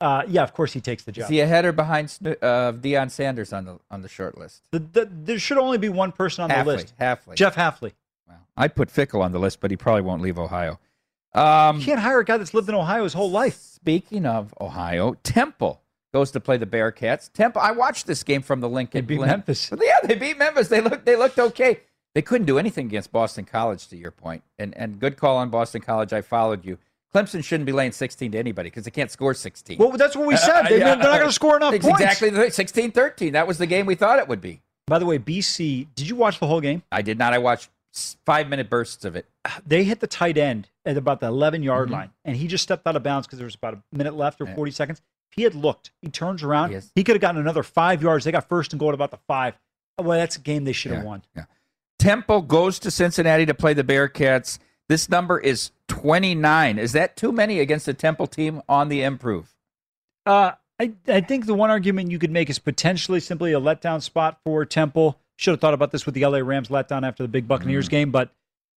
Uh, 0.00 0.22
yeah, 0.28 0.42
of 0.44 0.52
course 0.54 0.72
he 0.72 0.80
takes 0.80 1.02
the 1.02 1.10
job. 1.12 1.24
Is 1.24 1.28
he 1.30 1.40
ahead 1.40 1.64
or 1.64 1.72
behind 1.72 2.06
uh, 2.24 2.72
Deion 2.72 3.10
Sanders 3.10 3.52
on 3.52 3.64
the 3.64 3.78
on 3.90 4.02
the 4.02 4.08
short 4.08 4.38
list? 4.38 4.62
The, 4.70 4.78
the, 4.78 5.08
there 5.10 5.38
should 5.38 5.58
only 5.58 5.78
be 5.78 5.88
one 5.88 6.12
person 6.12 6.44
on 6.44 6.50
Hafley, 6.50 6.58
the 6.58 6.64
list. 6.64 6.94
Hafley. 7.00 7.34
Jeff 7.34 7.56
Hafley. 7.56 7.92
I'd 8.56 8.74
put 8.74 8.88
Fickell 8.88 9.22
on 9.22 9.32
the 9.32 9.38
list, 9.38 9.60
but 9.60 9.70
he 9.70 9.76
probably 9.76 10.02
won't 10.02 10.20
leave 10.20 10.38
Ohio. 10.38 10.80
Um, 11.32 11.78
You 11.78 11.84
can't 11.84 12.00
hire 12.00 12.18
a 12.18 12.24
guy 12.24 12.36
that's 12.38 12.54
lived 12.54 12.68
in 12.68 12.74
Ohio 12.74 13.04
his 13.04 13.12
whole 13.12 13.30
life. 13.30 13.54
Speaking 13.56 14.26
of 14.26 14.52
Ohio, 14.60 15.14
Temple 15.22 15.80
goes 16.12 16.32
to 16.32 16.40
play 16.40 16.56
the 16.56 16.66
Bearcats. 16.66 17.32
Temple. 17.32 17.60
I 17.62 17.70
watched 17.70 18.06
this 18.06 18.22
game 18.24 18.42
from 18.42 18.60
the 18.60 18.68
Lincoln. 18.68 19.06
They 19.06 19.14
beat 19.14 19.20
Memphis. 19.24 19.70
But 19.70 19.80
yeah, 19.84 19.98
they 20.04 20.16
beat 20.16 20.38
Memphis. 20.38 20.68
They 20.68 20.80
looked. 20.80 21.04
They 21.06 21.16
looked 21.16 21.38
okay. 21.38 21.80
They 22.14 22.22
couldn't 22.22 22.46
do 22.46 22.58
anything 22.58 22.86
against 22.86 23.12
Boston 23.12 23.44
College. 23.44 23.86
To 23.88 23.96
your 23.96 24.10
point, 24.10 24.42
and 24.58 24.76
and 24.76 24.98
good 24.98 25.16
call 25.16 25.36
on 25.36 25.50
Boston 25.50 25.80
College. 25.80 26.12
I 26.12 26.22
followed 26.22 26.64
you. 26.64 26.78
Clemson 27.14 27.42
shouldn't 27.42 27.66
be 27.66 27.72
laying 27.72 27.92
16 27.92 28.32
to 28.32 28.38
anybody 28.38 28.68
because 28.68 28.84
they 28.84 28.90
can't 28.90 29.10
score 29.10 29.32
16. 29.34 29.78
Well, 29.78 29.90
that's 29.92 30.14
what 30.16 30.26
we 30.26 30.36
said. 30.36 30.64
They, 30.64 30.78
yeah. 30.78 30.94
They're 30.94 30.96
not 30.98 31.16
going 31.18 31.26
to 31.28 31.32
score 31.32 31.56
enough 31.56 31.72
It's 31.74 31.84
points. 31.84 32.00
Exactly 32.00 32.30
the 32.30 32.50
16 32.50 32.92
13. 32.92 33.32
That 33.32 33.46
was 33.46 33.58
the 33.58 33.66
game 33.66 33.86
we 33.86 33.94
thought 33.94 34.18
it 34.18 34.28
would 34.28 34.40
be. 34.40 34.60
By 34.86 34.98
the 34.98 35.06
way, 35.06 35.18
BC, 35.18 35.86
did 35.94 36.08
you 36.08 36.16
watch 36.16 36.38
the 36.40 36.46
whole 36.46 36.60
game? 36.60 36.82
I 36.92 37.02
did 37.02 37.18
not. 37.18 37.32
I 37.32 37.38
watched 37.38 37.70
five 38.26 38.48
minute 38.48 38.68
bursts 38.70 39.04
of 39.04 39.16
it. 39.16 39.26
They 39.66 39.84
hit 39.84 40.00
the 40.00 40.06
tight 40.06 40.36
end 40.38 40.68
at 40.84 40.96
about 40.96 41.20
the 41.20 41.26
11 41.26 41.62
yard 41.62 41.88
Mhm. 41.88 41.92
line, 41.92 42.10
and 42.24 42.36
he 42.36 42.46
just 42.46 42.62
stepped 42.62 42.86
out 42.86 42.96
of 42.96 43.02
bounds 43.02 43.26
because 43.26 43.38
there 43.38 43.46
was 43.46 43.54
about 43.54 43.74
a 43.74 43.82
minute 43.96 44.14
left 44.14 44.40
or 44.40 44.46
40 44.46 44.70
seconds. 44.70 45.00
If 45.30 45.36
he 45.36 45.42
had 45.42 45.54
looked, 45.54 45.90
he 46.02 46.08
turns 46.08 46.42
around, 46.42 46.72
Yes. 46.72 46.90
he 46.94 47.04
could 47.04 47.14
have 47.16 47.20
gotten 47.20 47.40
another 47.40 47.62
five 47.62 48.02
yards. 48.02 48.24
They 48.24 48.32
got 48.32 48.48
first 48.48 48.72
and 48.72 48.80
goal 48.80 48.88
at 48.90 48.94
about 48.94 49.10
the 49.10 49.18
five. 49.26 49.54
Well, 49.98 50.18
that's 50.18 50.36
a 50.36 50.40
game 50.40 50.64
they 50.64 50.72
should 50.72 50.92
have 50.92 51.02
Yeah, 51.02 51.06
won. 51.08 51.22
yeah. 51.36 51.44
Temple 51.98 52.42
goes 52.42 52.78
to 52.80 52.90
Cincinnati 52.90 53.44
to 53.46 53.54
play 53.54 53.74
the 53.74 53.82
Bearcats. 53.84 54.58
This 54.88 55.08
number 55.10 55.38
is 55.38 55.70
29. 55.88 56.78
Is 56.78 56.92
that 56.92 57.16
too 57.16 57.32
many 57.32 57.60
against 57.60 57.86
the 57.86 57.94
Temple 57.94 58.26
team 58.26 58.62
on 58.68 58.88
the 58.88 59.02
improve? 59.02 59.54
Uh, 60.24 60.52
I, 60.80 60.92
I 61.08 61.20
think 61.20 61.46
the 61.46 61.54
one 61.54 61.70
argument 61.70 62.10
you 62.10 62.18
could 62.18 62.30
make 62.30 62.48
is 62.50 62.58
potentially 62.58 63.20
simply 63.20 63.52
a 63.52 63.60
letdown 63.60 64.00
spot 64.02 64.38
for 64.44 64.64
Temple. 64.64 65.18
Should 65.36 65.52
have 65.52 65.60
thought 65.60 65.74
about 65.74 65.90
this 65.90 66.06
with 66.06 66.14
the 66.14 66.24
LA 66.24 66.38
Rams 66.38 66.68
letdown 66.68 67.06
after 67.06 67.22
the 67.22 67.28
big 67.28 67.48
Buccaneers 67.48 67.86
Mm. 67.88 67.90
game. 67.90 68.10
But 68.10 68.30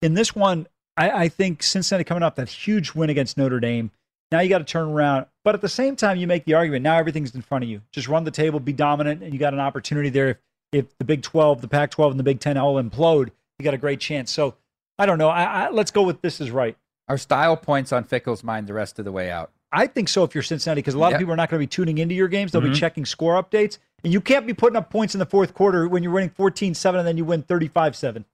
in 0.01 0.13
this 0.13 0.35
one, 0.35 0.67
I, 0.97 1.09
I 1.11 1.29
think 1.29 1.63
since 1.63 1.87
Cincinnati 1.87 2.03
coming 2.03 2.23
off 2.23 2.35
that 2.35 2.49
huge 2.49 2.93
win 2.93 3.09
against 3.09 3.37
Notre 3.37 3.59
Dame. 3.59 3.91
Now 4.31 4.41
you 4.41 4.49
got 4.49 4.59
to 4.59 4.63
turn 4.63 4.89
around. 4.89 5.25
But 5.43 5.55
at 5.55 5.61
the 5.61 5.69
same 5.69 5.95
time, 5.95 6.17
you 6.17 6.27
make 6.27 6.45
the 6.45 6.53
argument 6.53 6.83
now 6.83 6.97
everything's 6.97 7.33
in 7.33 7.41
front 7.41 7.63
of 7.63 7.69
you. 7.69 7.81
Just 7.91 8.07
run 8.07 8.25
the 8.25 8.31
table, 8.31 8.59
be 8.59 8.73
dominant, 8.73 9.23
and 9.23 9.33
you 9.33 9.39
got 9.39 9.53
an 9.53 9.59
opportunity 9.59 10.09
there. 10.09 10.29
If, 10.29 10.37
if 10.71 10.97
the 10.99 11.05
Big 11.05 11.23
12, 11.23 11.61
the 11.61 11.67
Pac 11.67 11.89
12, 11.91 12.11
and 12.11 12.19
the 12.19 12.23
Big 12.23 12.39
10 12.39 12.55
all 12.57 12.75
implode, 12.75 13.29
you 13.57 13.63
got 13.63 13.73
a 13.73 13.77
great 13.77 13.99
chance. 13.99 14.31
So 14.31 14.55
I 14.99 15.05
don't 15.07 15.17
know. 15.17 15.29
I, 15.29 15.43
I, 15.43 15.69
let's 15.71 15.89
go 15.89 16.03
with 16.03 16.21
this 16.21 16.39
is 16.39 16.51
right. 16.51 16.77
Are 17.09 17.17
style 17.17 17.57
points 17.57 17.91
on 17.91 18.03
Fickell's 18.03 18.43
mind 18.43 18.67
the 18.67 18.73
rest 18.73 18.99
of 18.99 19.05
the 19.05 19.11
way 19.11 19.31
out? 19.31 19.51
I 19.71 19.87
think 19.87 20.07
so 20.09 20.23
if 20.23 20.33
you're 20.33 20.43
Cincinnati 20.43 20.79
because 20.79 20.93
a 20.93 20.99
lot 20.99 21.11
of 21.13 21.19
people 21.19 21.33
are 21.33 21.37
not 21.37 21.49
going 21.49 21.59
to 21.59 21.63
be 21.63 21.67
tuning 21.67 21.97
into 21.97 22.15
your 22.15 22.27
games. 22.27 22.51
They'll 22.51 22.61
Mhm. 22.61 22.73
be 22.73 22.79
checking 22.79 23.05
score 23.05 23.41
updates. 23.41 23.77
And 24.03 24.13
you 24.13 24.21
can't 24.21 24.47
be 24.47 24.53
putting 24.53 24.77
up 24.77 24.89
points 24.89 25.13
in 25.13 25.19
the 25.19 25.25
fourth 25.25 25.53
quarter 25.53 25.87
when 25.87 26.03
you're 26.03 26.11
winning 26.11 26.29
14 26.29 26.73
7 26.73 26.99
and 26.99 27.07
then 27.07 27.17
you 27.17 27.25
win 27.25 27.41
35 27.43 27.95
7. 27.95 28.25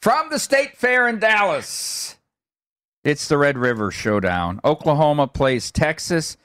From 0.00 0.30
the 0.30 0.38
State 0.38 0.76
Fair 0.76 1.06
in 1.08 1.18
Dallas, 1.18 2.16
it's 3.04 3.28
the 3.28 3.38
Red 3.38 3.56
River 3.56 3.90
Showdown. 3.90 4.60
Oklahoma 4.64 5.28
plays 5.28 5.70
Texas. 5.70 6.36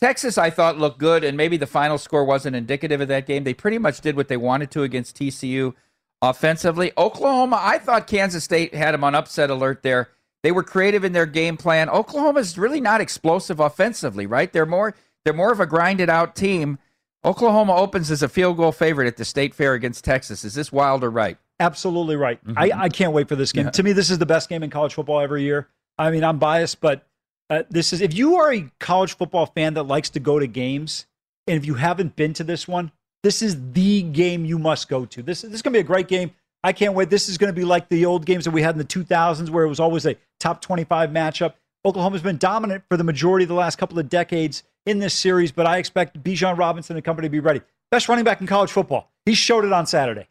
Texas, 0.00 0.36
I 0.38 0.50
thought, 0.50 0.78
looked 0.78 0.98
good, 0.98 1.22
and 1.22 1.36
maybe 1.36 1.56
the 1.56 1.66
final 1.66 1.96
score 1.98 2.24
wasn't 2.24 2.56
indicative 2.56 3.00
of 3.00 3.08
that 3.08 3.26
game. 3.26 3.44
They 3.44 3.54
pretty 3.54 3.78
much 3.78 4.00
did 4.00 4.16
what 4.16 4.28
they 4.28 4.36
wanted 4.36 4.70
to 4.72 4.82
against 4.82 5.16
TCU 5.16 5.74
offensively. 6.20 6.92
Oklahoma, 6.98 7.58
I 7.60 7.78
thought 7.78 8.06
Kansas 8.08 8.42
State 8.42 8.74
had 8.74 8.94
them 8.94 9.04
on 9.04 9.14
upset 9.14 9.50
alert 9.50 9.82
there. 9.82 10.08
They 10.42 10.52
were 10.52 10.62
creative 10.62 11.04
in 11.04 11.12
their 11.12 11.26
game 11.26 11.56
plan. 11.56 11.88
Oklahoma's 11.88 12.58
really 12.58 12.80
not 12.80 13.00
explosive 13.00 13.60
offensively, 13.60 14.26
right? 14.26 14.52
They're 14.52 14.66
more 14.66 14.94
they're 15.24 15.34
more 15.34 15.52
of 15.52 15.60
a 15.60 15.66
grinded 15.66 16.10
out 16.10 16.34
team. 16.34 16.78
Oklahoma 17.24 17.76
opens 17.76 18.10
as 18.10 18.22
a 18.22 18.28
field 18.28 18.56
goal 18.56 18.72
favorite 18.72 19.06
at 19.06 19.16
the 19.16 19.24
State 19.24 19.54
Fair 19.54 19.74
against 19.74 20.04
Texas. 20.04 20.44
Is 20.44 20.54
this 20.54 20.72
wild 20.72 21.04
or 21.04 21.10
right? 21.10 21.38
Absolutely 21.60 22.16
right. 22.16 22.40
I, 22.56 22.72
I 22.74 22.88
can't 22.88 23.12
wait 23.12 23.28
for 23.28 23.36
this 23.36 23.52
game. 23.52 23.66
Yeah. 23.66 23.70
To 23.70 23.82
me, 23.84 23.92
this 23.92 24.10
is 24.10 24.18
the 24.18 24.26
best 24.26 24.48
game 24.48 24.64
in 24.64 24.70
college 24.70 24.94
football 24.94 25.20
every 25.20 25.42
year. 25.42 25.68
I 25.96 26.10
mean, 26.10 26.24
I'm 26.24 26.40
biased, 26.40 26.80
but 26.80 27.06
uh, 27.48 27.62
this 27.70 27.92
is 27.92 28.00
if 28.00 28.14
you 28.14 28.36
are 28.36 28.52
a 28.52 28.68
college 28.80 29.16
football 29.16 29.46
fan 29.46 29.74
that 29.74 29.84
likes 29.84 30.10
to 30.10 30.20
go 30.20 30.40
to 30.40 30.48
games, 30.48 31.06
and 31.46 31.56
if 31.56 31.64
you 31.64 31.74
haven't 31.74 32.16
been 32.16 32.32
to 32.34 32.44
this 32.44 32.66
one, 32.66 32.90
this 33.22 33.42
is 33.42 33.72
the 33.72 34.02
game 34.02 34.44
you 34.44 34.58
must 34.58 34.88
go 34.88 35.04
to. 35.04 35.22
This, 35.22 35.42
this 35.42 35.52
is 35.52 35.62
going 35.62 35.72
to 35.72 35.76
be 35.76 35.80
a 35.80 35.84
great 35.84 36.08
game. 36.08 36.32
I 36.64 36.72
can't 36.72 36.94
wait. 36.94 37.10
This 37.10 37.28
is 37.28 37.38
going 37.38 37.52
to 37.52 37.58
be 37.58 37.64
like 37.64 37.88
the 37.88 38.06
old 38.06 38.24
games 38.24 38.44
that 38.44 38.52
we 38.52 38.62
had 38.62 38.74
in 38.74 38.78
the 38.78 38.84
2000s 38.84 39.50
where 39.50 39.64
it 39.64 39.68
was 39.68 39.80
always 39.80 40.06
a 40.06 40.16
top 40.38 40.60
25 40.60 41.10
matchup. 41.10 41.54
Oklahoma's 41.84 42.22
been 42.22 42.38
dominant 42.38 42.84
for 42.88 42.96
the 42.96 43.04
majority 43.04 43.44
of 43.44 43.48
the 43.48 43.54
last 43.54 43.76
couple 43.76 43.98
of 43.98 44.08
decades 44.08 44.62
in 44.86 45.00
this 45.00 45.14
series, 45.14 45.50
but 45.50 45.66
I 45.66 45.78
expect 45.78 46.22
Bijan 46.22 46.56
Robinson 46.56 46.96
and 46.96 47.04
company 47.04 47.26
to 47.26 47.32
be 47.32 47.40
ready. 47.40 47.60
Best 47.90 48.08
running 48.08 48.24
back 48.24 48.40
in 48.40 48.46
college 48.46 48.70
football. 48.70 49.10
He 49.26 49.34
showed 49.34 49.64
it 49.64 49.72
on 49.72 49.86
Saturday. 49.86 50.28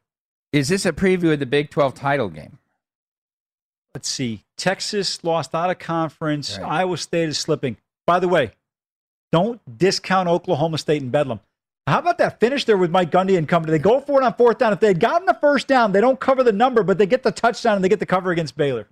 Is 0.53 0.69
this 0.69 0.85
a 0.85 0.93
preview 0.93 1.33
of 1.33 1.39
the 1.39 1.45
Big 1.45 1.69
12 1.69 1.93
title 1.93 2.29
game? 2.29 2.57
let's 3.93 4.07
see. 4.07 4.43
Texas 4.57 5.23
lost 5.23 5.53
out 5.53 5.69
of 5.69 5.79
conference. 5.79 6.57
Iowa 6.57 6.97
State 6.97 7.29
is 7.29 7.37
slipping. 7.37 7.77
By 8.05 8.19
the 8.19 8.27
way, 8.27 8.51
don't 9.31 9.59
discount 9.77 10.29
Oklahoma 10.29 10.77
State 10.77 11.01
and 11.01 11.11
Bedlam. 11.11 11.39
How 11.87 11.99
about 11.99 12.19
that 12.19 12.39
finish 12.39 12.65
there 12.65 12.77
with 12.77 12.91
Mike 12.91 13.11
Gundy 13.11 13.37
and 13.37 13.47
company? 13.47 13.71
They 13.71 13.79
go 13.81 13.99
for 13.99 14.21
it 14.21 14.25
on 14.25 14.33
fourth 14.35 14.59
down. 14.59 14.71
If 14.71 14.79
they 14.79 14.87
had 14.87 14.99
gotten 14.99 15.25
the 15.25 15.37
first 15.41 15.67
down, 15.67 15.91
they 15.91 16.01
don't 16.01 16.19
cover 16.19 16.43
the 16.43 16.51
number, 16.51 16.83
but 16.83 16.97
they 16.97 17.07
get 17.07 17.23
the 17.23 17.31
touchdown 17.31 17.75
and 17.75 17.83
they 17.83 17.89
get 17.89 17.99
the 17.99 18.05
cover 18.05 18.31
against 18.31 18.55
Baylor. 18.55 18.87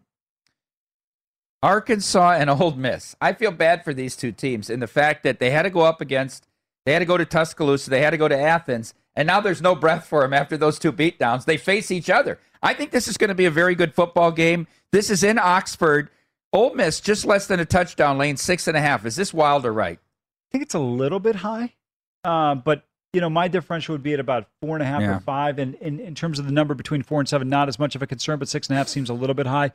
Arkansas 1.61 2.31
and 2.39 2.49
Ole 2.49 2.71
Miss. 2.71 3.15
I 3.19 3.33
feel 3.33 3.51
bad 3.51 3.83
for 3.83 3.93
these 3.93 4.15
two 4.15 4.31
teams 4.31 4.69
in 4.69 4.79
the 4.79 4.87
fact 4.87 5.23
that 5.23 5.39
they 5.39 5.51
had 5.51 5.63
to 5.63 5.69
go 5.69 5.81
up 5.81 6.01
against, 6.01 6.47
they 6.85 6.93
had 6.93 6.99
to 6.99 7.05
go 7.05 7.17
to 7.17 7.25
Tuscaloosa, 7.25 7.89
they 7.89 8.01
had 8.01 8.11
to 8.11 8.17
go 8.17 8.27
to 8.27 8.37
Athens, 8.37 8.93
and 9.15 9.27
now 9.27 9.41
there's 9.41 9.61
no 9.61 9.75
breath 9.75 10.07
for 10.07 10.21
them 10.21 10.33
after 10.33 10.55
those 10.57 10.79
two 10.79 10.93
beatdowns. 10.93 11.45
They 11.45 11.57
face 11.57 11.91
each 11.91 12.09
other. 12.09 12.39
I 12.63 12.73
think 12.73 12.91
this 12.91 13.07
is 13.07 13.17
going 13.17 13.27
to 13.29 13.35
be 13.35 13.45
a 13.45 13.51
very 13.51 13.75
good 13.75 13.93
football 13.93 14.31
game. 14.31 14.67
This 14.91 15.09
is 15.09 15.23
in 15.23 15.37
Oxford. 15.37 16.09
Ole 16.53 16.73
Miss 16.73 17.01
just 17.01 17.25
less 17.25 17.45
than 17.45 17.59
a 17.59 17.65
touchdown 17.65 18.17
lane, 18.17 18.37
six 18.37 18.67
and 18.67 18.77
a 18.77 18.81
half. 18.81 19.05
Is 19.05 19.15
this 19.15 19.33
wild 19.33 19.65
or 19.65 19.73
right? 19.73 19.99
I 19.99 20.47
think 20.51 20.63
it's 20.63 20.73
a 20.73 20.79
little 20.79 21.19
bit 21.19 21.35
high, 21.35 21.75
uh, 22.23 22.55
but 22.55 22.83
you 23.13 23.21
know 23.21 23.29
my 23.29 23.47
differential 23.47 23.93
would 23.93 24.03
be 24.03 24.13
at 24.13 24.19
about 24.19 24.47
four 24.61 24.75
and 24.75 24.83
a 24.83 24.85
half 24.85 25.01
Yeah. 25.01 25.17
or 25.17 25.19
five, 25.19 25.59
and 25.59 25.75
in, 25.75 25.99
in 25.99 26.15
terms 26.15 26.39
of 26.39 26.45
the 26.45 26.51
number 26.51 26.73
between 26.73 27.01
four 27.03 27.19
and 27.19 27.27
seven, 27.27 27.49
not 27.49 27.67
as 27.67 27.79
much 27.79 27.95
of 27.95 28.01
a 28.01 28.07
concern, 28.07 28.39
but 28.39 28.47
six 28.47 28.67
and 28.67 28.75
a 28.75 28.77
half 28.77 28.87
seems 28.87 29.09
a 29.09 29.13
little 29.13 29.33
bit 29.33 29.47
high. 29.47 29.71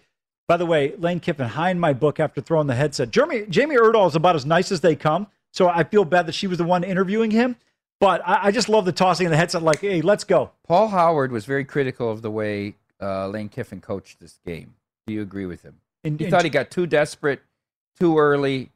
By 0.47 0.57
the 0.59 0.67
way, 0.67 0.95
Lane 0.99 1.21
Kiffin 1.21 1.49
high 1.49 1.71
in 1.71 1.79
my 1.81 1.93
book 1.95 2.21
after 2.21 2.41
throwing 2.41 2.67
the 2.67 2.75
headset. 2.75 3.11
Jeremy 3.11 3.47
Jamie 3.49 3.77
Erdahl 3.77 4.07
is 4.07 4.15
about 4.15 4.37
as 4.37 4.45
nice 4.47 4.71
as 4.71 4.81
they 4.83 4.95
come, 4.95 5.27
so 5.53 5.69
I 5.69 5.85
feel 5.85 6.05
bad 6.05 6.27
that 6.27 6.33
she 6.35 6.47
was 6.47 6.59
the 6.59 6.65
one 6.65 6.85
interviewing 6.85 7.31
him. 7.31 7.57
But 8.01 8.21
I, 8.27 8.47
I 8.47 8.51
just 8.51 8.69
love 8.69 8.85
the 8.85 8.93
tossing 8.93 9.27
of 9.27 9.31
the 9.31 9.37
headset, 9.37 9.63
like, 9.63 9.81
hey, 9.81 10.03
let's 10.03 10.25
go. 10.25 10.51
Paul 10.67 10.89
Howard 10.89 11.33
was 11.33 11.45
very 11.47 11.65
critical 11.65 12.11
of 12.11 12.23
the 12.23 12.31
way 12.31 12.75
uh, 13.01 13.29
Lane 13.29 13.49
Kiffin 13.49 13.81
coached 13.81 14.21
this 14.21 14.39
game. 14.45 14.75
Do 15.07 15.15
you 15.15 15.23
agree 15.23 15.47
with 15.47 15.63
him? 15.63 15.81
In- 16.03 16.19
he 16.19 16.27
in- 16.27 16.31
thought 16.31 16.45
he 16.45 16.51
got 16.51 16.71
too 16.71 16.87
desperate, 16.87 17.41
too 17.99 18.19
early. 18.19 18.71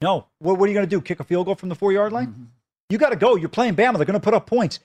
No. 0.00 0.26
What, 0.38 0.58
what 0.58 0.66
are 0.66 0.68
you 0.68 0.74
going 0.74 0.86
to 0.86 0.90
do? 0.90 1.00
Kick 1.00 1.20
a 1.20 1.24
field 1.24 1.46
goal 1.46 1.54
from 1.54 1.68
the 1.68 1.74
four 1.74 1.92
yard 1.92 2.12
line? 2.12 2.28
Mm-hmm. 2.28 2.44
You 2.90 2.98
got 2.98 3.10
to 3.10 3.16
go. 3.16 3.36
You're 3.36 3.48
playing 3.48 3.76
Bama. 3.76 3.96
They're 3.96 4.06
going 4.06 4.14
to 4.14 4.20
put 4.20 4.34
up 4.34 4.46
points. 4.46 4.80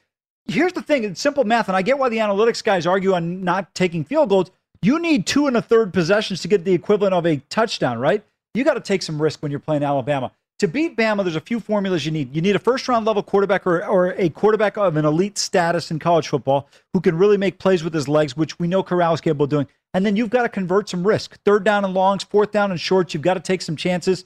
Here's 0.45 0.73
the 0.73 0.81
thing 0.81 1.05
it's 1.05 1.21
simple 1.21 1.45
math, 1.45 1.69
and 1.69 1.77
I 1.77 1.81
get 1.81 1.97
why 1.97 2.09
the 2.09 2.17
analytics 2.17 2.63
guys 2.63 2.85
argue 2.85 3.13
on 3.13 3.43
not 3.43 3.73
taking 3.73 4.03
field 4.03 4.29
goals. 4.29 4.51
You 4.81 4.99
need 4.99 5.25
two 5.25 5.47
and 5.47 5.55
a 5.55 5.61
third 5.61 5.93
possessions 5.93 6.41
to 6.41 6.49
get 6.49 6.65
the 6.65 6.73
equivalent 6.73 7.13
of 7.13 7.25
a 7.25 7.37
touchdown, 7.49 7.99
right? 7.99 8.23
You 8.53 8.65
got 8.65 8.73
to 8.73 8.81
take 8.81 9.01
some 9.01 9.21
risk 9.21 9.41
when 9.41 9.51
you're 9.51 9.61
playing 9.61 9.83
Alabama. 9.83 10.31
To 10.59 10.67
beat 10.67 10.97
Bama, 10.97 11.23
there's 11.23 11.35
a 11.35 11.41
few 11.41 11.59
formulas 11.59 12.05
you 12.05 12.11
need. 12.11 12.35
You 12.35 12.41
need 12.41 12.55
a 12.55 12.59
first 12.59 12.87
round 12.87 13.05
level 13.05 13.23
quarterback 13.23 13.65
or, 13.65 13.85
or 13.85 14.11
a 14.11 14.29
quarterback 14.29 14.77
of 14.77 14.97
an 14.97 15.05
elite 15.05 15.37
status 15.37 15.89
in 15.89 15.99
college 15.99 16.27
football 16.27 16.67
who 16.93 17.01
can 17.01 17.17
really 17.17 17.37
make 17.37 17.57
plays 17.57 17.83
with 17.83 17.93
his 17.93 18.07
legs, 18.07 18.37
which 18.37 18.59
we 18.59 18.67
know 18.67 18.83
Corral 18.83 19.13
is 19.13 19.21
capable 19.21 19.45
of 19.45 19.49
doing. 19.49 19.67
And 19.93 20.05
then 20.05 20.15
you've 20.15 20.29
got 20.29 20.43
to 20.43 20.49
convert 20.49 20.89
some 20.89 21.05
risk. 21.05 21.39
Third 21.43 21.63
down 21.63 21.85
and 21.85 21.93
longs, 21.93 22.23
fourth 22.23 22.51
down 22.51 22.71
and 22.71 22.79
shorts. 22.79 23.13
You've 23.13 23.23
got 23.23 23.35
to 23.35 23.39
take 23.39 23.61
some 23.61 23.75
chances. 23.75 24.25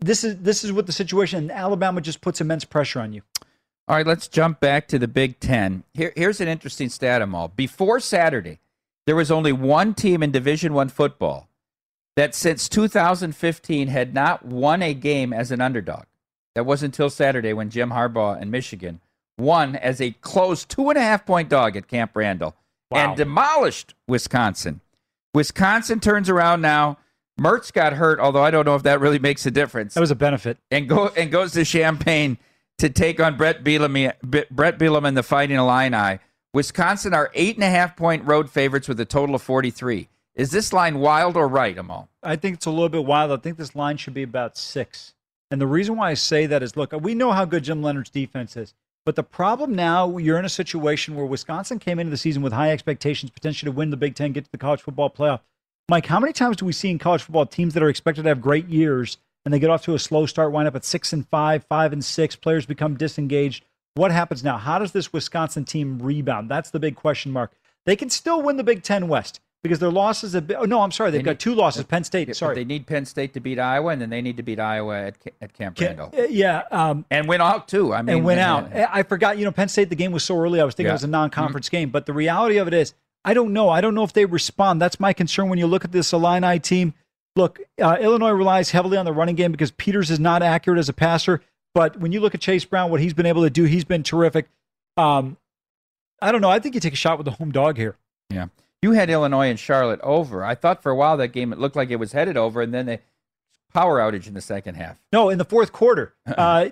This 0.00 0.24
is 0.24 0.36
this 0.38 0.64
is 0.64 0.72
what 0.72 0.86
the 0.86 0.92
situation. 0.92 1.38
And 1.38 1.52
Alabama 1.52 2.00
just 2.00 2.20
puts 2.20 2.40
immense 2.40 2.64
pressure 2.64 3.00
on 3.00 3.12
you. 3.12 3.22
All 3.88 3.96
right, 3.96 4.06
let's 4.06 4.28
jump 4.28 4.60
back 4.60 4.86
to 4.88 4.98
the 4.98 5.08
Big 5.08 5.40
Ten. 5.40 5.82
Here, 5.94 6.12
here's 6.14 6.42
an 6.42 6.48
interesting 6.48 6.90
stat, 6.90 7.22
Amal. 7.22 7.48
Before 7.48 8.00
Saturday, 8.00 8.58
there 9.06 9.16
was 9.16 9.30
only 9.30 9.52
one 9.52 9.94
team 9.94 10.22
in 10.22 10.30
Division 10.30 10.74
One 10.74 10.90
football 10.90 11.48
that 12.14 12.34
since 12.34 12.68
2015 12.68 13.88
had 13.88 14.12
not 14.12 14.44
won 14.44 14.82
a 14.82 14.92
game 14.92 15.32
as 15.32 15.50
an 15.50 15.60
underdog. 15.60 16.04
That 16.54 16.66
was 16.66 16.82
until 16.82 17.08
Saturday 17.08 17.52
when 17.52 17.70
Jim 17.70 17.90
Harbaugh 17.90 18.40
and 18.40 18.50
Michigan 18.50 19.00
won 19.38 19.76
as 19.76 20.00
a 20.00 20.10
close 20.10 20.64
two 20.64 20.90
and 20.90 20.98
a 20.98 21.02
half 21.02 21.24
point 21.24 21.48
dog 21.48 21.76
at 21.76 21.88
Camp 21.88 22.10
Randall 22.14 22.56
and 22.90 23.16
demolished 23.16 23.94
Wisconsin. 24.06 24.80
Wisconsin 25.34 26.00
turns 26.00 26.28
around 26.28 26.60
now. 26.60 26.98
Mertz 27.38 27.72
got 27.72 27.94
hurt, 27.94 28.20
although 28.20 28.42
I 28.42 28.50
don't 28.50 28.64
know 28.64 28.74
if 28.74 28.82
that 28.82 29.00
really 29.00 29.18
makes 29.18 29.46
a 29.46 29.50
difference. 29.50 29.94
That 29.94 30.00
was 30.00 30.10
a 30.10 30.16
benefit. 30.16 30.58
And 30.70 30.88
go 30.88 31.08
and 31.08 31.30
goes 31.30 31.52
to 31.52 31.64
Champaign 31.64 32.38
to 32.78 32.88
take 32.88 33.20
on 33.20 33.36
Bret 33.36 33.64
Bielema, 33.64 34.14
Bret 34.50 34.78
Bielema 34.78 35.08
and 35.08 35.16
the 35.16 35.22
Fighting 35.22 35.56
Illini. 35.56 36.18
Wisconsin 36.54 37.14
are 37.14 37.30
eight 37.34 37.56
and 37.56 37.64
a 37.64 37.70
half 37.70 37.96
point 37.96 38.24
road 38.24 38.50
favorites 38.50 38.88
with 38.88 38.98
a 39.00 39.04
total 39.04 39.34
of 39.34 39.42
43. 39.42 40.08
Is 40.34 40.50
this 40.50 40.72
line 40.72 40.98
wild 40.98 41.36
or 41.36 41.48
right, 41.48 41.76
Amal? 41.76 42.08
I 42.22 42.36
think 42.36 42.54
it's 42.54 42.66
a 42.66 42.70
little 42.70 42.88
bit 42.88 43.04
wild. 43.04 43.32
I 43.32 43.36
think 43.36 43.58
this 43.58 43.74
line 43.74 43.96
should 43.96 44.14
be 44.14 44.22
about 44.22 44.56
six. 44.56 45.14
And 45.50 45.60
the 45.60 45.66
reason 45.66 45.96
why 45.96 46.10
I 46.10 46.14
say 46.14 46.46
that 46.46 46.62
is 46.62 46.76
look, 46.76 46.92
we 46.92 47.14
know 47.14 47.32
how 47.32 47.44
good 47.44 47.64
Jim 47.64 47.82
Leonhard's 47.82 48.10
defense 48.10 48.56
is. 48.56 48.74
But 49.04 49.16
the 49.16 49.22
problem 49.22 49.74
now, 49.74 50.18
you're 50.18 50.38
in 50.38 50.44
a 50.44 50.50
situation 50.50 51.14
where 51.14 51.24
Wisconsin 51.24 51.78
came 51.78 51.98
into 51.98 52.10
the 52.10 52.18
season 52.18 52.42
with 52.42 52.52
high 52.52 52.70
expectations, 52.70 53.30
potentially 53.30 53.72
to 53.72 53.76
win 53.76 53.90
the 53.90 53.96
Big 53.96 54.14
Ten, 54.14 54.32
get 54.32 54.44
to 54.44 54.50
the 54.50 54.58
college 54.58 54.82
football 54.82 55.08
playoff. 55.08 55.40
Mike, 55.90 56.04
how 56.06 56.20
many 56.20 56.34
times 56.34 56.56
do 56.58 56.66
we 56.66 56.72
see 56.72 56.90
in 56.90 56.98
college 56.98 57.22
football 57.22 57.46
teams 57.46 57.72
that 57.74 57.82
are 57.82 57.88
expected 57.88 58.22
to 58.24 58.28
have 58.28 58.42
great 58.42 58.68
years 58.68 59.16
and 59.44 59.54
they 59.54 59.58
get 59.58 59.70
off 59.70 59.82
to 59.84 59.94
a 59.94 59.98
slow 59.98 60.26
start, 60.26 60.52
wind 60.52 60.68
up 60.68 60.76
at 60.76 60.84
six 60.84 61.14
and 61.14 61.26
five, 61.28 61.64
five 61.64 61.94
and 61.94 62.04
six, 62.04 62.36
players 62.36 62.66
become 62.66 62.94
disengaged? 62.96 63.64
What 63.94 64.10
happens 64.10 64.44
now? 64.44 64.58
How 64.58 64.78
does 64.78 64.92
this 64.92 65.12
Wisconsin 65.14 65.64
team 65.64 65.98
rebound? 65.98 66.50
That's 66.50 66.70
the 66.70 66.78
big 66.78 66.94
question 66.94 67.32
mark. 67.32 67.52
They 67.86 67.96
can 67.96 68.10
still 68.10 68.42
win 68.42 68.58
the 68.58 68.62
Big 68.64 68.82
Ten 68.82 69.08
West 69.08 69.40
because 69.62 69.78
their 69.78 69.90
losses 69.90 70.34
have 70.34 70.46
been. 70.46 70.58
Oh, 70.58 70.64
no, 70.66 70.82
I'm 70.82 70.92
sorry. 70.92 71.10
They've 71.10 71.20
They 71.20 71.24
got 71.24 71.30
need- 71.32 71.40
two 71.40 71.54
losses. 71.54 71.84
Penn 71.84 72.04
State. 72.04 72.36
Sorry. 72.36 72.54
They 72.54 72.64
need 72.66 72.86
Penn 72.86 73.06
State 73.06 73.32
to 73.32 73.40
beat 73.40 73.58
Iowa, 73.58 73.90
and 73.90 74.00
then 74.02 74.10
they 74.10 74.20
need 74.20 74.36
to 74.36 74.42
beat 74.42 74.60
Iowa 74.60 75.06
at, 75.06 75.16
at 75.40 75.54
Camp 75.54 75.80
Randall. 75.80 76.12
Uh, 76.16 76.24
Yeah. 76.24 76.64
Um, 76.70 77.06
and 77.10 77.26
win 77.26 77.40
out, 77.40 77.66
too. 77.66 77.94
I 77.94 78.02
mean, 78.02 78.16
and 78.18 78.24
win 78.26 78.38
uh, 78.38 78.42
out. 78.42 78.72
I 78.74 79.02
forgot, 79.04 79.38
you 79.38 79.46
know, 79.46 79.52
Penn 79.52 79.68
State, 79.68 79.88
the 79.88 79.96
game 79.96 80.12
was 80.12 80.22
so 80.22 80.36
early. 80.38 80.60
I 80.60 80.64
was 80.64 80.74
thinking 80.74 80.88
Yeah. 80.88 80.92
it 80.92 80.96
was 80.96 81.04
a 81.04 81.08
non 81.08 81.30
conference 81.30 81.70
game. 81.70 81.88
But 81.88 82.04
the 82.04 82.12
reality 82.12 82.58
of 82.58 82.68
it 82.68 82.74
is, 82.74 82.92
I 83.28 83.34
don't 83.34 83.52
know. 83.52 83.68
I 83.68 83.82
don't 83.82 83.94
know 83.94 84.04
if 84.04 84.14
they 84.14 84.24
respond. 84.24 84.80
That's 84.80 84.98
my 84.98 85.12
concern 85.12 85.50
when 85.50 85.58
you 85.58 85.66
look 85.66 85.84
at 85.84 85.92
this 85.92 86.14
Illini 86.14 86.58
team. 86.58 86.94
Look, 87.36 87.60
uh, 87.78 87.98
Illinois 88.00 88.30
relies 88.30 88.70
heavily 88.70 88.96
on 88.96 89.04
the 89.04 89.12
running 89.12 89.34
game 89.34 89.52
because 89.52 89.70
Peters 89.70 90.10
is 90.10 90.18
not 90.18 90.42
accurate 90.42 90.78
as 90.78 90.88
a 90.88 90.94
passer. 90.94 91.42
But 91.74 92.00
when 92.00 92.10
you 92.10 92.20
look 92.20 92.34
at 92.34 92.40
Chase 92.40 92.64
Brown, 92.64 92.90
what 92.90 93.02
he's 93.02 93.12
been 93.12 93.26
able 93.26 93.42
to 93.42 93.50
do, 93.50 93.64
he's 93.64 93.84
been 93.84 94.02
terrific. 94.02 94.48
Um, 94.96 95.36
I 96.22 96.32
don't 96.32 96.40
know. 96.40 96.48
I 96.48 96.58
think 96.58 96.74
you 96.74 96.80
take 96.80 96.94
a 96.94 96.96
shot 96.96 97.18
with 97.18 97.26
the 97.26 97.32
home 97.32 97.52
dog 97.52 97.76
here. 97.76 97.98
Yeah. 98.30 98.46
You 98.80 98.92
had 98.92 99.10
Illinois 99.10 99.50
and 99.50 99.58
Charlotte 99.58 100.00
over. 100.02 100.42
I 100.42 100.54
thought 100.54 100.82
for 100.82 100.90
a 100.90 100.96
while 100.96 101.18
that 101.18 101.28
game 101.28 101.52
it 101.52 101.58
looked 101.58 101.76
like 101.76 101.90
it 101.90 101.96
was 101.96 102.12
headed 102.12 102.38
over, 102.38 102.62
and 102.62 102.72
then 102.72 102.86
the 102.86 103.00
power 103.74 103.98
outage 103.98 104.26
in 104.26 104.32
the 104.32 104.40
second 104.40 104.76
half. 104.76 104.98
No, 105.12 105.28
in 105.28 105.36
the 105.36 105.44
fourth 105.44 105.70
quarter. 105.70 106.14
Uh, 106.26 106.70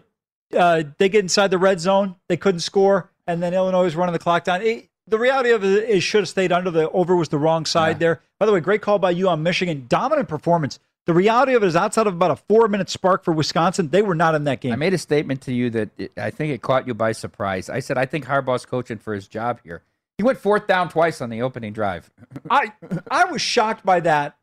uh, 0.57 0.85
they 0.97 1.11
get 1.11 1.21
inside 1.21 1.51
the 1.51 1.59
red 1.59 1.81
zone, 1.81 2.15
they 2.29 2.37
couldn't 2.39 2.61
score, 2.61 3.11
and 3.27 3.43
then 3.43 3.53
Illinois 3.53 3.83
was 3.83 3.97
running 3.97 4.15
the 4.15 4.19
clock 4.19 4.45
down. 4.45 4.63
It, 4.63 4.89
the 5.07 5.19
reality 5.19 5.51
of 5.51 5.65
it 5.65 5.89
is, 5.89 6.03
should 6.03 6.23
have 6.23 6.29
stayed 6.29 6.53
under. 6.53 6.71
The 6.71 6.91
over 6.91 7.15
was 7.15 7.29
the 7.29 7.39
wrong 7.39 7.65
side 7.65 7.99
there. 7.99 8.21
By 8.39 8.47
the 8.47 8.53
way, 8.53 8.61
great 8.61 8.83
call 8.83 8.99
by 8.99 9.11
you 9.11 9.29
on 9.29 9.43
Michigan. 9.43 9.87
Dominant 9.89 10.29
performance. 10.29 10.79
The 11.07 11.15
reality 11.15 11.55
of 11.55 11.63
it 11.63 11.67
is, 11.67 11.77
outside 11.77 12.09
of 12.09 12.15
about 12.15 12.33
a 12.33 12.37
four 12.37 12.67
minute 12.67 12.91
spark 12.91 13.23
for 13.23 13.33
Wisconsin, 13.33 13.89
they 13.91 14.03
were 14.03 14.17
not 14.17 14.35
in 14.35 14.45
that 14.45 14.61
game. 14.61 14.73
I 14.73 14.77
made 14.77 14.95
a 14.95 14.99
statement 14.99 15.43
to 15.43 15.55
you 15.55 15.71
that 15.71 15.91
it, 15.97 16.13
I 16.17 16.31
think 16.31 16.53
it 16.53 16.63
caught 16.63 16.89
you 16.89 16.95
by 16.95 17.13
surprise. 17.13 17.71
I 17.71 17.79
said 17.79 17.97
I 17.97 18.07
think 18.07 18.27
Harbaugh's 18.27 18.67
coaching 18.67 18.99
for 18.99 19.15
his 19.15 19.29
job 19.29 19.61
here. 19.63 19.83
He 20.19 20.25
went 20.25 20.39
fourth 20.39 20.67
down 20.67 20.89
twice 20.89 21.21
on 21.21 21.31
the 21.31 21.43
opening 21.43 21.73
drive. 21.73 22.11
I 22.51 22.73
I 23.09 23.27
was 23.27 23.41
shocked 23.41 23.87
by 23.87 24.01
that. 24.01 24.37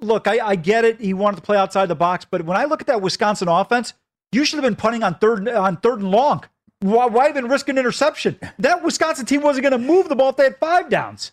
Look, 0.00 0.28
I, 0.28 0.38
I 0.46 0.56
get 0.56 0.84
it. 0.84 1.00
He 1.00 1.14
wanted 1.14 1.36
to 1.36 1.42
play 1.42 1.56
outside 1.56 1.86
the 1.86 1.94
box, 1.96 2.24
but 2.30 2.44
when 2.44 2.56
I 2.56 2.64
look 2.66 2.80
at 2.80 2.86
that 2.86 3.00
Wisconsin 3.02 3.48
offense, 3.48 3.94
you 4.30 4.44
should 4.44 4.58
have 4.58 4.64
been 4.64 4.76
punting 4.76 5.02
on 5.02 5.16
third 5.16 5.48
on 5.48 5.78
third 5.78 6.00
and 6.00 6.12
long. 6.12 6.44
Why, 6.84 7.06
why 7.06 7.30
even 7.30 7.48
risk 7.48 7.70
an 7.70 7.78
interception? 7.78 8.38
That 8.58 8.82
Wisconsin 8.82 9.24
team 9.24 9.40
wasn't 9.40 9.62
going 9.62 9.80
to 9.80 9.86
move 9.86 10.10
the 10.10 10.14
ball 10.14 10.28
if 10.28 10.36
they 10.36 10.44
had 10.44 10.58
five 10.58 10.90
downs. 10.90 11.32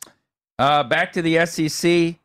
Uh, 0.57 0.83
back 0.83 1.11
to 1.11 1.21
the 1.21 1.45
SEC. 1.45 2.15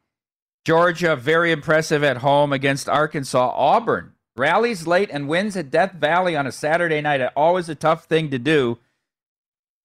Georgia, 0.65 1.17
very 1.17 1.51
impressive 1.51 2.05
at 2.05 2.19
home 2.19 2.53
against 2.53 2.89
Arkansas. 2.89 3.53
Auburn 3.53 4.13
rallies 4.37 4.87
late 4.87 5.11
and 5.13 5.27
wins 5.27 5.57
at 5.57 5.73
Death 5.73 5.95
Valley 5.95 6.37
on 6.37 6.47
a 6.47 6.53
Saturday 6.53 7.01
night. 7.01 7.21
Always 7.35 7.69
a 7.69 7.75
tough 7.75 8.05
thing 8.05 8.31
to 8.31 8.39
do. 8.39 8.79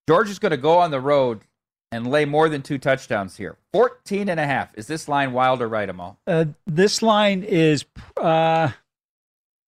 Georgia's 0.07 0.37
going 0.37 0.51
to 0.51 0.57
go 0.57 0.77
on 0.77 0.91
the 0.91 1.01
road 1.01 1.41
and 1.91 2.05
lay 2.05 2.25
more 2.25 2.47
than 2.47 2.61
two 2.61 2.77
touchdowns 2.77 3.37
here. 3.37 3.57
14 3.73 4.29
and 4.29 4.39
a 4.39 4.45
half. 4.45 4.69
Is 4.77 4.85
this 4.85 5.07
line 5.07 5.33
wild 5.33 5.63
or 5.63 5.67
right, 5.67 5.89
Amal? 5.89 6.19
Uh, 6.27 6.45
this 6.67 7.01
line 7.01 7.41
is 7.41 7.85
uh, 8.17 8.69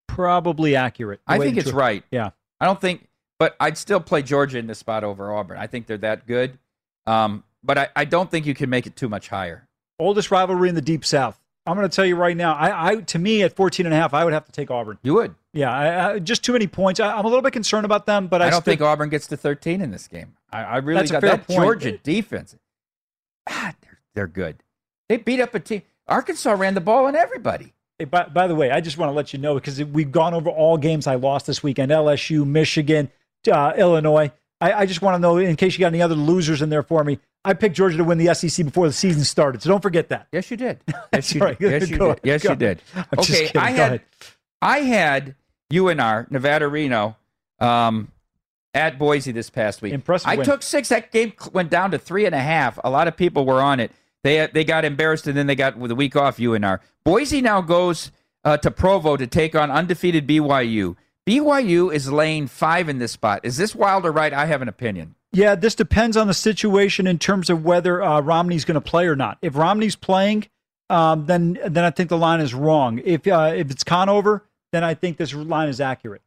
probably 0.08 0.76
accurate. 0.76 1.22
I 1.26 1.40
think 1.40 1.58
it's 1.58 1.72
right. 1.72 2.04
Yeah. 2.12 2.30
I 2.62 2.66
don't 2.66 2.80
think, 2.80 3.08
but 3.40 3.56
I'd 3.60 3.78
still 3.78 4.00
play 4.00 4.22
Georgia 4.22 4.58
in 4.58 4.68
this 4.68 4.80
spot 4.80 5.04
over 5.04 5.34
Auburn. 5.34 5.58
I 5.58 5.68
think 5.68 5.88
they're 5.88 5.98
that 6.00 6.28
good. 6.28 6.58
Um, 7.06 7.44
but 7.64 7.78
I, 7.78 7.90
I 7.96 8.06
don't 8.06 8.30
think 8.30 8.46
you 8.46 8.54
can 8.54 8.70
make 8.70 8.86
it 8.86 8.96
too 8.96 9.10
much 9.10 9.30
higher. 9.30 9.68
Oldest 10.00 10.32
rivalry 10.32 10.70
in 10.70 10.76
the 10.76 10.82
Deep 10.82 11.06
South. 11.06 11.40
I'm 11.66 11.78
going 11.78 11.90
to 11.90 11.96
tell 11.96 12.06
you 12.06 12.16
right 12.16 12.36
now. 12.36 12.56
I, 12.56 12.90
I 12.90 12.96
to 12.98 13.20
me 13.20 13.42
at 13.42 13.56
14 13.56 13.86
and 13.86 13.94
a 13.94 13.98
half, 13.98 14.14
I 14.14 14.26
would 14.26 14.34
have 14.34 14.46
to 14.46 14.52
take 14.52 14.70
Auburn. 14.70 14.98
You 15.02 15.14
would? 15.14 15.36
Yeah. 15.54 15.72
I, 15.72 16.14
I, 16.14 16.20
just 16.20 16.44
too 16.44 16.52
many 16.52 16.68
points. 16.68 17.00
I, 17.00 17.18
am 17.18 17.24
a 17.24 17.28
little 17.28 17.42
bit 17.42 17.54
concerned 17.54 17.86
about 17.86 18.06
them, 18.06 18.28
but 18.28 18.42
I, 18.42 18.48
I 18.48 18.50
don't 18.50 18.66
think 18.66 18.82
Auburn 18.82 19.10
gets 19.10 19.28
to 19.28 19.38
13 19.38 19.80
in 19.80 19.92
this 19.92 20.08
game. 20.08 20.36
I, 20.52 20.64
I 20.64 20.78
really 20.78 21.00
That's 21.00 21.12
got 21.12 21.22
fair 21.22 21.32
that 21.32 21.48
point. 21.48 21.60
Georgia 21.60 21.98
defense. 21.98 22.58
Ah, 23.50 23.74
they're, 23.82 24.00
they're 24.14 24.28
good. 24.28 24.62
They 25.08 25.18
beat 25.18 25.40
up 25.40 25.56
a 25.56 25.60
team. 25.60 25.84
Arkansas 26.08 26.52
ran 26.52 26.74
the 26.74 26.82
ball 26.82 27.06
on 27.06 27.16
everybody. 27.16 27.74
Hey, 27.98 28.06
by, 28.06 28.24
by 28.24 28.48
the 28.48 28.56
way, 28.56 28.72
I 28.72 28.82
just 28.82 28.98
want 28.98 29.10
to 29.10 29.14
let 29.14 29.32
you 29.32 29.40
know 29.40 29.56
because 29.56 29.82
we've 29.84 30.12
gone 30.12 30.34
over 30.34 30.50
all 30.50 30.78
games 30.78 31.08
I 31.08 31.16
lost 31.16 31.46
this 31.46 31.64
weekend 31.64 31.92
LSU, 31.92 32.46
Michigan, 32.46 33.10
uh, 33.48 33.74
Illinois. 33.78 34.32
I, 34.62 34.74
I 34.74 34.86
just 34.86 35.02
want 35.02 35.16
to 35.16 35.20
know, 35.20 35.38
in 35.38 35.56
case 35.56 35.74
you 35.74 35.80
got 35.80 35.88
any 35.88 36.02
other 36.02 36.16
losers 36.16 36.62
in 36.62 36.70
there 36.70 36.84
for 36.84 37.04
me, 37.04 37.20
I 37.46 37.54
picked 37.54 37.76
Georgia 37.76 37.98
to 37.98 38.04
win 38.04 38.18
the 38.18 38.34
SEC 38.34 38.66
before 38.66 38.88
the 38.88 38.94
season 38.94 39.24
started. 39.24 39.62
So 39.62 39.70
don't 39.70 39.82
forget 39.82 40.10
that. 40.10 40.28
Yes, 40.32 40.50
you 40.50 40.58
did. 40.58 40.80
Yes, 41.14 41.36
you 41.36 41.42
right. 41.42 41.60
did. 41.60 41.72
Yes, 41.72 41.90
you 41.90 41.98
did. 41.98 42.20
Yes, 42.24 42.44
you 42.44 42.56
did. 42.56 42.82
Okay. 43.18 43.52
I 43.56 43.72
had. 43.72 44.02
I 44.62 44.80
had 44.80 45.36
UNR 45.72 46.32
Nevada 46.32 46.68
Reno 46.68 47.18
um, 47.60 48.12
at 48.74 48.98
Boise 48.98 49.32
this 49.32 49.50
past 49.50 49.82
week. 49.82 49.94
Impressive 49.94 50.28
I 50.28 50.38
win. 50.38 50.46
took 50.46 50.64
six. 50.64 50.90
That 50.90 51.12
game 51.12 51.34
went 51.52 51.70
down 51.70 51.92
to 51.92 52.00
three 52.00 52.26
and 52.26 52.34
a 52.34 52.40
half. 52.40 52.80
A 52.84 52.90
lot 52.90 53.08
of 53.08 53.18
people 53.18 53.46
were 53.46 53.62
on 53.62 53.80
it. 53.80 53.92
They 54.24 54.48
they 54.48 54.64
got 54.64 54.86
embarrassed 54.86 55.28
and 55.28 55.36
then 55.38 55.48
they 55.48 55.56
got 55.56 55.78
with 55.78 55.92
a 55.92 55.96
week 55.96 56.16
off. 56.16 56.38
UNR 56.38 56.80
Boise 57.04 57.42
now 57.42 57.62
goes 57.62 58.12
uh, 58.46 58.58
to 58.58 58.72
Provo 58.72 59.18
to 59.18 59.28
take 59.28 59.54
on 59.56 59.70
undefeated 59.70 60.26
BYU. 60.28 60.96
BYU 61.28 61.94
is 61.94 62.12
laying 62.12 62.48
five 62.48 62.90
in 62.90 63.00
this 63.00 63.14
spot. 63.14 63.42
Is 63.44 63.58
this 63.58 63.74
wild 63.74 64.06
or 64.06 64.12
right? 64.12 64.34
I 64.34 64.46
have 64.46 64.62
an 64.62 64.68
opinion. 64.68 65.16
Yeah, 65.32 65.56
this 65.56 65.74
depends 65.74 66.18
on 66.18 66.28
the 66.28 66.34
situation 66.34 67.08
in 67.08 67.18
terms 67.18 67.50
of 67.50 67.64
whether 67.64 68.04
uh, 68.04 68.22
Romney's 68.22 68.66
going 68.66 68.76
to 68.76 68.82
play 68.82 69.08
or 69.08 69.16
not. 69.16 69.38
If 69.42 69.56
Romney's 69.56 69.96
playing, 69.96 70.48
um, 70.90 71.26
then 71.26 71.58
then 71.66 71.84
I 71.84 71.92
think 71.92 72.10
the 72.10 72.18
line 72.18 72.40
is 72.40 72.54
wrong. 72.54 73.02
If 73.04 73.26
uh, 73.26 73.54
if 73.56 73.72
it's 73.72 73.84
Conover, 73.84 74.44
then 74.74 74.84
I 74.84 74.94
think 74.94 75.18
this 75.18 75.34
line 75.34 75.70
is 75.70 75.80
accurate. 75.80 76.22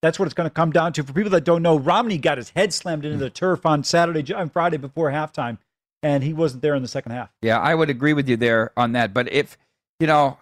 That's 0.00 0.18
what 0.18 0.26
it's 0.26 0.34
going 0.34 0.48
to 0.48 0.54
come 0.54 0.70
down 0.70 0.92
to. 0.94 1.02
For 1.02 1.12
people 1.12 1.30
that 1.32 1.44
don't 1.44 1.62
know, 1.62 1.78
Romney 1.78 2.18
got 2.18 2.38
his 2.38 2.50
head 2.50 2.72
slammed 2.72 3.04
into 3.04 3.18
the 3.18 3.30
turf 3.30 3.66
on 3.66 3.82
Saturday, 3.82 4.32
on 4.32 4.48
Friday 4.48 4.76
before 4.76 5.10
halftime, 5.10 5.58
and 6.02 6.22
he 6.22 6.32
wasn't 6.32 6.62
there 6.62 6.74
in 6.74 6.82
the 6.82 6.88
second 6.88 7.12
half. 7.12 7.30
Yeah, 7.42 7.58
I 7.58 7.74
would 7.74 7.90
agree 7.90 8.12
with 8.12 8.28
you 8.28 8.36
there 8.36 8.70
on 8.76 8.92
that. 8.92 9.12
But 9.12 9.30
if 9.32 9.58
you 9.98 10.06
know, 10.06 10.38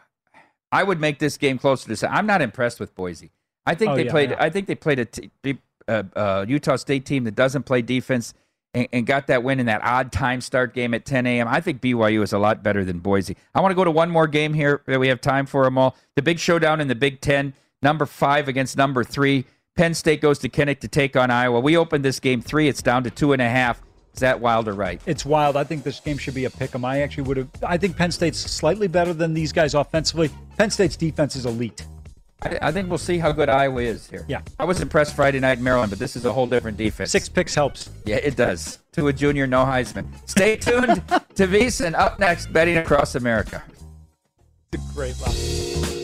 I 0.70 0.82
would 0.82 1.00
make 1.00 1.18
this 1.20 1.38
game 1.38 1.58
closer 1.58 1.94
to. 1.94 2.12
I'm 2.12 2.26
not 2.26 2.42
impressed 2.42 2.78
with 2.78 2.94
Boise. 2.94 3.32
I 3.66 3.74
think 3.74 3.92
Oh, 3.92 3.96
they 3.96 4.04
yeah, 4.06 4.10
played. 4.10 4.30
yeah. 4.30 4.36
I 4.38 4.50
think 4.50 4.66
they 4.66 4.74
played 4.74 4.98
a 4.98 5.04
t- 5.06 5.30
uh, 5.88 6.02
uh, 6.14 6.44
Utah 6.48 6.76
State 6.76 7.04
team 7.06 7.24
that 7.24 7.34
doesn't 7.34 7.64
play 7.64 7.82
defense 7.82 8.34
and, 8.74 8.88
and 8.92 9.06
got 9.06 9.26
that 9.28 9.42
win 9.42 9.60
in 9.60 9.66
that 9.66 9.82
odd 9.84 10.12
time 10.12 10.40
start 10.40 10.74
game 10.74 10.94
at 10.94 11.04
10 11.04 11.26
a.m. 11.26 11.46
I 11.48 11.60
think 11.60 11.80
BYU 11.80 12.22
is 12.22 12.32
a 12.32 12.38
lot 12.38 12.62
better 12.62 12.84
than 12.84 12.98
Boise. 12.98 13.36
I 13.54 13.60
want 13.60 13.70
to 13.72 13.76
go 13.76 13.84
to 13.84 13.90
one 13.90 14.10
more 14.10 14.26
game 14.26 14.54
here 14.54 14.82
that 14.86 14.98
we 15.00 15.08
have 15.08 15.20
time 15.20 15.46
for 15.46 15.64
them 15.64 15.78
all. 15.78 15.96
The 16.16 16.22
big 16.22 16.38
showdown 16.38 16.80
in 16.80 16.88
the 16.88 16.94
Big 16.94 17.20
Ten. 17.20 17.54
Number 17.82 18.06
five 18.06 18.48
against 18.48 18.76
number 18.76 19.04
three. 19.04 19.44
Penn 19.76 19.92
State 19.92 20.20
goes 20.20 20.38
to 20.38 20.48
Kinnick 20.48 20.80
to 20.80 20.88
take 20.88 21.16
on 21.16 21.30
Iowa. 21.30 21.60
We 21.60 21.76
opened 21.76 22.04
this 22.04 22.20
game 22.20 22.40
three. 22.40 22.68
It's 22.68 22.80
down 22.80 23.02
to 23.04 23.10
two 23.10 23.32
and 23.32 23.42
a 23.42 23.48
half. 23.48 23.82
Is 24.14 24.20
that 24.20 24.40
wild 24.40 24.68
or 24.68 24.72
right? 24.72 25.02
It's 25.06 25.26
wild. 25.26 25.56
I 25.56 25.64
think 25.64 25.82
this 25.82 25.98
game 26.00 26.16
should 26.16 26.34
be 26.34 26.44
a 26.44 26.50
pick 26.50 26.74
'em. 26.74 26.84
I 26.84 27.00
actually 27.00 27.24
would 27.24 27.36
have. 27.36 27.48
I 27.62 27.76
think 27.76 27.96
Penn 27.96 28.12
State's 28.12 28.38
slightly 28.38 28.86
better 28.86 29.12
than 29.12 29.34
these 29.34 29.52
guys 29.52 29.74
offensively. 29.74 30.30
Penn 30.56 30.70
State's 30.70 30.94
defense 30.96 31.34
is 31.34 31.44
elite. 31.46 31.84
I, 32.42 32.58
I 32.62 32.72
think 32.72 32.88
we'll 32.88 32.98
see 32.98 33.18
how 33.18 33.32
good 33.32 33.48
Iowa 33.48 33.82
is 33.82 34.08
here. 34.08 34.24
Yeah. 34.28 34.42
I 34.58 34.64
was 34.64 34.80
impressed 34.80 35.14
Friday 35.16 35.40
night 35.40 35.58
in 35.58 35.64
Maryland, 35.64 35.90
but 35.90 35.98
this 35.98 36.16
is 36.16 36.24
a 36.24 36.32
whole 36.32 36.46
different 36.46 36.76
defense. 36.76 37.10
Six 37.10 37.28
picks 37.28 37.54
helps. 37.54 37.90
Yeah, 38.04 38.16
it 38.16 38.36
does. 38.36 38.78
To 38.92 39.08
a 39.08 39.12
junior, 39.12 39.46
no 39.46 39.64
Heisman. 39.64 40.06
Stay 40.28 40.56
tuned 40.56 40.96
to 41.36 41.46
VSiN. 41.46 41.94
Up 41.94 42.18
next, 42.18 42.52
betting 42.52 42.76
across 42.76 43.14
America. 43.14 43.62
It's 44.72 44.90
a 44.90 44.94
great 44.94 45.20
line. 45.20 46.03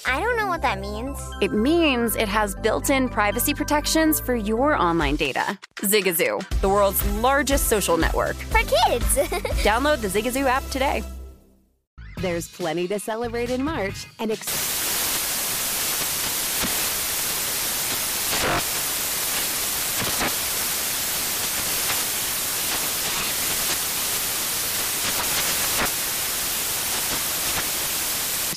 I 0.05 0.19
don't 0.19 0.37
know 0.37 0.47
what 0.47 0.61
that 0.61 0.79
means. 0.79 1.19
It 1.41 1.51
means 1.51 2.15
it 2.15 2.27
has 2.27 2.55
built 2.55 2.89
in 2.89 3.09
privacy 3.09 3.53
protections 3.53 4.19
for 4.19 4.35
your 4.35 4.75
online 4.75 5.15
data. 5.15 5.59
Zigazoo, 5.77 6.47
the 6.61 6.69
world's 6.69 7.05
largest 7.17 7.67
social 7.67 7.97
network. 7.97 8.35
For 8.35 8.59
kids. 8.59 9.05
Download 9.63 9.99
the 10.01 10.07
Zigazoo 10.07 10.45
app 10.45 10.67
today. 10.69 11.03
There's 12.17 12.47
plenty 12.47 12.87
to 12.87 12.99
celebrate 12.99 13.49
in 13.49 13.63
March 13.63 14.07
and 14.19 14.31
ex- 14.31 14.90